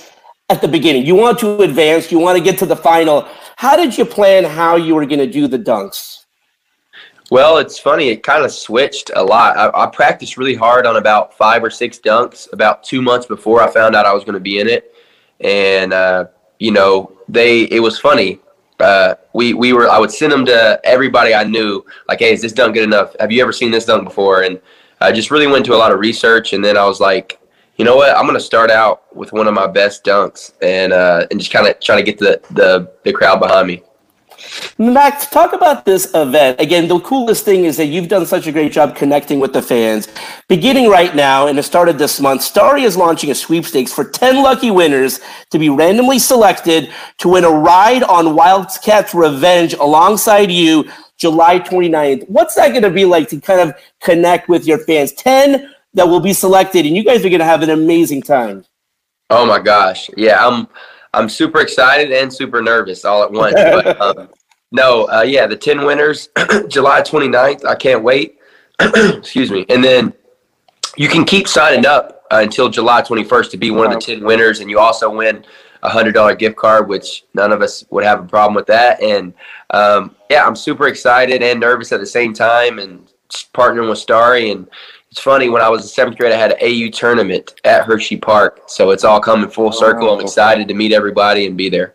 at 0.48 0.60
the 0.60 0.68
beginning. 0.68 1.04
You 1.04 1.16
want 1.16 1.38
to 1.40 1.62
advance. 1.62 2.12
You 2.12 2.18
want 2.20 2.38
to 2.38 2.42
get 2.42 2.58
to 2.58 2.66
the 2.66 2.76
final. 2.76 3.28
How 3.62 3.76
did 3.76 3.96
you 3.96 4.04
plan 4.04 4.42
how 4.42 4.74
you 4.74 4.96
were 4.96 5.06
going 5.06 5.20
to 5.20 5.26
do 5.28 5.46
the 5.46 5.56
dunks? 5.56 6.24
Well, 7.30 7.58
it's 7.58 7.78
funny. 7.78 8.08
It 8.08 8.24
kind 8.24 8.44
of 8.44 8.50
switched 8.50 9.12
a 9.14 9.22
lot. 9.22 9.56
I, 9.56 9.84
I, 9.84 9.86
practiced 9.86 10.36
really 10.36 10.56
hard 10.56 10.84
on 10.84 10.96
about 10.96 11.32
five 11.38 11.62
or 11.62 11.70
six 11.70 12.00
dunks 12.00 12.52
about 12.52 12.82
two 12.82 13.00
months 13.00 13.24
before 13.24 13.62
I 13.62 13.70
found 13.70 13.94
out 13.94 14.04
I 14.04 14.12
was 14.12 14.24
going 14.24 14.34
to 14.34 14.40
be 14.40 14.58
in 14.58 14.66
it, 14.66 14.92
and 15.38 15.92
uh, 15.92 16.24
you 16.58 16.72
know, 16.72 17.16
they. 17.28 17.66
It 17.70 17.78
was 17.78 18.00
funny. 18.00 18.40
Uh, 18.80 19.14
we 19.32 19.54
we 19.54 19.72
were. 19.72 19.88
I 19.88 19.96
would 19.96 20.10
send 20.10 20.32
them 20.32 20.44
to 20.46 20.80
everybody 20.82 21.32
I 21.32 21.44
knew. 21.44 21.84
Like, 22.08 22.18
hey, 22.18 22.32
is 22.32 22.42
this 22.42 22.52
dunk 22.52 22.74
good 22.74 22.82
enough? 22.82 23.14
Have 23.20 23.30
you 23.30 23.40
ever 23.42 23.52
seen 23.52 23.70
this 23.70 23.84
dunk 23.84 24.02
before? 24.02 24.42
And 24.42 24.60
I 25.00 25.12
just 25.12 25.30
really 25.30 25.46
went 25.46 25.64
to 25.66 25.74
a 25.74 25.78
lot 25.78 25.92
of 25.92 26.00
research, 26.00 26.52
and 26.52 26.64
then 26.64 26.76
I 26.76 26.84
was 26.84 26.98
like, 26.98 27.38
you 27.76 27.84
know 27.84 27.96
what? 27.96 28.16
I'm 28.16 28.32
to 28.32 28.40
start 28.40 28.70
out 28.70 29.14
with 29.14 29.32
one 29.32 29.46
of 29.46 29.54
my 29.54 29.66
best 29.66 30.04
dunks, 30.04 30.52
and 30.62 30.92
uh, 30.92 31.26
and 31.30 31.40
just 31.40 31.52
kind 31.52 31.66
of 31.66 31.80
trying 31.80 31.98
to 31.98 32.04
get 32.04 32.18
the, 32.18 32.40
the 32.50 32.92
the 33.04 33.12
crowd 33.12 33.40
behind 33.40 33.68
me. 33.68 33.82
Max, 34.78 35.26
talk 35.26 35.52
about 35.52 35.84
this 35.84 36.12
event. 36.14 36.60
Again, 36.60 36.88
the 36.88 36.98
coolest 37.00 37.44
thing 37.44 37.64
is 37.64 37.76
that 37.76 37.86
you've 37.86 38.08
done 38.08 38.26
such 38.26 38.46
a 38.46 38.52
great 38.52 38.72
job 38.72 38.96
connecting 38.96 39.40
with 39.40 39.52
the 39.52 39.62
fans. 39.62 40.08
Beginning 40.48 40.90
right 40.90 41.14
now, 41.14 41.46
and 41.46 41.58
it 41.58 41.62
started 41.62 41.98
this 41.98 42.20
month, 42.20 42.42
Starry 42.42 42.82
is 42.82 42.96
launching 42.96 43.30
a 43.30 43.34
sweepstakes 43.34 43.92
for 43.92 44.04
10 44.04 44.42
lucky 44.42 44.70
winners 44.70 45.20
to 45.50 45.58
be 45.58 45.68
randomly 45.68 46.18
selected 46.18 46.90
to 47.18 47.28
win 47.28 47.44
a 47.44 47.50
ride 47.50 48.02
on 48.02 48.34
Wildcats 48.34 49.14
Revenge 49.14 49.74
alongside 49.74 50.50
you 50.50 50.90
July 51.16 51.60
29th. 51.60 52.28
What's 52.28 52.56
that 52.56 52.70
going 52.70 52.82
to 52.82 52.90
be 52.90 53.04
like 53.04 53.28
to 53.28 53.40
kind 53.40 53.60
of 53.60 53.76
connect 54.00 54.48
with 54.48 54.66
your 54.66 54.78
fans? 54.78 55.12
10 55.12 55.71
that 55.94 56.08
will 56.08 56.20
be 56.20 56.32
selected, 56.32 56.86
and 56.86 56.96
you 56.96 57.04
guys 57.04 57.24
are 57.24 57.28
going 57.28 57.40
to 57.40 57.44
have 57.44 57.62
an 57.62 57.70
amazing 57.70 58.22
time. 58.22 58.64
Oh 59.30 59.46
my 59.46 59.58
gosh. 59.58 60.10
Yeah, 60.16 60.46
I'm 60.46 60.68
I'm 61.14 61.28
super 61.28 61.60
excited 61.60 62.12
and 62.12 62.32
super 62.32 62.62
nervous 62.62 63.04
all 63.04 63.22
at 63.22 63.32
once. 63.32 63.54
But 63.54 64.00
um, 64.18 64.28
no, 64.72 65.04
uh, 65.04 65.22
yeah, 65.22 65.46
the 65.46 65.56
10 65.56 65.84
winners, 65.84 66.28
July 66.68 67.02
29th. 67.02 67.64
I 67.64 67.74
can't 67.74 68.02
wait. 68.02 68.38
Excuse 68.80 69.50
me. 69.50 69.66
And 69.68 69.84
then 69.84 70.12
you 70.96 71.08
can 71.08 71.24
keep 71.24 71.46
signing 71.46 71.86
up 71.86 72.24
uh, 72.30 72.40
until 72.42 72.68
July 72.68 73.02
21st 73.02 73.50
to 73.50 73.56
be 73.58 73.70
one 73.70 73.86
of 73.86 73.92
the 73.92 74.00
10 74.00 74.24
winners. 74.24 74.60
And 74.60 74.70
you 74.70 74.78
also 74.78 75.14
win 75.14 75.44
a 75.82 75.90
$100 75.90 76.38
gift 76.38 76.56
card, 76.56 76.88
which 76.88 77.24
none 77.34 77.52
of 77.52 77.60
us 77.60 77.84
would 77.90 78.04
have 78.04 78.20
a 78.20 78.26
problem 78.26 78.54
with 78.54 78.66
that. 78.66 79.02
And 79.02 79.34
um, 79.70 80.16
yeah, 80.30 80.46
I'm 80.46 80.56
super 80.56 80.88
excited 80.88 81.42
and 81.42 81.60
nervous 81.60 81.92
at 81.92 82.00
the 82.00 82.06
same 82.06 82.32
time 82.32 82.78
and 82.78 83.10
partnering 83.54 83.88
with 83.88 83.98
Starry. 83.98 84.50
And 84.50 84.68
it's 85.12 85.20
funny 85.20 85.50
when 85.50 85.60
I 85.60 85.68
was 85.68 85.82
in 85.82 85.88
seventh 85.88 86.16
grade, 86.16 86.32
I 86.32 86.36
had 86.36 86.52
an 86.52 86.58
AAU 86.58 86.90
tournament 86.90 87.60
at 87.64 87.84
Hershey 87.84 88.16
Park, 88.16 88.62
so 88.66 88.92
it's 88.92 89.04
all 89.04 89.20
coming 89.20 89.50
full 89.50 89.70
circle. 89.70 90.10
I'm 90.10 90.20
oh. 90.20 90.22
excited 90.22 90.66
to 90.68 90.74
meet 90.74 90.90
everybody 90.90 91.46
and 91.46 91.54
be 91.54 91.68
there. 91.68 91.92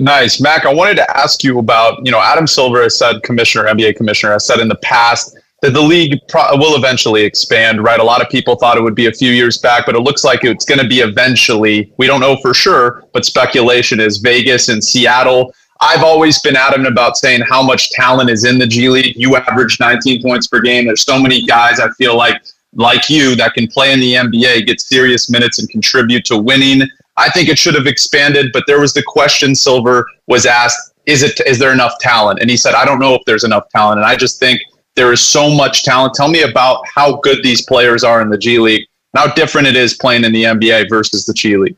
Nice, 0.00 0.40
Mac. 0.40 0.66
I 0.66 0.74
wanted 0.74 0.96
to 0.96 1.16
ask 1.16 1.44
you 1.44 1.60
about 1.60 2.04
you 2.04 2.10
know 2.10 2.20
Adam 2.20 2.48
Silver 2.48 2.82
has 2.82 2.98
said 2.98 3.22
commissioner, 3.22 3.66
NBA 3.66 3.94
commissioner 3.94 4.32
has 4.32 4.44
said 4.44 4.58
in 4.58 4.66
the 4.66 4.74
past 4.82 5.38
that 5.60 5.70
the 5.70 5.80
league 5.80 6.18
pro- 6.26 6.56
will 6.56 6.76
eventually 6.76 7.22
expand. 7.22 7.84
Right, 7.84 8.00
a 8.00 8.04
lot 8.04 8.20
of 8.20 8.28
people 8.28 8.56
thought 8.56 8.76
it 8.76 8.82
would 8.82 8.96
be 8.96 9.06
a 9.06 9.12
few 9.12 9.30
years 9.30 9.58
back, 9.58 9.86
but 9.86 9.94
it 9.94 10.00
looks 10.00 10.24
like 10.24 10.42
it's 10.42 10.64
going 10.64 10.80
to 10.80 10.88
be 10.88 10.98
eventually. 10.98 11.92
We 11.96 12.08
don't 12.08 12.20
know 12.20 12.36
for 12.42 12.54
sure, 12.54 13.04
but 13.12 13.24
speculation 13.24 14.00
is 14.00 14.16
Vegas 14.16 14.68
and 14.68 14.82
Seattle 14.82 15.54
I've 15.82 16.04
always 16.04 16.38
been 16.38 16.54
adamant 16.54 16.88
about 16.88 17.16
saying 17.16 17.40
how 17.50 17.60
much 17.60 17.90
talent 17.90 18.30
is 18.30 18.44
in 18.44 18.56
the 18.56 18.66
G 18.68 18.88
League. 18.88 19.16
You 19.16 19.34
average 19.34 19.80
19 19.80 20.22
points 20.22 20.46
per 20.46 20.60
game. 20.60 20.86
There's 20.86 21.02
so 21.02 21.20
many 21.20 21.42
guys 21.42 21.80
I 21.80 21.90
feel 21.90 22.16
like 22.16 22.40
like 22.74 23.10
you 23.10 23.34
that 23.36 23.52
can 23.52 23.66
play 23.66 23.92
in 23.92 24.00
the 24.00 24.14
NBA, 24.14 24.66
get 24.66 24.80
serious 24.80 25.28
minutes 25.28 25.58
and 25.58 25.68
contribute 25.68 26.24
to 26.26 26.38
winning. 26.38 26.88
I 27.16 27.28
think 27.30 27.48
it 27.48 27.58
should 27.58 27.74
have 27.74 27.86
expanded, 27.86 28.50
but 28.52 28.64
there 28.66 28.80
was 28.80 28.94
the 28.94 29.02
question 29.02 29.54
Silver 29.54 30.06
was 30.28 30.46
asked, 30.46 30.94
is 31.04 31.24
it 31.24 31.38
is 31.46 31.58
there 31.58 31.72
enough 31.72 31.98
talent? 31.98 32.38
And 32.40 32.48
he 32.48 32.56
said, 32.56 32.74
I 32.74 32.84
don't 32.84 33.00
know 33.00 33.14
if 33.14 33.22
there's 33.26 33.44
enough 33.44 33.68
talent. 33.70 33.98
And 33.98 34.06
I 34.06 34.14
just 34.14 34.38
think 34.38 34.60
there 34.94 35.12
is 35.12 35.20
so 35.20 35.50
much 35.50 35.82
talent. 35.82 36.14
Tell 36.14 36.28
me 36.28 36.42
about 36.42 36.84
how 36.94 37.16
good 37.16 37.42
these 37.42 37.66
players 37.66 38.04
are 38.04 38.22
in 38.22 38.30
the 38.30 38.38
G 38.38 38.60
League, 38.60 38.86
and 39.14 39.24
how 39.26 39.34
different 39.34 39.66
it 39.66 39.74
is 39.74 39.94
playing 39.94 40.22
in 40.22 40.32
the 40.32 40.44
NBA 40.44 40.88
versus 40.88 41.26
the 41.26 41.34
G 41.34 41.56
League. 41.56 41.76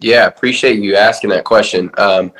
Yeah, 0.00 0.26
appreciate 0.26 0.80
you 0.80 0.96
asking 0.96 1.30
that 1.30 1.44
question. 1.44 1.90
Um, 1.96 2.30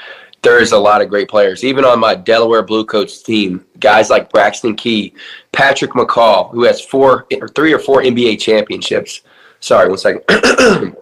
there's 0.47 0.71
a 0.71 0.79
lot 0.79 1.03
of 1.03 1.09
great 1.09 1.29
players. 1.29 1.65
Even 1.65 1.85
on 1.85 1.99
my 1.99 2.15
Delaware 2.15 2.63
Bluecoats 2.63 3.21
team, 3.21 3.65
guys 3.81 4.11
like 4.11 4.31
Braxton 4.31 4.77
Key, 4.77 5.13
Patrick 5.51 5.91
McCaw, 5.91 6.53
who 6.53 6.63
has 6.63 6.81
four 6.81 7.27
or 7.41 7.49
three 7.49 7.73
or 7.73 7.81
four 7.81 8.03
NBA 8.03 8.41
championships. 8.41 9.23
Sorry, 9.59 9.89
one 9.89 9.99
second. 9.99 10.23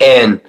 and 0.00 0.40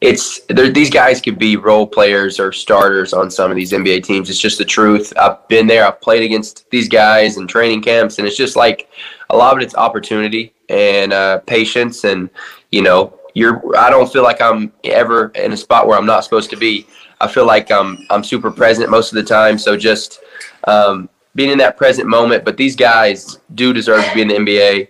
it's 0.00 0.40
these 0.46 0.88
guys 0.88 1.20
could 1.20 1.38
be 1.38 1.56
role 1.56 1.86
players 1.86 2.40
or 2.40 2.50
starters 2.50 3.12
on 3.12 3.30
some 3.30 3.50
of 3.50 3.56
these 3.56 3.72
NBA 3.72 4.04
teams. 4.04 4.30
It's 4.30 4.40
just 4.40 4.56
the 4.56 4.64
truth. 4.64 5.12
I've 5.18 5.46
been 5.48 5.66
there. 5.66 5.86
I've 5.86 6.00
played 6.00 6.22
against 6.22 6.70
these 6.70 6.88
guys 6.88 7.36
in 7.36 7.46
training 7.46 7.82
camps, 7.82 8.18
and 8.18 8.26
it's 8.26 8.38
just 8.38 8.56
like 8.56 8.88
a 9.28 9.36
lot 9.36 9.54
of 9.54 9.62
it's 9.62 9.74
opportunity 9.74 10.54
and 10.70 11.12
uh, 11.12 11.40
patience, 11.40 12.04
and 12.04 12.30
you 12.72 12.80
know, 12.80 13.18
you're. 13.34 13.76
I 13.76 13.90
don't 13.90 14.10
feel 14.10 14.22
like 14.22 14.40
I'm 14.40 14.72
ever 14.82 15.28
in 15.34 15.52
a 15.52 15.58
spot 15.58 15.86
where 15.86 15.98
I'm 15.98 16.06
not 16.06 16.24
supposed 16.24 16.48
to 16.50 16.56
be. 16.56 16.86
I 17.20 17.28
feel 17.28 17.46
like 17.46 17.70
I'm 17.70 18.06
I'm 18.10 18.22
super 18.22 18.50
present 18.50 18.90
most 18.90 19.12
of 19.12 19.16
the 19.16 19.22
time. 19.22 19.58
So 19.58 19.76
just 19.76 20.20
um, 20.64 21.08
being 21.34 21.50
in 21.50 21.58
that 21.58 21.76
present 21.76 22.08
moment. 22.08 22.44
But 22.44 22.56
these 22.56 22.76
guys 22.76 23.38
do 23.54 23.72
deserve 23.72 24.04
to 24.04 24.14
be 24.14 24.22
in 24.22 24.28
the 24.28 24.34
NBA, 24.34 24.88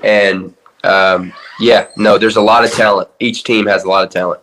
and 0.00 0.54
um, 0.84 1.32
yeah, 1.58 1.88
no, 1.96 2.18
there's 2.18 2.36
a 2.36 2.40
lot 2.40 2.64
of 2.64 2.72
talent. 2.72 3.08
Each 3.20 3.44
team 3.44 3.66
has 3.66 3.84
a 3.84 3.88
lot 3.88 4.04
of 4.04 4.10
talent. 4.10 4.40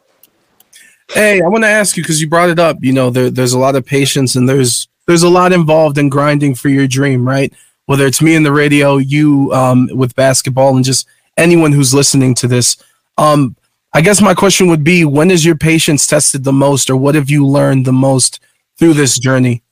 Hey, 1.13 1.41
I 1.41 1.47
want 1.47 1.63
to 1.63 1.69
ask 1.69 1.95
you 1.95 2.03
because 2.03 2.21
you 2.21 2.27
brought 2.27 2.49
it 2.49 2.59
up. 2.59 2.77
You 2.81 2.93
know, 2.93 3.09
there, 3.09 3.29
there's 3.29 3.53
a 3.53 3.59
lot 3.59 3.75
of 3.75 3.85
patience 3.85 4.35
and 4.35 4.47
there's 4.47 4.87
there's 5.05 5.23
a 5.23 5.29
lot 5.29 5.53
involved 5.53 5.97
in 5.97 6.09
grinding 6.09 6.53
for 6.53 6.69
your 6.69 6.87
dream, 6.87 7.25
right? 7.27 7.53
Whether 7.85 8.05
it's 8.05 8.21
me 8.21 8.35
in 8.35 8.43
the 8.43 8.51
radio, 8.51 8.97
you 8.97 9.51
um, 9.53 9.89
with 9.93 10.15
basketball, 10.15 10.75
and 10.75 10.83
just 10.83 11.07
anyone 11.37 11.71
who's 11.71 11.93
listening 11.93 12.35
to 12.35 12.47
this. 12.47 12.77
Um, 13.17 13.55
I 13.93 14.01
guess 14.01 14.21
my 14.21 14.33
question 14.33 14.67
would 14.67 14.83
be 14.83 15.05
when 15.05 15.31
is 15.31 15.45
your 15.45 15.55
patience 15.55 16.05
tested 16.05 16.43
the 16.43 16.53
most, 16.53 16.89
or 16.89 16.95
what 16.95 17.15
have 17.15 17.29
you 17.29 17.45
learned 17.45 17.85
the 17.85 17.93
most 17.93 18.39
through 18.77 18.93
this 18.93 19.17
journey? 19.17 19.63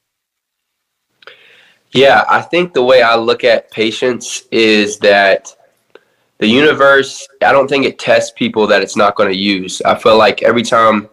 Yeah, 1.91 2.25
I 2.27 2.41
think 2.41 2.73
the 2.73 2.83
way 2.83 3.01
I 3.01 3.15
look 3.15 3.43
at 3.43 3.71
patience 3.71 4.43
is 4.51 4.99
that 4.99 5.55
the 6.39 6.47
universe, 6.47 7.25
I 7.41 7.53
don't 7.53 7.69
think 7.69 7.85
it 7.85 7.99
tests 7.99 8.31
people 8.35 8.67
that 8.67 8.81
it's 8.81 8.97
not 8.97 9.15
going 9.15 9.29
to 9.29 9.37
use. 9.37 9.81
I 9.83 9.95
feel 9.95 10.17
like 10.17 10.43
every 10.43 10.63
time, 10.63 11.07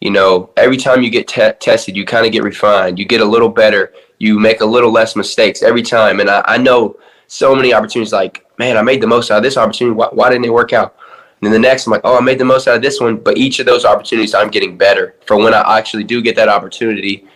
you 0.00 0.10
know, 0.10 0.50
every 0.56 0.76
time 0.76 1.02
you 1.02 1.10
get 1.10 1.28
te- 1.28 1.52
tested, 1.60 1.96
you 1.96 2.04
kind 2.04 2.26
of 2.26 2.32
get 2.32 2.42
refined. 2.42 2.98
You 2.98 3.06
get 3.06 3.22
a 3.22 3.24
little 3.24 3.48
better. 3.48 3.94
You 4.18 4.38
make 4.38 4.60
a 4.60 4.66
little 4.66 4.92
less 4.92 5.16
mistakes 5.16 5.62
every 5.62 5.82
time. 5.82 6.20
And 6.20 6.28
I, 6.28 6.42
I 6.46 6.58
know 6.58 6.98
so 7.26 7.54
many 7.54 7.72
opportunities 7.72 8.12
like, 8.12 8.44
man, 8.58 8.76
I 8.76 8.82
made 8.82 9.00
the 9.00 9.06
most 9.06 9.30
out 9.30 9.38
of 9.38 9.42
this 9.42 9.56
opportunity. 9.56 9.94
Why, 9.94 10.08
why 10.08 10.28
didn't 10.28 10.44
it 10.44 10.52
work 10.52 10.74
out? 10.74 10.96
And 11.40 11.46
then 11.46 11.52
the 11.52 11.68
next, 11.68 11.86
I'm 11.86 11.92
like, 11.92 12.02
oh, 12.04 12.18
I 12.18 12.20
made 12.20 12.38
the 12.38 12.44
most 12.44 12.68
out 12.68 12.76
of 12.76 12.82
this 12.82 13.00
one. 13.00 13.16
But 13.16 13.38
each 13.38 13.60
of 13.60 13.66
those 13.66 13.84
opportunities, 13.84 14.34
I'm 14.34 14.50
getting 14.50 14.76
better. 14.76 15.16
For 15.26 15.36
when 15.36 15.54
I 15.54 15.78
actually 15.78 16.04
do 16.04 16.20
get 16.20 16.36
that 16.36 16.48
opportunity, 16.48 17.26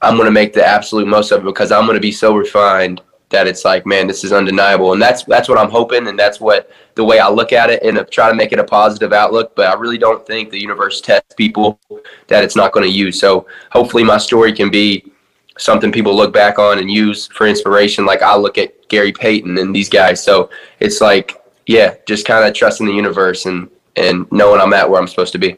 I'm 0.00 0.14
going 0.14 0.26
to 0.26 0.32
make 0.32 0.52
the 0.52 0.64
absolute 0.64 1.08
most 1.08 1.32
of 1.32 1.40
it 1.40 1.44
because 1.44 1.72
I'm 1.72 1.84
going 1.84 1.96
to 1.96 2.00
be 2.00 2.12
so 2.12 2.36
refined 2.36 3.00
that 3.30 3.46
it's 3.46 3.64
like, 3.64 3.84
man, 3.84 4.06
this 4.06 4.24
is 4.24 4.32
undeniable. 4.32 4.92
And 4.92 5.02
that's 5.02 5.24
that's 5.24 5.48
what 5.48 5.58
I'm 5.58 5.70
hoping, 5.70 6.06
and 6.06 6.18
that's 6.18 6.40
what 6.40 6.70
the 6.94 7.04
way 7.04 7.18
I 7.18 7.28
look 7.28 7.52
at 7.52 7.68
it, 7.68 7.82
and 7.82 7.98
try 8.10 8.28
to 8.28 8.34
make 8.34 8.52
it 8.52 8.58
a 8.58 8.64
positive 8.64 9.12
outlook. 9.12 9.54
But 9.54 9.68
I 9.68 9.74
really 9.74 9.98
don't 9.98 10.24
think 10.26 10.50
the 10.50 10.60
universe 10.60 11.00
tests 11.00 11.34
people 11.34 11.80
that 12.28 12.44
it's 12.44 12.56
not 12.56 12.72
going 12.72 12.86
to 12.86 12.92
use. 12.92 13.18
So 13.18 13.46
hopefully, 13.72 14.04
my 14.04 14.18
story 14.18 14.52
can 14.52 14.70
be 14.70 15.12
something 15.58 15.90
people 15.92 16.14
look 16.14 16.32
back 16.32 16.58
on 16.58 16.78
and 16.78 16.90
use 16.90 17.26
for 17.26 17.46
inspiration. 17.46 18.06
Like 18.06 18.22
I 18.22 18.36
look 18.36 18.58
at 18.58 18.88
Gary 18.88 19.12
Payton 19.12 19.58
and 19.58 19.74
these 19.74 19.88
guys. 19.88 20.22
So 20.22 20.50
it's 20.80 21.00
like, 21.00 21.37
yeah, 21.68 21.94
just 22.06 22.26
kind 22.26 22.48
of 22.48 22.54
trusting 22.54 22.86
the 22.86 22.92
universe 22.92 23.46
and 23.46 23.68
and 23.94 24.26
knowing 24.32 24.60
I'm 24.60 24.72
at 24.72 24.90
where 24.90 25.00
I'm 25.00 25.06
supposed 25.06 25.32
to 25.32 25.38
be. 25.38 25.56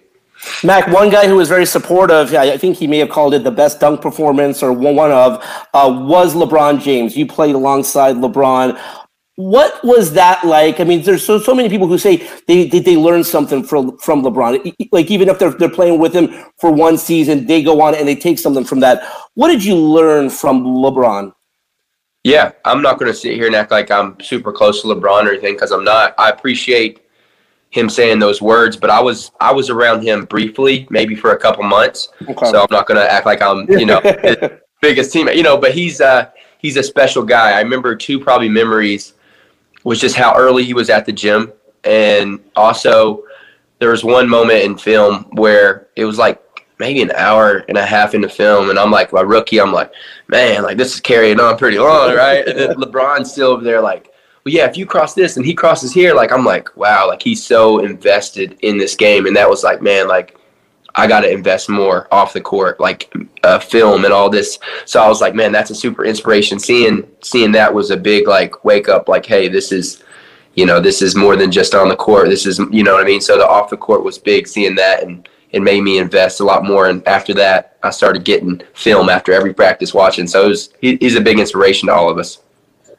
Mac, 0.65 0.89
one 0.89 1.11
guy 1.11 1.29
who 1.29 1.37
was 1.37 1.49
very 1.49 1.67
supportive, 1.67 2.35
I 2.35 2.57
think 2.57 2.79
he 2.79 2.87
may 2.87 2.99
have 2.99 3.11
called 3.11 3.35
it 3.35 3.45
the 3.45 3.51
best 3.51 3.79
dunk 3.79 4.01
performance 4.01 4.63
or 4.63 4.73
one 4.73 5.13
of, 5.13 5.45
uh, 5.75 6.05
was 6.09 6.35
LeBron 6.35 6.81
James. 6.81 7.15
You 7.15 7.27
played 7.27 7.55
alongside 7.55 8.17
LeBron. 8.17 8.81
What 9.37 9.85
was 9.85 10.15
that 10.15 10.43
like? 10.45 10.81
I 10.81 10.85
mean, 10.85 11.03
there's 11.03 11.25
so 11.25 11.39
so 11.39 11.55
many 11.55 11.69
people 11.69 11.87
who 11.87 11.99
say 11.99 12.29
they 12.49 12.67
they, 12.67 12.81
they 12.81 12.97
learn 12.97 13.23
something 13.23 13.63
from 13.63 13.97
from 13.99 14.23
LeBron. 14.23 14.75
Like 14.91 15.11
even 15.11 15.29
if 15.29 15.39
they're 15.39 15.53
they're 15.53 15.69
playing 15.69 16.01
with 16.01 16.13
him 16.13 16.29
for 16.59 16.73
one 16.73 16.99
season, 16.99 17.47
they 17.47 17.63
go 17.63 17.81
on 17.81 17.95
and 17.95 18.09
they 18.09 18.17
take 18.17 18.39
something 18.39 18.65
from 18.65 18.81
that. 18.81 19.03
What 19.35 19.49
did 19.49 19.65
you 19.65 19.77
learn 19.77 20.29
from 20.29 20.65
LeBron? 20.65 21.33
Yeah, 22.23 22.53
I'm 22.65 22.83
not 22.83 22.99
going 22.99 23.11
to 23.11 23.17
sit 23.17 23.35
here 23.35 23.47
and 23.47 23.55
act 23.55 23.71
like 23.71 23.91
I'm 23.91 24.19
super 24.21 24.53
close 24.53 24.83
to 24.83 24.89
LeBron 24.89 25.25
or 25.25 25.31
anything 25.31 25.55
because 25.55 25.71
I'm 25.71 25.85
not. 25.85 26.15
I 26.19 26.29
appreciate 26.29 27.07
him 27.71 27.89
saying 27.89 28.19
those 28.19 28.43
words, 28.43 28.77
but 28.77 28.91
I 28.91 29.01
was 29.01 29.31
I 29.41 29.53
was 29.53 29.71
around 29.71 30.03
him 30.03 30.25
briefly, 30.25 30.87
maybe 30.91 31.15
for 31.15 31.33
a 31.33 31.39
couple 31.39 31.63
months. 31.63 32.09
Okay. 32.23 32.47
So 32.47 32.61
I'm 32.61 32.67
not 32.71 32.87
gonna 32.87 33.01
act 33.01 33.27
like 33.27 33.41
I'm 33.41 33.71
you 33.71 33.87
know 33.87 34.01
biggest 34.83 35.15
teammate, 35.15 35.37
you 35.37 35.43
know. 35.43 35.57
But 35.57 35.73
he's 35.73 36.01
uh 36.01 36.31
he's 36.59 36.77
a 36.77 36.83
special 36.83 37.23
guy. 37.23 37.53
I 37.53 37.61
remember 37.61 37.95
two 37.97 38.19
probably 38.21 38.49
memories 38.49 39.15
was 39.85 40.01
just 40.01 40.17
how 40.17 40.37
early 40.37 40.65
he 40.65 40.75
was 40.75 40.91
at 40.91 41.07
the 41.07 41.13
gym, 41.13 41.53
and 41.85 42.41
also 42.57 43.23
there 43.79 43.91
was 43.91 44.05
one 44.05 44.29
moment 44.29 44.63
in 44.65 44.77
film 44.77 45.25
where 45.33 45.89
it 45.97 46.05
was 46.05 46.19
like 46.19 46.43
maybe 46.81 47.03
an 47.03 47.13
hour 47.13 47.59
and 47.69 47.79
a 47.79 47.87
half 47.87 48.15
into 48.15 48.29
film, 48.29 48.71
and 48.71 48.79
I'm 48.79 48.91
like 48.91 49.13
my 49.13 49.21
rookie, 49.21 49.61
I'm 49.61 49.73
like, 49.73 49.93
man, 50.27 50.65
like 50.65 50.77
this 50.77 50.95
is 50.95 51.01
carrying 51.01 51.39
on 51.39 51.57
pretty 51.57 51.79
long, 51.79 52.17
right? 52.17 52.47
and 52.49 52.59
then 52.59 52.71
LeBron's 52.77 53.31
still 53.31 53.49
over 53.49 53.63
there 53.63 53.81
like 53.81 54.11
well, 54.45 54.55
yeah, 54.55 54.65
if 54.65 54.77
you 54.77 54.87
cross 54.87 55.13
this 55.13 55.37
and 55.37 55.45
he 55.45 55.53
crosses 55.53 55.93
here, 55.93 56.15
like 56.15 56.33
I'm 56.33 56.47
like, 56.47 56.75
wow, 56.75 57.07
like 57.07 57.23
he's 57.23 57.45
so 57.45 57.81
invested 57.81 58.59
in 58.63 58.79
this 58.79 58.97
game, 58.97 59.27
and 59.27 59.37
that 59.37 59.49
was 59.49 59.63
like, 59.63 59.83
man, 59.83 60.09
like 60.09 60.37
I 60.95 61.07
got 61.07 61.21
to 61.21 61.31
invest 61.31 61.69
more 61.69 62.09
off 62.11 62.33
the 62.33 62.41
court, 62.41 62.81
like 62.81 63.13
uh, 63.45 63.59
film 63.59 64.05
and 64.05 64.15
all 64.15 64.31
this. 64.31 64.59
So 64.87 65.03
I 65.03 65.09
was 65.09 65.21
like, 65.21 65.35
man, 65.35 65.53
that's 65.53 65.71
a 65.71 65.75
super 65.75 66.05
inspiration. 66.07 66.59
Seeing 66.59 67.07
seeing 67.23 67.53
that 67.53 67.73
was 67.73 67.91
a 67.91 67.97
big 67.97 68.27
like 68.27 68.65
wake 68.65 68.89
up, 68.89 69.09
like, 69.09 69.27
hey, 69.27 69.49
this 69.49 69.73
is, 69.73 70.03
you 70.55 70.65
know, 70.65 70.81
this 70.81 71.03
is 71.03 71.15
more 71.15 71.37
than 71.37 71.53
just 71.53 71.75
on 71.75 71.91
the 71.91 71.97
court. 71.97 72.31
This 72.31 72.47
is, 72.47 72.59
you 72.71 72.83
know 72.83 72.95
what 72.95 73.05
I 73.05 73.07
mean. 73.07 73.21
So 73.21 73.37
the 73.37 73.47
off 73.47 73.69
the 73.69 73.77
court 73.77 74.03
was 74.03 74.19
big. 74.19 74.49
Seeing 74.49 74.75
that 74.77 75.03
and 75.03 75.29
it 75.53 75.63
made 75.63 75.83
me 75.83 75.99
invest 75.99 76.41
a 76.41 76.45
lot 76.45 76.65
more. 76.65 76.89
And 76.89 77.07
after 77.07 77.35
that, 77.35 77.77
I 77.83 77.91
started 77.91 78.25
getting 78.25 78.63
film 78.75 79.09
after 79.09 79.33
every 79.33 79.53
practice 79.53 79.93
watching. 79.93 80.27
So 80.27 80.49
was, 80.49 80.71
he, 80.81 80.97
he's 80.97 81.17
a 81.17 81.21
big 81.21 81.39
inspiration 81.39 81.89
to 81.89 81.95
all 81.95 82.11
of 82.11 82.19
us. 82.19 82.39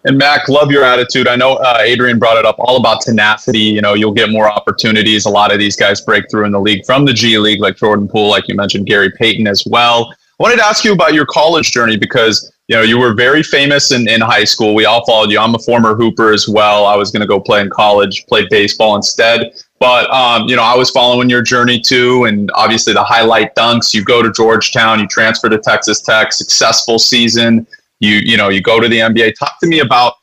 And 0.04 0.18
Mac, 0.18 0.50
love 0.50 0.72
your 0.72 0.84
attitude. 0.84 1.28
I 1.28 1.36
know 1.36 1.54
uh, 1.54 1.78
Adrian 1.82 2.18
brought 2.18 2.38
it 2.38 2.46
up 2.46 2.56
all 2.58 2.78
about 2.78 3.02
tenacity. 3.02 3.60
You 3.60 3.82
know, 3.82 3.94
you'll 3.94 4.14
get 4.14 4.32
more 4.32 4.52
opportunities. 4.52 5.26
A 5.26 5.30
lot 5.30 5.54
of 5.54 5.60
these 5.60 5.76
guys 5.76 6.02
break 6.02 6.26
through 6.32 6.46
in 6.46 6.52
the 6.52 6.60
league 6.60 6.86
from 6.86 7.06
the 7.06 7.14
G 7.14 7.38
League, 7.38 7.62
like 7.62 7.78
Jordan 7.78 8.08
Poole, 8.08 8.30
like 8.30 8.48
you 8.48 8.56
mentioned, 8.56 8.88
Gary 8.88 9.12
Payton 9.12 9.46
as 9.48 9.64
well. 9.68 10.12
I 10.12 10.44
wanted 10.44 10.56
to 10.58 10.66
ask 10.66 10.84
you 10.84 10.94
about 10.94 11.14
your 11.14 11.28
college 11.28 11.72
journey 11.72 11.98
because 11.98 12.52
you 12.68 12.76
know 12.76 12.82
you 12.82 12.98
were 12.98 13.14
very 13.14 13.44
famous 13.44 13.92
in, 13.92 14.10
in 14.10 14.22
high 14.22 14.44
school. 14.44 14.74
We 14.74 14.86
all 14.86 15.06
followed 15.06 15.30
you. 15.30 15.38
I'm 15.38 15.54
a 15.54 15.60
former 15.60 15.94
hooper 15.94 16.34
as 16.34 16.48
well. 16.50 16.88
I 16.88 16.96
was 16.96 17.12
going 17.12 17.22
to 17.22 17.28
go 17.28 17.40
play 17.40 17.62
in 17.62 17.70
college, 17.70 18.26
play 18.26 18.48
baseball 18.50 18.96
instead. 18.96 19.52
But 19.82 20.10
um, 20.12 20.48
you 20.48 20.56
know, 20.56 20.64
I 20.64 20.78
was 20.78 20.90
following 20.92 21.30
your 21.30 21.42
journey 21.42 21.82
too, 21.82 22.24
and 22.24 22.50
obviously 22.54 22.94
the 22.94 23.04
highlight 23.04 23.54
dunks. 23.56 23.94
You 23.94 24.06
go 24.06 24.24
to 24.24 24.32
Georgetown, 24.32 25.02
you 25.02 25.08
transfer 25.08 25.50
to 25.50 25.58
Texas 25.58 26.02
Tech, 26.02 26.32
successful 26.32 27.00
season 27.00 27.68
you 28.02 28.16
you 28.16 28.36
know 28.36 28.50
you 28.50 28.62
go 28.62 28.82
to 28.82 28.90
the 28.90 28.98
NBA. 28.98 29.36
Talk 29.36 29.58
to 29.62 29.68
me 29.68 29.80
about 29.80 30.16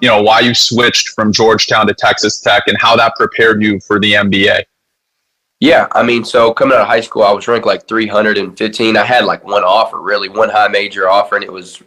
you 0.00 0.08
know 0.08 0.20
why 0.20 0.40
you 0.40 0.54
switched 0.54 1.10
from 1.10 1.32
Georgetown 1.32 1.86
to 1.86 1.94
Texas 1.94 2.40
Tech 2.40 2.64
and 2.66 2.76
how 2.80 2.96
that 2.96 3.14
prepared 3.14 3.62
you 3.62 3.78
for 3.78 4.00
the 4.00 4.14
NBA. 4.14 4.64
Yeah, 5.60 5.86
I 5.92 6.02
mean, 6.02 6.24
so 6.24 6.52
coming 6.52 6.74
out 6.74 6.82
of 6.82 6.88
high 6.88 7.00
school, 7.00 7.22
I 7.22 7.32
was 7.32 7.48
ranked 7.48 7.66
like 7.66 7.88
315. 7.88 8.96
I 8.96 9.04
had 9.04 9.24
like 9.24 9.42
one 9.44 9.64
offer, 9.64 10.00
really, 10.00 10.28
one 10.28 10.50
high 10.50 10.68
major 10.68 11.08
offer, 11.08 11.36
and 11.36 11.44
it 11.44 11.52
was 11.52 11.82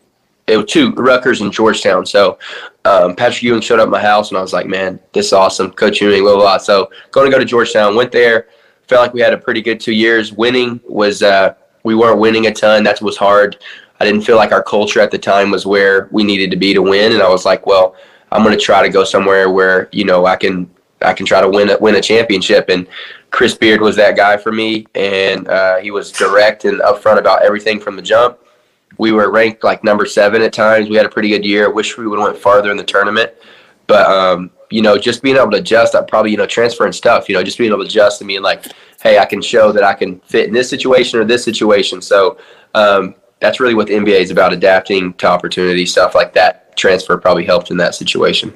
it 0.49 0.57
was 0.57 0.71
two 0.71 0.91
Rutgers 0.93 1.41
and 1.41 1.51
Georgetown. 1.51 2.05
So 2.05 2.39
um, 2.85 3.15
Patrick 3.15 3.43
Ewing 3.43 3.61
showed 3.61 3.79
up 3.79 3.87
at 3.87 3.91
my 3.91 4.01
house, 4.01 4.29
and 4.29 4.37
I 4.37 4.41
was 4.41 4.53
like, 4.53 4.67
man, 4.67 4.99
this 5.13 5.27
is 5.27 5.33
awesome, 5.33 5.71
Coach 5.71 6.01
Ewing, 6.01 6.23
blah 6.23 6.33
blah. 6.33 6.41
blah. 6.41 6.57
So 6.57 6.89
going 7.11 7.29
to 7.29 7.31
go 7.31 7.39
to 7.39 7.45
Georgetown, 7.45 7.95
went 7.95 8.11
there, 8.11 8.47
felt 8.87 9.01
like 9.01 9.13
we 9.13 9.21
had 9.21 9.33
a 9.33 9.37
pretty 9.37 9.61
good 9.61 9.79
two 9.79 9.93
years. 9.93 10.33
Winning 10.33 10.79
was 10.87 11.21
uh, 11.21 11.53
we 11.83 11.95
weren't 11.95 12.19
winning 12.19 12.47
a 12.47 12.53
ton. 12.53 12.83
That 12.83 13.01
was 13.01 13.17
hard. 13.17 13.57
I 13.99 14.05
didn't 14.05 14.21
feel 14.21 14.37
like 14.37 14.51
our 14.51 14.63
culture 14.63 15.01
at 15.01 15.11
the 15.11 15.17
time 15.17 15.51
was 15.51 15.65
where 15.65 16.07
we 16.11 16.23
needed 16.23 16.51
to 16.51 16.57
be 16.57 16.73
to 16.73 16.81
win, 16.81 17.13
and 17.13 17.21
I 17.21 17.29
was 17.29 17.45
like, 17.45 17.65
well, 17.65 17.95
I'm 18.31 18.43
going 18.43 18.57
to 18.57 18.63
try 18.63 18.81
to 18.81 18.89
go 18.89 19.03
somewhere 19.03 19.49
where 19.51 19.89
you 19.91 20.05
know 20.05 20.25
I 20.25 20.35
can 20.35 20.69
I 21.01 21.13
can 21.13 21.25
try 21.25 21.41
to 21.41 21.49
win 21.49 21.69
a, 21.69 21.77
win 21.77 21.95
a 21.95 22.01
championship. 22.01 22.69
And 22.69 22.87
Chris 23.31 23.55
Beard 23.55 23.81
was 23.81 23.95
that 23.97 24.15
guy 24.15 24.37
for 24.37 24.51
me, 24.51 24.87
and 24.95 25.47
uh, 25.47 25.77
he 25.77 25.91
was 25.91 26.11
direct 26.11 26.65
and 26.65 26.81
upfront 26.81 27.19
about 27.19 27.43
everything 27.43 27.79
from 27.79 27.95
the 27.95 28.01
jump. 28.01 28.39
We 28.97 29.11
were 29.11 29.31
ranked 29.31 29.63
like 29.63 29.83
number 29.83 30.05
seven 30.05 30.41
at 30.41 30.53
times. 30.53 30.89
We 30.89 30.95
had 30.95 31.05
a 31.05 31.09
pretty 31.09 31.29
good 31.29 31.45
year. 31.45 31.71
Wish 31.71 31.97
we 31.97 32.07
would 32.07 32.19
have 32.19 32.27
went 32.29 32.37
farther 32.37 32.71
in 32.71 32.77
the 32.77 32.83
tournament, 32.83 33.31
but 33.87 34.05
um, 34.09 34.51
you 34.69 34.81
know, 34.81 34.97
just 34.97 35.21
being 35.23 35.37
able 35.37 35.51
to 35.51 35.57
adjust, 35.57 35.95
I 35.95 36.01
probably 36.01 36.31
you 36.31 36.37
know 36.37 36.45
transferring 36.45 36.93
stuff. 36.93 37.29
You 37.29 37.35
know, 37.35 37.43
just 37.43 37.57
being 37.57 37.71
able 37.71 37.81
to 37.81 37.85
adjust 37.85 38.21
and 38.21 38.27
being 38.27 38.41
like, 38.41 38.65
hey, 39.01 39.17
I 39.17 39.25
can 39.25 39.41
show 39.41 39.71
that 39.71 39.83
I 39.83 39.93
can 39.93 40.19
fit 40.21 40.47
in 40.47 40.53
this 40.53 40.69
situation 40.69 41.19
or 41.19 41.25
this 41.25 41.43
situation. 41.43 42.01
So 42.01 42.37
um, 42.75 43.15
that's 43.39 43.59
really 43.59 43.73
what 43.73 43.87
the 43.87 43.93
NBA 43.93 44.19
is 44.19 44.31
about 44.31 44.53
adapting 44.53 45.13
to 45.15 45.27
opportunity, 45.27 45.85
stuff 45.85 46.15
like 46.15 46.33
that. 46.33 46.75
Transfer 46.75 47.17
probably 47.17 47.45
helped 47.45 47.71
in 47.71 47.77
that 47.77 47.95
situation. 47.95 48.53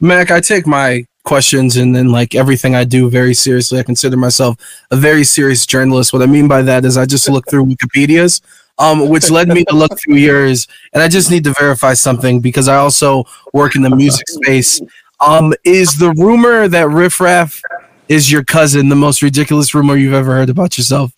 Mac, 0.00 0.30
I 0.30 0.40
take 0.40 0.66
my 0.66 1.06
questions 1.24 1.76
and 1.76 1.94
then 1.94 2.08
like 2.08 2.34
everything 2.34 2.74
I 2.74 2.84
do 2.84 3.10
very 3.10 3.34
seriously. 3.34 3.78
I 3.78 3.82
consider 3.82 4.16
myself 4.16 4.56
a 4.90 4.96
very 4.96 5.24
serious 5.24 5.66
journalist. 5.66 6.12
What 6.12 6.22
I 6.22 6.26
mean 6.26 6.48
by 6.48 6.62
that 6.62 6.84
is 6.84 6.96
I 6.96 7.04
just 7.04 7.28
look 7.28 7.48
through 7.50 7.66
Wikipedia's, 7.66 8.40
um, 8.78 9.08
which 9.08 9.30
led 9.30 9.48
me 9.48 9.64
to 9.64 9.74
look 9.74 9.98
through 9.98 10.16
yours, 10.16 10.66
and 10.92 11.02
I 11.02 11.08
just 11.08 11.30
need 11.30 11.44
to 11.44 11.54
verify 11.58 11.94
something 11.94 12.40
because 12.40 12.68
I 12.68 12.76
also 12.76 13.24
work 13.52 13.76
in 13.76 13.82
the 13.82 13.94
music 13.94 14.28
space. 14.28 14.80
Um, 15.20 15.54
is 15.64 15.98
the 15.98 16.12
rumor 16.12 16.68
that 16.68 16.88
Riff 16.88 17.20
Raff 17.20 17.62
is 18.08 18.30
your 18.30 18.44
cousin 18.44 18.88
the 18.88 18.96
most 18.96 19.22
ridiculous 19.22 19.74
rumor 19.74 19.96
you've 19.96 20.12
ever 20.12 20.34
heard 20.34 20.50
about 20.50 20.76
yourself? 20.76 21.12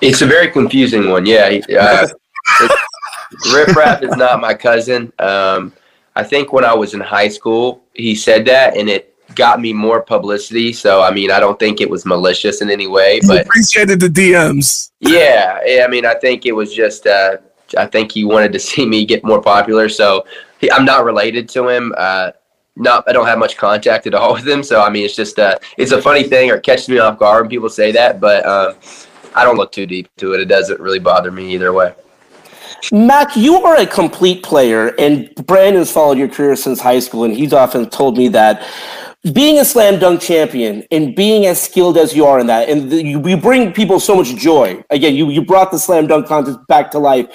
It's 0.00 0.22
a 0.22 0.26
very 0.26 0.50
confusing 0.50 1.08
one. 1.08 1.24
Yeah. 1.24 1.60
Uh, 1.78 2.06
Riff 3.52 3.74
Raff 3.76 4.02
is 4.02 4.16
not 4.16 4.40
my 4.40 4.54
cousin. 4.54 5.12
Um, 5.18 5.72
I 6.16 6.22
think 6.22 6.52
when 6.52 6.64
I 6.64 6.74
was 6.74 6.94
in 6.94 7.00
high 7.00 7.28
school, 7.28 7.82
he 7.94 8.14
said 8.14 8.44
that, 8.46 8.76
and 8.76 8.88
it 8.88 9.13
got 9.34 9.60
me 9.60 9.72
more 9.72 10.02
publicity. 10.02 10.72
So, 10.72 11.02
I 11.02 11.10
mean, 11.10 11.30
I 11.30 11.40
don't 11.40 11.58
think 11.58 11.80
it 11.80 11.88
was 11.88 12.04
malicious 12.04 12.62
in 12.62 12.70
any 12.70 12.86
way. 12.86 13.20
But 13.26 13.46
appreciated 13.46 14.00
the 14.00 14.08
DMs. 14.08 14.90
Yeah, 15.00 15.60
I 15.84 15.88
mean, 15.88 16.06
I 16.06 16.14
think 16.14 16.46
it 16.46 16.52
was 16.52 16.74
just. 16.74 17.06
Uh, 17.06 17.38
I 17.76 17.86
think 17.86 18.12
he 18.12 18.24
wanted 18.24 18.52
to 18.52 18.58
see 18.70 18.86
me 18.86 19.04
get 19.04 19.24
more 19.24 19.40
popular. 19.40 19.88
So, 19.88 20.24
he, 20.60 20.70
I'm 20.70 20.84
not 20.84 21.04
related 21.04 21.48
to 21.50 21.68
him. 21.68 21.94
Uh, 21.96 22.32
not 22.76 23.04
I 23.08 23.12
don't 23.12 23.26
have 23.26 23.38
much 23.38 23.56
contact 23.56 24.06
at 24.06 24.14
all 24.14 24.34
with 24.34 24.46
him. 24.46 24.62
So, 24.62 24.82
I 24.82 24.90
mean, 24.90 25.04
it's 25.04 25.16
just 25.16 25.38
uh, 25.38 25.56
it's 25.76 25.92
a 25.92 26.02
funny 26.02 26.24
thing, 26.24 26.50
or 26.50 26.56
it 26.56 26.62
catches 26.62 26.88
me 26.88 26.98
off 26.98 27.18
guard 27.18 27.42
when 27.42 27.50
people 27.50 27.68
say 27.68 27.92
that. 27.92 28.20
But 28.20 28.44
um, 28.46 28.74
I 29.34 29.44
don't 29.44 29.56
look 29.56 29.72
too 29.72 29.86
deep 29.86 30.08
to 30.16 30.34
it. 30.34 30.40
It 30.40 30.46
doesn't 30.46 30.80
really 30.80 30.98
bother 30.98 31.30
me 31.30 31.52
either 31.54 31.72
way. 31.72 31.94
Mac, 32.92 33.34
you 33.36 33.56
are 33.56 33.76
a 33.76 33.86
complete 33.86 34.42
player, 34.42 34.88
and 34.98 35.34
Brandon's 35.46 35.90
followed 35.90 36.18
your 36.18 36.28
career 36.28 36.54
since 36.54 36.80
high 36.80 36.98
school, 36.98 37.24
and 37.24 37.34
he's 37.34 37.52
often 37.52 37.88
told 37.88 38.18
me 38.18 38.28
that 38.28 38.66
being 39.32 39.58
a 39.58 39.64
slam 39.64 39.98
dunk 39.98 40.20
champion 40.20 40.84
and 40.90 41.14
being 41.14 41.46
as 41.46 41.60
skilled 41.60 41.96
as 41.96 42.14
you 42.14 42.26
are 42.26 42.38
in 42.38 42.46
that, 42.48 42.68
and 42.68 42.90
the, 42.90 43.02
you, 43.02 43.26
you 43.26 43.36
bring 43.36 43.72
people 43.72 43.98
so 43.98 44.14
much 44.14 44.36
joy. 44.36 44.82
Again, 44.90 45.14
you, 45.14 45.30
you 45.30 45.44
brought 45.44 45.70
the 45.70 45.78
slam 45.78 46.06
dunk 46.06 46.26
contest 46.26 46.58
back 46.68 46.90
to 46.90 46.98
life. 46.98 47.26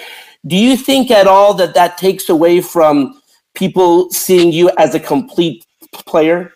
Do 0.46 0.56
you 0.56 0.76
think 0.76 1.10
at 1.10 1.26
all 1.26 1.52
that 1.54 1.74
that 1.74 1.98
takes 1.98 2.28
away 2.28 2.60
from 2.60 3.20
people 3.54 4.10
seeing 4.10 4.52
you 4.52 4.70
as 4.78 4.94
a 4.94 5.00
complete 5.00 5.66
player? 5.92 6.52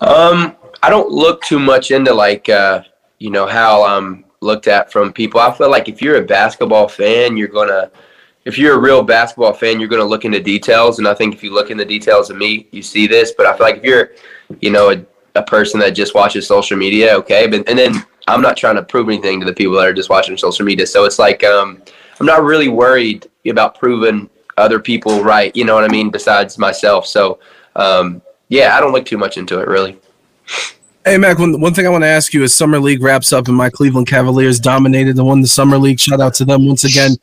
Um, 0.00 0.56
I 0.82 0.90
don't 0.90 1.10
look 1.10 1.42
too 1.42 1.58
much 1.58 1.90
into 1.90 2.14
like 2.14 2.48
uh, 2.48 2.82
you 3.18 3.30
know 3.30 3.46
how 3.46 3.84
I'm 3.84 4.24
looked 4.40 4.68
at 4.68 4.92
from 4.92 5.12
people. 5.12 5.40
I 5.40 5.52
feel 5.52 5.70
like 5.70 5.88
if 5.88 6.00
you're 6.00 6.16
a 6.16 6.24
basketball 6.24 6.88
fan, 6.88 7.36
you're 7.36 7.48
gonna 7.48 7.90
if 8.46 8.56
you're 8.56 8.76
a 8.76 8.80
real 8.80 9.02
basketball 9.02 9.52
fan, 9.52 9.80
you're 9.80 9.88
going 9.88 10.00
to 10.00 10.06
look 10.06 10.24
into 10.24 10.40
details. 10.40 11.00
And 11.00 11.08
I 11.08 11.14
think 11.14 11.34
if 11.34 11.42
you 11.42 11.52
look 11.52 11.72
in 11.72 11.76
the 11.76 11.84
details 11.84 12.30
of 12.30 12.36
me, 12.36 12.68
you 12.70 12.80
see 12.80 13.08
this. 13.08 13.32
But 13.36 13.44
I 13.44 13.56
feel 13.56 13.66
like 13.66 13.78
if 13.78 13.84
you're, 13.84 14.12
you 14.60 14.70
know, 14.70 14.92
a, 14.92 15.04
a 15.34 15.42
person 15.42 15.80
that 15.80 15.90
just 15.90 16.14
watches 16.14 16.46
social 16.46 16.76
media, 16.76 17.16
okay. 17.16 17.48
But 17.48 17.68
and 17.68 17.76
then 17.76 18.06
I'm 18.28 18.40
not 18.40 18.56
trying 18.56 18.76
to 18.76 18.84
prove 18.84 19.08
anything 19.08 19.40
to 19.40 19.46
the 19.46 19.52
people 19.52 19.74
that 19.74 19.86
are 19.86 19.92
just 19.92 20.10
watching 20.10 20.36
social 20.36 20.64
media. 20.64 20.86
So 20.86 21.04
it's 21.04 21.18
like 21.18 21.42
um, 21.42 21.82
I'm 22.20 22.26
not 22.26 22.44
really 22.44 22.68
worried 22.68 23.28
about 23.48 23.78
proving 23.78 24.30
other 24.56 24.78
people 24.78 25.24
right. 25.24 25.54
You 25.56 25.64
know 25.64 25.74
what 25.74 25.84
I 25.84 25.88
mean? 25.88 26.10
Besides 26.10 26.56
myself. 26.56 27.04
So 27.04 27.40
um, 27.74 28.22
yeah, 28.48 28.76
I 28.76 28.80
don't 28.80 28.92
look 28.92 29.04
too 29.04 29.18
much 29.18 29.38
into 29.38 29.58
it 29.58 29.66
really. 29.66 29.98
Hey 31.04 31.18
Mac, 31.18 31.38
one, 31.38 31.60
one 31.60 31.74
thing 31.74 31.86
I 31.86 31.90
want 31.90 32.02
to 32.02 32.08
ask 32.08 32.32
you 32.32 32.42
is 32.44 32.54
Summer 32.54 32.78
League 32.80 33.02
wraps 33.02 33.32
up 33.32 33.48
and 33.48 33.56
my 33.56 33.70
Cleveland 33.70 34.08
Cavaliers 34.08 34.58
dominated 34.58 35.16
and 35.16 35.26
won 35.26 35.40
the 35.40 35.48
Summer 35.48 35.78
League. 35.78 36.00
Shout 36.00 36.20
out 36.20 36.34
to 36.34 36.44
them 36.44 36.66
once 36.66 36.84
again. 36.84 37.16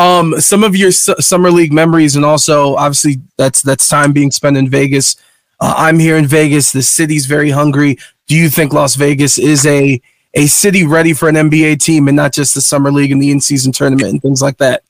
Um, 0.00 0.40
some 0.40 0.64
of 0.64 0.74
your 0.74 0.92
su- 0.92 1.14
summer 1.18 1.50
league 1.50 1.74
memories, 1.74 2.16
and 2.16 2.24
also 2.24 2.74
obviously 2.76 3.20
that's 3.36 3.60
that's 3.60 3.86
time 3.86 4.12
being 4.12 4.30
spent 4.30 4.56
in 4.56 4.66
Vegas. 4.70 5.16
Uh, 5.60 5.74
I'm 5.76 5.98
here 5.98 6.16
in 6.16 6.26
Vegas. 6.26 6.72
The 6.72 6.80
city's 6.80 7.26
very 7.26 7.50
hungry. 7.50 7.98
Do 8.26 8.34
you 8.34 8.48
think 8.48 8.72
Las 8.72 8.94
Vegas 8.94 9.36
is 9.36 9.66
a 9.66 10.00
a 10.32 10.46
city 10.46 10.86
ready 10.86 11.12
for 11.12 11.28
an 11.28 11.34
NBA 11.34 11.84
team 11.84 12.08
and 12.08 12.16
not 12.16 12.32
just 12.32 12.54
the 12.54 12.62
summer 12.62 12.90
league 12.90 13.12
and 13.12 13.20
the 13.20 13.30
in 13.30 13.42
season 13.42 13.72
tournament 13.72 14.10
and 14.10 14.22
things 14.22 14.40
like 14.40 14.56
that? 14.56 14.84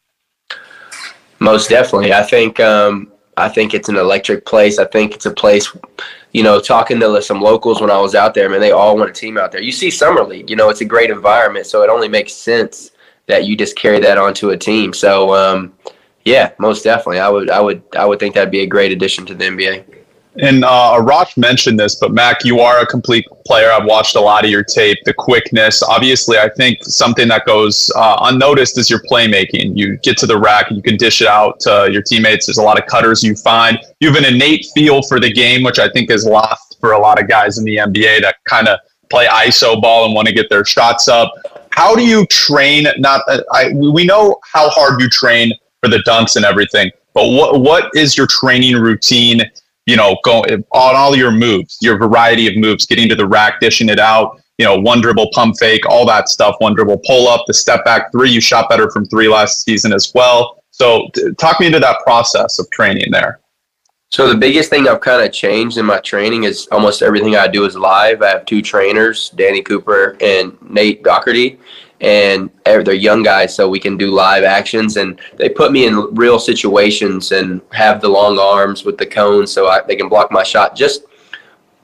Most 1.41 1.71
definitely. 1.71 2.13
I 2.13 2.23
think 2.23 2.61
um, 2.61 3.11
I 3.37 3.49
think 3.49 3.75
it's 3.75 3.89
an 3.89 3.97
electric 3.97 4.47
place. 4.47 4.79
I 4.79 4.85
think 4.85 5.17
it's 5.17 5.27
a 5.27 5.33
place. 5.33 5.77
You 6.31 6.45
know, 6.45 6.61
talking 6.61 7.01
to 7.01 7.21
some 7.21 7.41
locals 7.41 7.81
when 7.81 7.91
I 7.91 7.99
was 7.99 8.15
out 8.15 8.33
there, 8.33 8.49
man, 8.49 8.61
they 8.61 8.71
all 8.71 8.97
want 8.97 9.11
a 9.11 9.13
team 9.13 9.39
out 9.39 9.51
there. 9.51 9.61
You 9.61 9.73
see 9.73 9.91
summer 9.91 10.23
league. 10.23 10.49
You 10.49 10.55
know, 10.55 10.69
it's 10.69 10.83
a 10.83 10.85
great 10.85 11.11
environment, 11.11 11.67
so 11.67 11.83
it 11.83 11.91
only 11.91 12.07
makes 12.07 12.33
sense 12.33 12.93
that 13.31 13.47
you 13.47 13.57
just 13.57 13.77
carry 13.77 14.01
that 14.01 14.19
onto 14.19 14.51
a 14.51 14.57
team. 14.57 14.93
So 14.93 15.35
um, 15.35 15.73
yeah, 16.25 16.53
most 16.59 16.85
definitely, 16.85 17.21
I 17.21 17.29
would 17.29 17.51
I 17.51 17.61
would 17.61 17.83
I 17.97 18.05
would 18.05 18.19
think 18.19 18.35
that'd 18.35 18.51
be 18.51 18.61
a 18.61 18.67
great 18.67 18.93
addition 18.93 19.27
to 19.27 19.35
the 19.35 19.45
NBA. 19.45 19.85
And 20.39 20.65
uh, 20.65 20.97
Arash 20.97 21.37
mentioned 21.37 21.79
this, 21.81 21.97
but 21.97 22.13
Mac, 22.13 22.45
you 22.45 22.61
are 22.61 22.81
a 22.81 22.87
complete 22.87 23.27
player. 23.47 23.71
I've 23.73 23.85
watched 23.85 24.15
a 24.15 24.21
lot 24.21 24.45
of 24.45 24.51
your 24.51 24.63
tape. 24.63 24.99
The 25.05 25.13
quickness, 25.13 25.83
obviously, 25.83 26.39
I 26.39 26.49
think 26.49 26.79
something 26.85 27.27
that 27.29 27.47
goes 27.47 27.91
uh, 27.97 28.19
unnoticed 28.23 28.79
is 28.79 28.89
your 28.89 29.03
playmaking. 29.11 29.77
You 29.77 29.97
get 29.99 30.17
to 30.19 30.27
the 30.27 30.39
rack, 30.39 30.69
and 30.69 30.77
you 30.77 30.83
can 30.85 30.97
dish 30.97 31.21
it 31.21 31.27
out 31.27 31.59
to 31.61 31.89
your 31.91 32.03
teammates. 32.03 32.47
There's 32.47 32.59
a 32.59 32.63
lot 32.63 32.79
of 32.79 32.87
cutters 32.87 33.25
you 33.25 33.35
find. 33.35 33.79
You 33.99 34.13
have 34.13 34.23
an 34.23 34.25
innate 34.25 34.67
feel 34.73 35.03
for 35.03 35.19
the 35.19 35.33
game, 35.33 35.65
which 35.65 35.81
I 35.81 35.89
think 35.91 36.11
is 36.11 36.25
lost 36.25 36.79
for 36.81 36.93
a 36.93 36.99
lot 36.99 37.21
of 37.21 37.29
guys 37.29 37.59
in 37.59 37.65
the 37.65 37.77
NBA 37.77 38.23
that 38.23 38.37
kind 38.45 38.69
of 38.69 38.79
play 39.11 39.27
ISO 39.27 39.81
ball 39.83 40.07
and 40.07 40.15
want 40.15 40.29
to 40.29 40.35
get 40.35 40.49
their 40.49 40.65
shots 40.65 41.09
up 41.09 41.33
how 41.81 41.97
do 41.97 42.05
you 42.05 42.27
train? 42.27 42.87
Not 42.99 43.23
uh, 43.27 43.41
I, 43.55 43.73
we 43.73 44.05
know 44.05 44.37
how 44.53 44.69
hard 44.69 45.01
you 45.01 45.09
train 45.09 45.51
for 45.83 45.89
the 45.89 46.03
dunks 46.07 46.37
and 46.37 46.45
everything, 46.45 46.91
but 47.15 47.31
what 47.31 47.61
what 47.61 47.91
is 47.95 48.19
your 48.19 48.27
training 48.27 48.77
routine? 48.77 49.41
You 49.87 49.97
know, 49.97 50.19
go 50.23 50.41
on 50.43 50.95
all 50.95 51.17
your 51.17 51.31
moves, 51.31 51.79
your 51.81 51.97
variety 51.97 52.47
of 52.47 52.57
moves, 52.59 52.85
getting 52.85 53.09
to 53.09 53.15
the 53.15 53.27
rack, 53.27 53.61
dishing 53.61 53.89
it 53.89 53.99
out. 53.99 54.43
You 54.59 54.67
know, 54.67 54.79
one 54.79 55.01
dribble, 55.01 55.31
pump 55.33 55.57
fake, 55.59 55.89
all 55.89 56.05
that 56.05 56.29
stuff. 56.29 56.55
One 56.59 56.75
dribble, 56.75 57.01
pull 57.07 57.29
up, 57.29 57.45
the 57.47 57.55
step 57.55 57.83
back 57.87 58.13
three. 58.13 58.29
You 58.29 58.43
shot 58.43 58.69
better 58.69 58.91
from 58.91 59.07
three 59.07 59.29
last 59.29 59.65
season 59.65 59.95
as 59.95 60.13
well. 60.15 60.63
So, 60.71 61.09
t- 61.15 61.33
talk 61.39 61.61
me 61.61 61.67
into 61.67 61.81
that 61.81 62.01
process 62.05 62.59
of 62.59 62.69
training 62.71 63.11
there. 63.11 63.41
So 64.13 64.29
the 64.29 64.35
biggest 64.37 64.71
thing 64.71 64.89
I've 64.89 65.01
kind 65.01 65.25
of 65.25 65.33
changed 65.33 65.79
in 65.79 65.87
my 65.87 66.01
training 66.01 66.43
is 66.43 66.67
almost 66.73 67.01
everything 67.01 67.37
I 67.37 67.47
do 67.47 67.65
is 67.65 67.77
live. 67.77 68.23
I 68.23 68.31
have 68.31 68.45
two 68.45 68.61
trainers, 68.61 69.31
Danny 69.31 69.63
Cooper 69.63 70.17
and 70.21 70.59
Nate 70.69 71.05
Doherty, 71.05 71.61
and 72.01 72.51
they're 72.65 72.93
young 72.93 73.23
guys, 73.23 73.55
so 73.55 73.69
we 73.69 73.79
can 73.79 73.97
do 73.97 74.11
live 74.11 74.43
actions. 74.43 74.97
And 74.97 75.21
they 75.37 75.49
put 75.49 75.71
me 75.71 75.87
in 75.87 76.13
real 76.17 76.41
situations 76.41 77.31
and 77.31 77.61
have 77.71 78.01
the 78.01 78.09
long 78.09 78.37
arms 78.37 78.85
with 78.85 78.99
the 78.99 79.07
cones, 79.07 79.53
so 79.53 79.69
I, 79.69 79.83
they 79.83 79.95
can 79.95 80.09
block 80.09 80.33
my 80.33 80.43
shot. 80.43 80.75
Just 80.75 81.05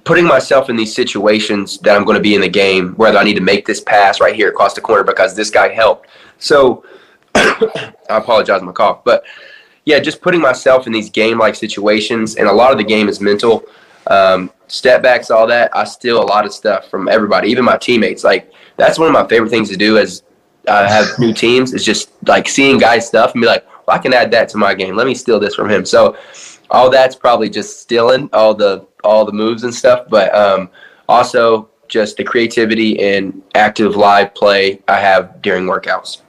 putting 0.03 0.25
myself 0.25 0.69
in 0.69 0.75
these 0.75 0.93
situations 0.93 1.79
that 1.79 1.97
I'm 1.97 2.05
going 2.05 2.17
to 2.17 2.23
be 2.23 2.35
in 2.35 2.41
the 2.41 2.49
game, 2.49 2.95
whether 2.95 3.19
I 3.19 3.25
need 3.25 3.35
to 3.35 3.41
make 3.41 3.67
this 3.67 3.81
pass 3.81 4.21
right 4.21 4.35
here 4.35 4.49
across 4.49 4.75
the 4.75 4.81
corner 4.81 5.05
because 5.05 5.37
this 5.37 5.51
guy 5.51 5.73
helped. 5.73 6.09
So 6.39 6.85
I 7.37 7.93
apologize, 8.09 8.63
my 8.63 8.73
cough, 8.73 9.05
but 9.05 9.23
yeah, 9.87 10.01
just 10.01 10.21
putting 10.21 10.41
myself 10.41 10.87
in 10.87 10.93
these 10.93 11.09
game 11.09 11.39
like 11.39 11.55
situations, 11.55 12.37
and 12.37 12.49
a 12.49 12.53
lot 12.53 12.73
of 12.73 12.77
the 12.77 12.85
game 12.85 13.09
is 13.09 13.21
mental. 13.21 13.65
Um, 14.09 14.53
step 14.67 15.03
backs, 15.03 15.31
all 15.31 15.47
that. 15.47 15.75
I 15.75 15.85
steal 15.85 16.23
a 16.23 16.27
lot 16.27 16.45
of 16.45 16.53
stuff 16.53 16.91
from 16.91 17.09
everybody, 17.09 17.49
even 17.49 17.65
my 17.65 17.77
teammates. 17.77 18.25
Like 18.25 18.53
that's 18.77 18.99
one 18.99 19.09
of 19.09 19.15
my 19.15 19.27
favorite 19.27 19.51
things 19.51 19.71
to 19.71 19.77
do 19.77 19.97
as 19.97 20.25
I 20.69 20.89
have 20.89 21.07
new 21.19 21.33
teams 21.33 21.73
is 21.73 21.85
just 21.85 22.11
like 22.27 22.49
seeing 22.49 22.79
guys 22.79 23.07
stuff 23.07 23.33
and 23.33 23.41
be 23.41 23.47
like, 23.47 23.65
well, 23.87 23.97
I 23.97 23.99
can 23.99 24.13
add 24.13 24.31
that 24.33 24.49
to 24.51 24.59
my 24.59 24.75
game. 24.75 24.97
Let 24.97 25.07
me 25.07 25.15
steal 25.15 25.39
this 25.39 25.55
from 25.55 25.71
him. 25.71 25.85
So 25.85 26.17
all 26.71 26.91
that's 26.91 27.15
probably 27.15 27.49
just 27.49 27.81
stealing 27.81 28.29
all 28.33 28.55
the 28.55 28.87
all 29.05 29.25
the 29.25 29.33
moves 29.33 29.63
and 29.63 29.73
stuff, 29.73 30.09
but 30.09 30.35
um, 30.35 30.69
also 31.09 31.69
just 31.87 32.17
the 32.17 32.25
creativity 32.25 32.99
and 33.01 33.41
active 33.55 33.95
live 33.95 34.35
play 34.35 34.83
I 34.89 34.99
have 34.99 35.41
during 35.43 35.67
workouts. 35.67 36.23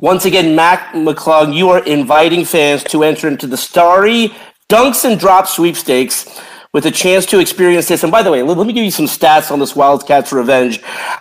Once 0.00 0.24
again, 0.24 0.54
Mac 0.54 0.92
McClung, 0.92 1.54
you 1.54 1.68
are 1.70 1.84
inviting 1.84 2.44
fans 2.44 2.84
to 2.84 3.02
enter 3.02 3.28
into 3.28 3.46
the 3.46 3.56
Starry 3.56 4.34
Dunks 4.68 5.04
and 5.04 5.18
Drops 5.18 5.54
sweepstakes 5.54 6.40
with 6.72 6.86
a 6.86 6.90
chance 6.90 7.24
to 7.26 7.38
experience 7.38 7.88
this. 7.88 8.02
And 8.02 8.12
by 8.12 8.22
the 8.22 8.30
way, 8.30 8.42
let, 8.42 8.66
me 8.66 8.72
give 8.72 8.84
you 8.84 8.90
some 8.90 9.06
stats 9.06 9.50
on 9.50 9.58
this 9.58 9.74
Wildcats 9.74 10.32
Revenge. 10.32 10.80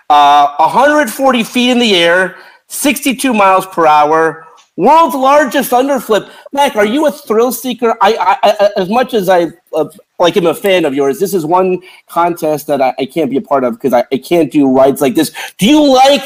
Uh, 0.10 0.56
140 0.58 1.44
feet 1.44 1.72
in 1.72 1.80
the 1.80 1.96
air, 1.96 2.38
62 2.68 3.34
miles 3.34 3.66
per 3.68 3.88
hour, 3.88 4.46
world's 4.76 5.16
largest 5.16 5.72
underflip. 5.72 6.30
Mac, 6.52 6.76
are 6.76 6.86
you 6.86 7.08
a 7.08 7.12
thrill 7.12 7.52
seeker? 7.52 7.96
I, 8.02 8.14
I, 8.16 8.38
I 8.44 8.70
as 8.76 8.90
much 8.90 9.14
as 9.14 9.30
I 9.30 9.48
uh, 9.74 9.86
like 10.20 10.36
am 10.36 10.46
a 10.46 10.54
fan 10.54 10.84
of 10.86 10.94
yours, 10.94 11.20
this 11.20 11.34
is 11.34 11.46
one 11.46 11.82
contest 12.08 12.68
that 12.68 12.82
I, 12.82 12.94
I 13.00 13.06
can't 13.06 13.30
be 13.30 13.38
a 13.38 13.42
part 13.42 13.64
of 13.64 13.74
because 13.74 13.94
I, 13.94 14.04
I 14.12 14.18
can't 14.18 14.52
do 14.52 14.70
rides 14.70 15.02
like 15.02 15.16
this. 15.16 15.32
Do 15.58 15.68
you 15.68 15.82
like 15.94 16.22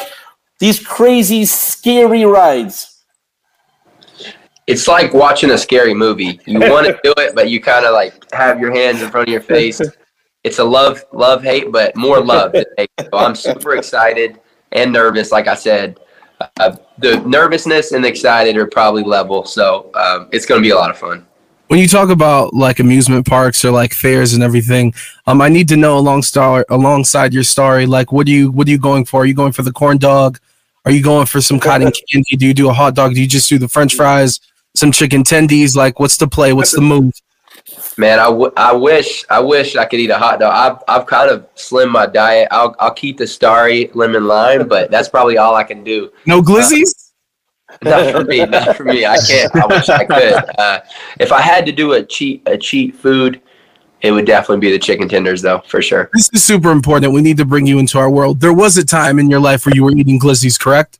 these 0.61 0.79
crazy, 0.79 1.43
scary 1.43 2.23
rides. 2.23 3.03
It's 4.67 4.87
like 4.87 5.11
watching 5.11 5.49
a 5.49 5.57
scary 5.57 5.95
movie. 5.95 6.39
You 6.45 6.59
want 6.69 6.85
to 6.85 6.99
do 7.03 7.15
it, 7.17 7.33
but 7.33 7.49
you 7.49 7.59
kind 7.59 7.83
of 7.83 7.93
like 7.93 8.31
have 8.31 8.59
your 8.59 8.71
hands 8.71 9.01
in 9.01 9.09
front 9.09 9.27
of 9.27 9.31
your 9.31 9.41
face. 9.41 9.81
It's 10.43 10.59
a 10.59 10.63
love, 10.63 11.03
love, 11.13 11.41
hate, 11.41 11.71
but 11.71 11.95
more 11.95 12.23
love. 12.23 12.55
So 12.55 13.09
I'm 13.11 13.33
super 13.33 13.75
excited 13.75 14.39
and 14.71 14.93
nervous. 14.93 15.31
Like 15.31 15.47
I 15.47 15.55
said, 15.55 15.99
uh, 16.59 16.77
the 16.99 17.19
nervousness 17.21 17.91
and 17.91 18.03
the 18.03 18.09
excited 18.09 18.55
are 18.55 18.67
probably 18.67 19.03
level. 19.03 19.45
So 19.45 19.89
um, 19.95 20.29
it's 20.31 20.45
going 20.45 20.61
to 20.61 20.63
be 20.63 20.69
a 20.69 20.75
lot 20.75 20.91
of 20.91 20.97
fun 20.97 21.25
when 21.71 21.79
you 21.79 21.87
talk 21.87 22.09
about 22.09 22.53
like 22.53 22.79
amusement 22.79 23.25
parks 23.25 23.63
or 23.63 23.71
like 23.71 23.93
fairs 23.93 24.33
and 24.33 24.43
everything, 24.43 24.93
um, 25.25 25.39
I 25.39 25.47
need 25.47 25.69
to 25.69 25.77
know 25.77 25.97
along 25.97 26.23
star 26.23 26.65
alongside 26.67 27.33
your 27.33 27.43
story, 27.43 27.85
like 27.85 28.11
what 28.11 28.27
are 28.27 28.29
you 28.29 28.51
what 28.51 28.67
are 28.67 28.71
you 28.71 28.77
going 28.77 29.05
for? 29.05 29.21
Are 29.21 29.25
you 29.25 29.33
going 29.33 29.53
for 29.53 29.61
the 29.61 29.71
corn 29.71 29.97
dog? 29.97 30.37
Are 30.85 30.91
you 30.91 31.03
going 31.03 31.27
for 31.27 31.41
some 31.41 31.59
cotton 31.59 31.91
candy? 32.09 32.35
Do 32.37 32.47
you 32.47 32.53
do 32.53 32.69
a 32.69 32.73
hot 32.73 32.95
dog? 32.95 33.13
Do 33.13 33.21
you 33.21 33.27
just 33.27 33.49
do 33.49 33.57
the 33.57 33.67
French 33.67 33.95
fries? 33.95 34.39
Some 34.75 34.91
chicken 34.91 35.23
tendies? 35.23 35.75
Like, 35.75 35.99
what's 35.99 36.17
the 36.17 36.27
play? 36.27 36.53
What's 36.53 36.73
the 36.73 36.81
move? 36.81 37.13
Man, 37.97 38.19
I, 38.19 38.25
w- 38.25 38.51
I 38.57 38.73
wish 38.73 39.23
I 39.29 39.39
wish 39.39 39.75
I 39.75 39.85
could 39.85 39.99
eat 39.99 40.09
a 40.09 40.17
hot 40.17 40.39
dog. 40.39 40.53
I've 40.53 40.83
I've 41.01 41.05
kind 41.05 41.29
of 41.29 41.53
slimmed 41.55 41.91
my 41.91 42.07
diet. 42.07 42.47
I'll 42.49 42.75
I'll 42.79 42.93
keep 42.93 43.17
the 43.17 43.27
starry 43.27 43.91
lemon 43.93 44.25
lime, 44.25 44.67
but 44.67 44.89
that's 44.89 45.09
probably 45.09 45.37
all 45.37 45.55
I 45.55 45.63
can 45.63 45.83
do. 45.83 46.11
No 46.25 46.41
glizzies. 46.41 47.11
Uh, 47.69 47.77
not 47.83 48.11
for 48.11 48.23
me. 48.23 48.45
Not 48.45 48.75
for 48.75 48.83
me. 48.83 49.05
I 49.05 49.17
can't. 49.17 49.55
I 49.55 49.65
wish 49.67 49.89
I 49.89 50.03
could. 50.05 50.33
Uh, 50.57 50.79
if 51.19 51.31
I 51.31 51.41
had 51.41 51.65
to 51.67 51.71
do 51.71 51.93
a 51.93 52.03
cheat 52.03 52.41
a 52.47 52.57
cheat 52.57 52.95
food, 52.95 53.41
it 54.01 54.11
would 54.11 54.25
definitely 54.25 54.59
be 54.59 54.71
the 54.71 54.79
chicken 54.79 55.07
tenders, 55.07 55.41
though, 55.41 55.59
for 55.67 55.81
sure. 55.81 56.09
This 56.13 56.29
is 56.33 56.43
super 56.43 56.71
important. 56.71 57.13
We 57.13 57.21
need 57.21 57.37
to 57.37 57.45
bring 57.45 57.65
you 57.65 57.79
into 57.79 57.99
our 57.99 58.09
world. 58.09 58.39
There 58.39 58.53
was 58.53 58.77
a 58.77 58.85
time 58.85 59.19
in 59.19 59.29
your 59.29 59.39
life 59.39 59.65
where 59.65 59.75
you 59.75 59.83
were 59.83 59.91
eating 59.91 60.19
glizzies, 60.19 60.59
correct? 60.59 60.99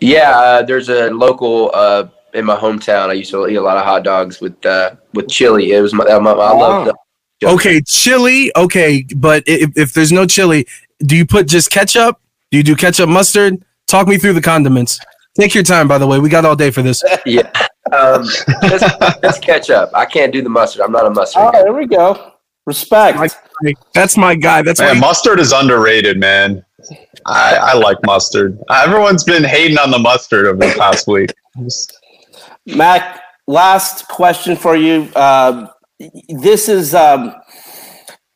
Yeah, 0.00 0.30
uh, 0.30 0.62
there's 0.62 0.90
a 0.90 1.10
local 1.10 1.70
uh, 1.72 2.08
in 2.34 2.44
my 2.44 2.56
hometown. 2.56 3.08
I 3.08 3.14
used 3.14 3.30
to 3.30 3.48
eat 3.48 3.54
a 3.56 3.62
lot 3.62 3.78
of 3.78 3.84
hot 3.84 4.04
dogs 4.04 4.40
with 4.40 4.64
uh, 4.66 4.96
with 5.14 5.28
chili. 5.28 5.72
It 5.72 5.80
was 5.80 5.94
my, 5.94 6.04
my 6.18 6.32
I 6.32 6.52
love. 6.52 6.90
Okay, 7.42 7.80
chili. 7.80 8.52
Okay, 8.56 9.06
but 9.16 9.42
if, 9.46 9.76
if 9.76 9.92
there's 9.94 10.12
no 10.12 10.26
chili, 10.26 10.66
do 11.00 11.16
you 11.16 11.24
put 11.24 11.46
just 11.48 11.70
ketchup? 11.70 12.20
Do 12.50 12.58
you 12.58 12.62
do 12.62 12.76
ketchup, 12.76 13.08
mustard? 13.08 13.64
Talk 13.86 14.08
me 14.08 14.18
through 14.18 14.34
the 14.34 14.42
condiments. 14.42 14.98
Take 15.38 15.54
your 15.54 15.64
time, 15.64 15.88
by 15.88 15.98
the 15.98 16.06
way. 16.06 16.18
We 16.18 16.28
got 16.28 16.44
all 16.44 16.56
day 16.56 16.70
for 16.70 16.82
this. 16.82 17.02
yeah. 17.26 17.50
Um, 17.94 18.22
let's, 18.62 19.22
let's, 19.22 19.38
catch 19.38 19.70
up. 19.70 19.90
I 19.94 20.04
can't 20.04 20.32
do 20.32 20.42
the 20.42 20.48
mustard. 20.48 20.82
I'm 20.82 20.92
not 20.92 21.06
a 21.06 21.10
mustard. 21.10 21.42
Oh, 21.42 21.52
guy. 21.52 21.62
there 21.62 21.72
we 21.72 21.86
go. 21.86 22.32
Respect. 22.66 23.36
That's 23.94 24.16
my 24.16 24.34
guy. 24.34 24.62
That's 24.62 24.80
man, 24.80 24.96
why 24.96 25.00
mustard 25.00 25.38
is 25.38 25.52
underrated, 25.52 26.18
man. 26.18 26.64
I, 27.26 27.56
I 27.56 27.74
like 27.74 27.98
mustard. 28.04 28.58
Everyone's 28.70 29.24
been 29.24 29.44
hating 29.44 29.78
on 29.78 29.90
the 29.90 29.98
mustard 29.98 30.46
over 30.46 30.56
the 30.56 30.74
past 30.78 31.06
week. 31.06 31.32
Mac, 32.66 33.20
last 33.46 34.08
question 34.08 34.56
for 34.56 34.76
you. 34.76 35.10
Uh, 35.14 35.68
this 36.28 36.68
is 36.68 36.94
um, 36.94 37.34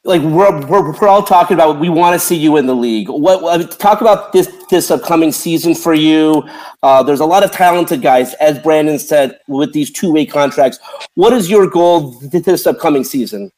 like 0.04 0.22
we're, 0.22 0.66
we're, 0.66 0.92
we're 0.92 1.08
all 1.08 1.22
talking 1.22 1.54
about. 1.54 1.80
We 1.80 1.88
want 1.88 2.18
to 2.18 2.24
see 2.24 2.36
you 2.36 2.56
in 2.56 2.66
the 2.66 2.74
league. 2.74 3.08
What 3.08 3.78
talk 3.78 4.00
about 4.00 4.32
this 4.32 4.46
this 4.70 4.90
upcoming 4.90 5.32
season 5.32 5.74
for 5.74 5.94
you? 5.94 6.48
Uh, 6.82 7.02
there's 7.02 7.20
a 7.20 7.26
lot 7.26 7.42
of 7.42 7.52
talented 7.52 8.02
guys, 8.02 8.34
as 8.34 8.58
Brandon 8.58 8.98
said, 8.98 9.38
with 9.48 9.72
these 9.72 9.90
two 9.90 10.12
way 10.12 10.24
contracts. 10.24 10.78
What 11.14 11.32
is 11.32 11.50
your 11.50 11.68
goal 11.68 12.12
this 12.20 12.66
upcoming 12.66 13.04
season? 13.04 13.50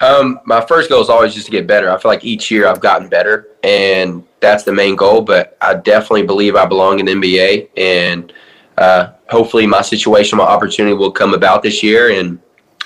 Um, 0.00 0.40
my 0.44 0.60
first 0.60 0.90
goal 0.90 1.00
is 1.00 1.08
always 1.08 1.34
just 1.34 1.46
to 1.46 1.52
get 1.52 1.66
better. 1.66 1.90
I 1.90 1.98
feel 1.98 2.10
like 2.10 2.24
each 2.24 2.50
year 2.50 2.66
I've 2.66 2.80
gotten 2.80 3.08
better, 3.08 3.48
and 3.62 4.24
that's 4.40 4.64
the 4.64 4.72
main 4.72 4.96
goal. 4.96 5.22
But 5.22 5.56
I 5.60 5.74
definitely 5.74 6.26
believe 6.26 6.56
I 6.56 6.66
belong 6.66 6.98
in 6.98 7.06
the 7.06 7.12
NBA, 7.12 7.68
and 7.76 8.32
uh, 8.78 9.12
hopefully 9.30 9.66
my 9.66 9.82
situation, 9.82 10.38
my 10.38 10.44
opportunity 10.44 10.94
will 10.94 11.12
come 11.12 11.32
about 11.32 11.62
this 11.62 11.82
year, 11.82 12.10
and 12.10 12.40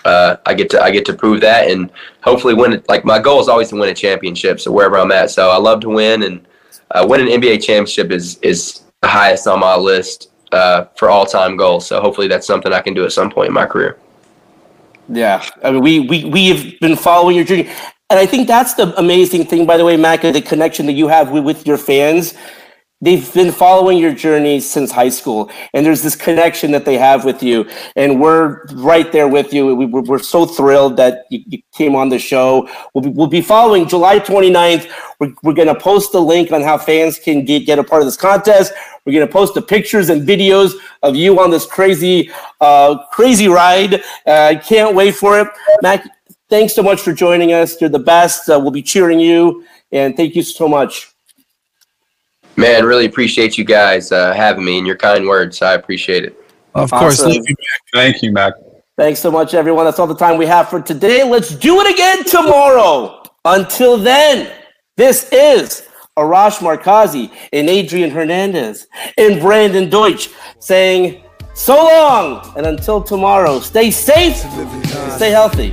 uh, 0.09 0.37
I 0.47 0.55
get 0.55 0.71
to 0.71 0.81
I 0.81 0.91
get 0.91 1.05
to 1.07 1.13
prove 1.13 1.41
that, 1.43 1.71
and 1.71 1.91
hopefully 2.23 2.55
win. 2.55 2.83
Like 2.89 3.05
my 3.05 3.19
goal 3.19 3.41
is 3.41 3.49
always 3.49 3.69
to 3.69 3.77
win 3.77 3.91
a 3.91 3.95
championship. 3.95 4.59
So 4.59 4.73
wherever 4.73 4.97
I'm 4.99 5.13
at, 5.13 5.31
so 5.31 5.51
I 5.51 5.59
love 5.59 5.81
to 5.81 5.91
win, 5.91 6.23
and 6.23 6.47
uh, 6.93 7.07
win 7.09 7.21
an 7.21 7.29
NBA 7.29 7.63
championship 7.63 8.11
is 8.11 8.39
is 8.39 8.83
the 9.03 9.09
highest 9.09 9.47
on 9.47 9.61
my 9.61 9.77
list 9.77 10.31
uh, 10.53 10.87
for 10.97 11.11
all 11.11 11.27
time 11.27 11.57
goals. 11.57 11.87
So 11.87 12.01
hopefully 12.01 12.27
that's 12.27 12.47
something 12.47 12.73
I 12.73 12.81
can 12.81 12.95
do 12.95 13.05
at 13.05 13.13
some 13.13 13.31
point 13.31 13.49
in 13.49 13.55
my 13.55 13.67
career. 13.67 13.99
Yeah, 15.11 15.47
I 15.63 15.73
mean, 15.73 15.83
we 15.83 16.01
we 16.01 16.25
we 16.25 16.49
have 16.49 16.81
been 16.81 16.97
following 16.97 17.37
your 17.37 17.45
journey, 17.45 17.69
and 18.09 18.19
I 18.19 18.25
think 18.25 18.49
that's 18.49 18.75
the 18.75 18.99
amazing 18.99 19.45
thing. 19.45 19.67
By 19.67 19.77
the 19.77 19.85
way, 19.85 19.99
Mac, 19.99 20.23
the 20.23 20.41
connection 20.41 20.87
that 20.87 20.95
you 20.95 21.09
have 21.09 21.31
with, 21.31 21.45
with 21.45 21.67
your 21.67 21.77
fans 21.77 22.35
they've 23.01 23.33
been 23.33 23.53
following 23.53 23.97
your 23.99 24.13
journey 24.13 24.59
since 24.59 24.91
high 24.91 25.09
school 25.09 25.51
and 25.73 25.87
there's 25.87 26.03
this 26.03 26.17
connection 26.17 26.73
that 26.73 26.85
they 26.85 26.99
have 26.99 27.25
with 27.25 27.43
you 27.43 27.69
and 27.95 28.21
we're 28.21 28.65
right 28.75 29.13
there 29.13 29.29
with 29.29 29.53
you. 29.53 29.75
We, 29.75 30.15
are 30.15 30.19
so 30.19 30.47
thrilled 30.47 30.97
that 30.97 31.25
you, 31.31 31.43
you, 31.47 31.59
came 31.73 31.95
on 31.95 32.09
the 32.09 32.19
show. 32.19 32.69
We'll 32.93 33.05
be, 33.05 33.11
we'll 33.11 33.29
be 33.29 33.41
following 33.41 33.87
july 33.87 34.19
29th 34.19 34.91
we're, 35.21 35.33
we're 35.43 35.53
going 35.53 35.69
to 35.69 35.75
post 35.75 36.13
the 36.13 36.21
link 36.21 36.53
on 36.53 36.63
how 36.63 36.77
fans 36.79 37.19
can 37.19 37.45
get, 37.45 37.67
get 37.67 37.79
a 37.79 37.85
part 37.85 38.03
of 38.03 38.07
this 38.07 38.17
contest. 38.17 38.73
We're 39.05 39.13
going 39.13 39.27
to 39.27 39.33
post 39.33 39.55
the 39.55 39.63
pictures 39.63 40.11
and 40.11 40.27
videos 40.27 40.75
of 41.03 41.17
you 41.17 41.41
on 41.41 41.51
this 41.51 41.67
crazy 41.67 42.31
uh, 42.61 42.99
crazy 43.13 43.49
ride. 43.49 44.03
I 44.27 44.57
uh, 44.57 44.61
can't 44.61 44.95
wait 44.95 45.15
for 45.15 45.41
it. 45.41 45.49
Mac 45.83 46.09
thanks 46.49 46.75
so 46.75 46.83
much 46.83 47.01
for 47.01 47.13
joining 47.13 47.53
us. 47.53 47.81
You're 47.81 47.91
the 47.91 47.99
best. 47.99 48.49
Uh, 48.49 48.59
we'll 48.61 48.71
be 48.71 48.83
cheering 48.83 49.21
you 49.21 49.65
and 49.93 50.17
thank 50.17 50.35
you 50.35 50.43
so 50.43 50.69
much 50.69 51.15
Man, 52.59 52.85
really 52.85 53.07
appreciate 53.07 53.57
you 53.57 53.65
guys 53.65 54.11
uh, 54.11 54.35
having 54.35 54.65
me 54.65 54.79
and 54.79 54.87
your 54.87 54.97
kind 54.97 55.27
words. 55.27 55.63
I 55.63 55.75
appreciate 55.75 56.25
it. 56.25 56.37
Of 56.75 56.91
course. 56.91 57.23
Awesome. 57.23 57.33
You, 57.33 57.55
Thank 57.93 58.21
you, 58.21 58.33
Mac. 58.33 58.55
Thanks 58.97 59.21
so 59.21 59.31
much, 59.31 59.55
everyone. 59.55 59.85
That's 59.85 60.01
all 60.01 60.09
the 60.09 60.17
time 60.17 60.39
we 60.39 60.47
have 60.47 60.69
for 60.69 60.83
today. 60.83 61.23
Let's 61.23 61.55
do 61.55 61.81
it 61.81 61.95
again 61.95 62.25
tomorrow. 62.25 63.23
Until 63.45 63.97
then, 63.97 64.53
this 64.97 65.29
is 65.31 65.87
Arash 66.17 66.59
Markazi 66.59 67.31
and 67.53 67.69
Adrian 67.71 68.11
Hernandez 68.11 68.89
and 69.17 69.41
Brandon 69.41 69.89
Deutsch 69.89 70.31
saying 70.59 71.23
so 71.55 71.77
long 71.77 72.53
and 72.57 72.67
until 72.67 73.01
tomorrow. 73.01 73.61
Stay 73.61 73.93
safe, 73.93 74.37
stay 75.15 75.31
healthy. 75.31 75.73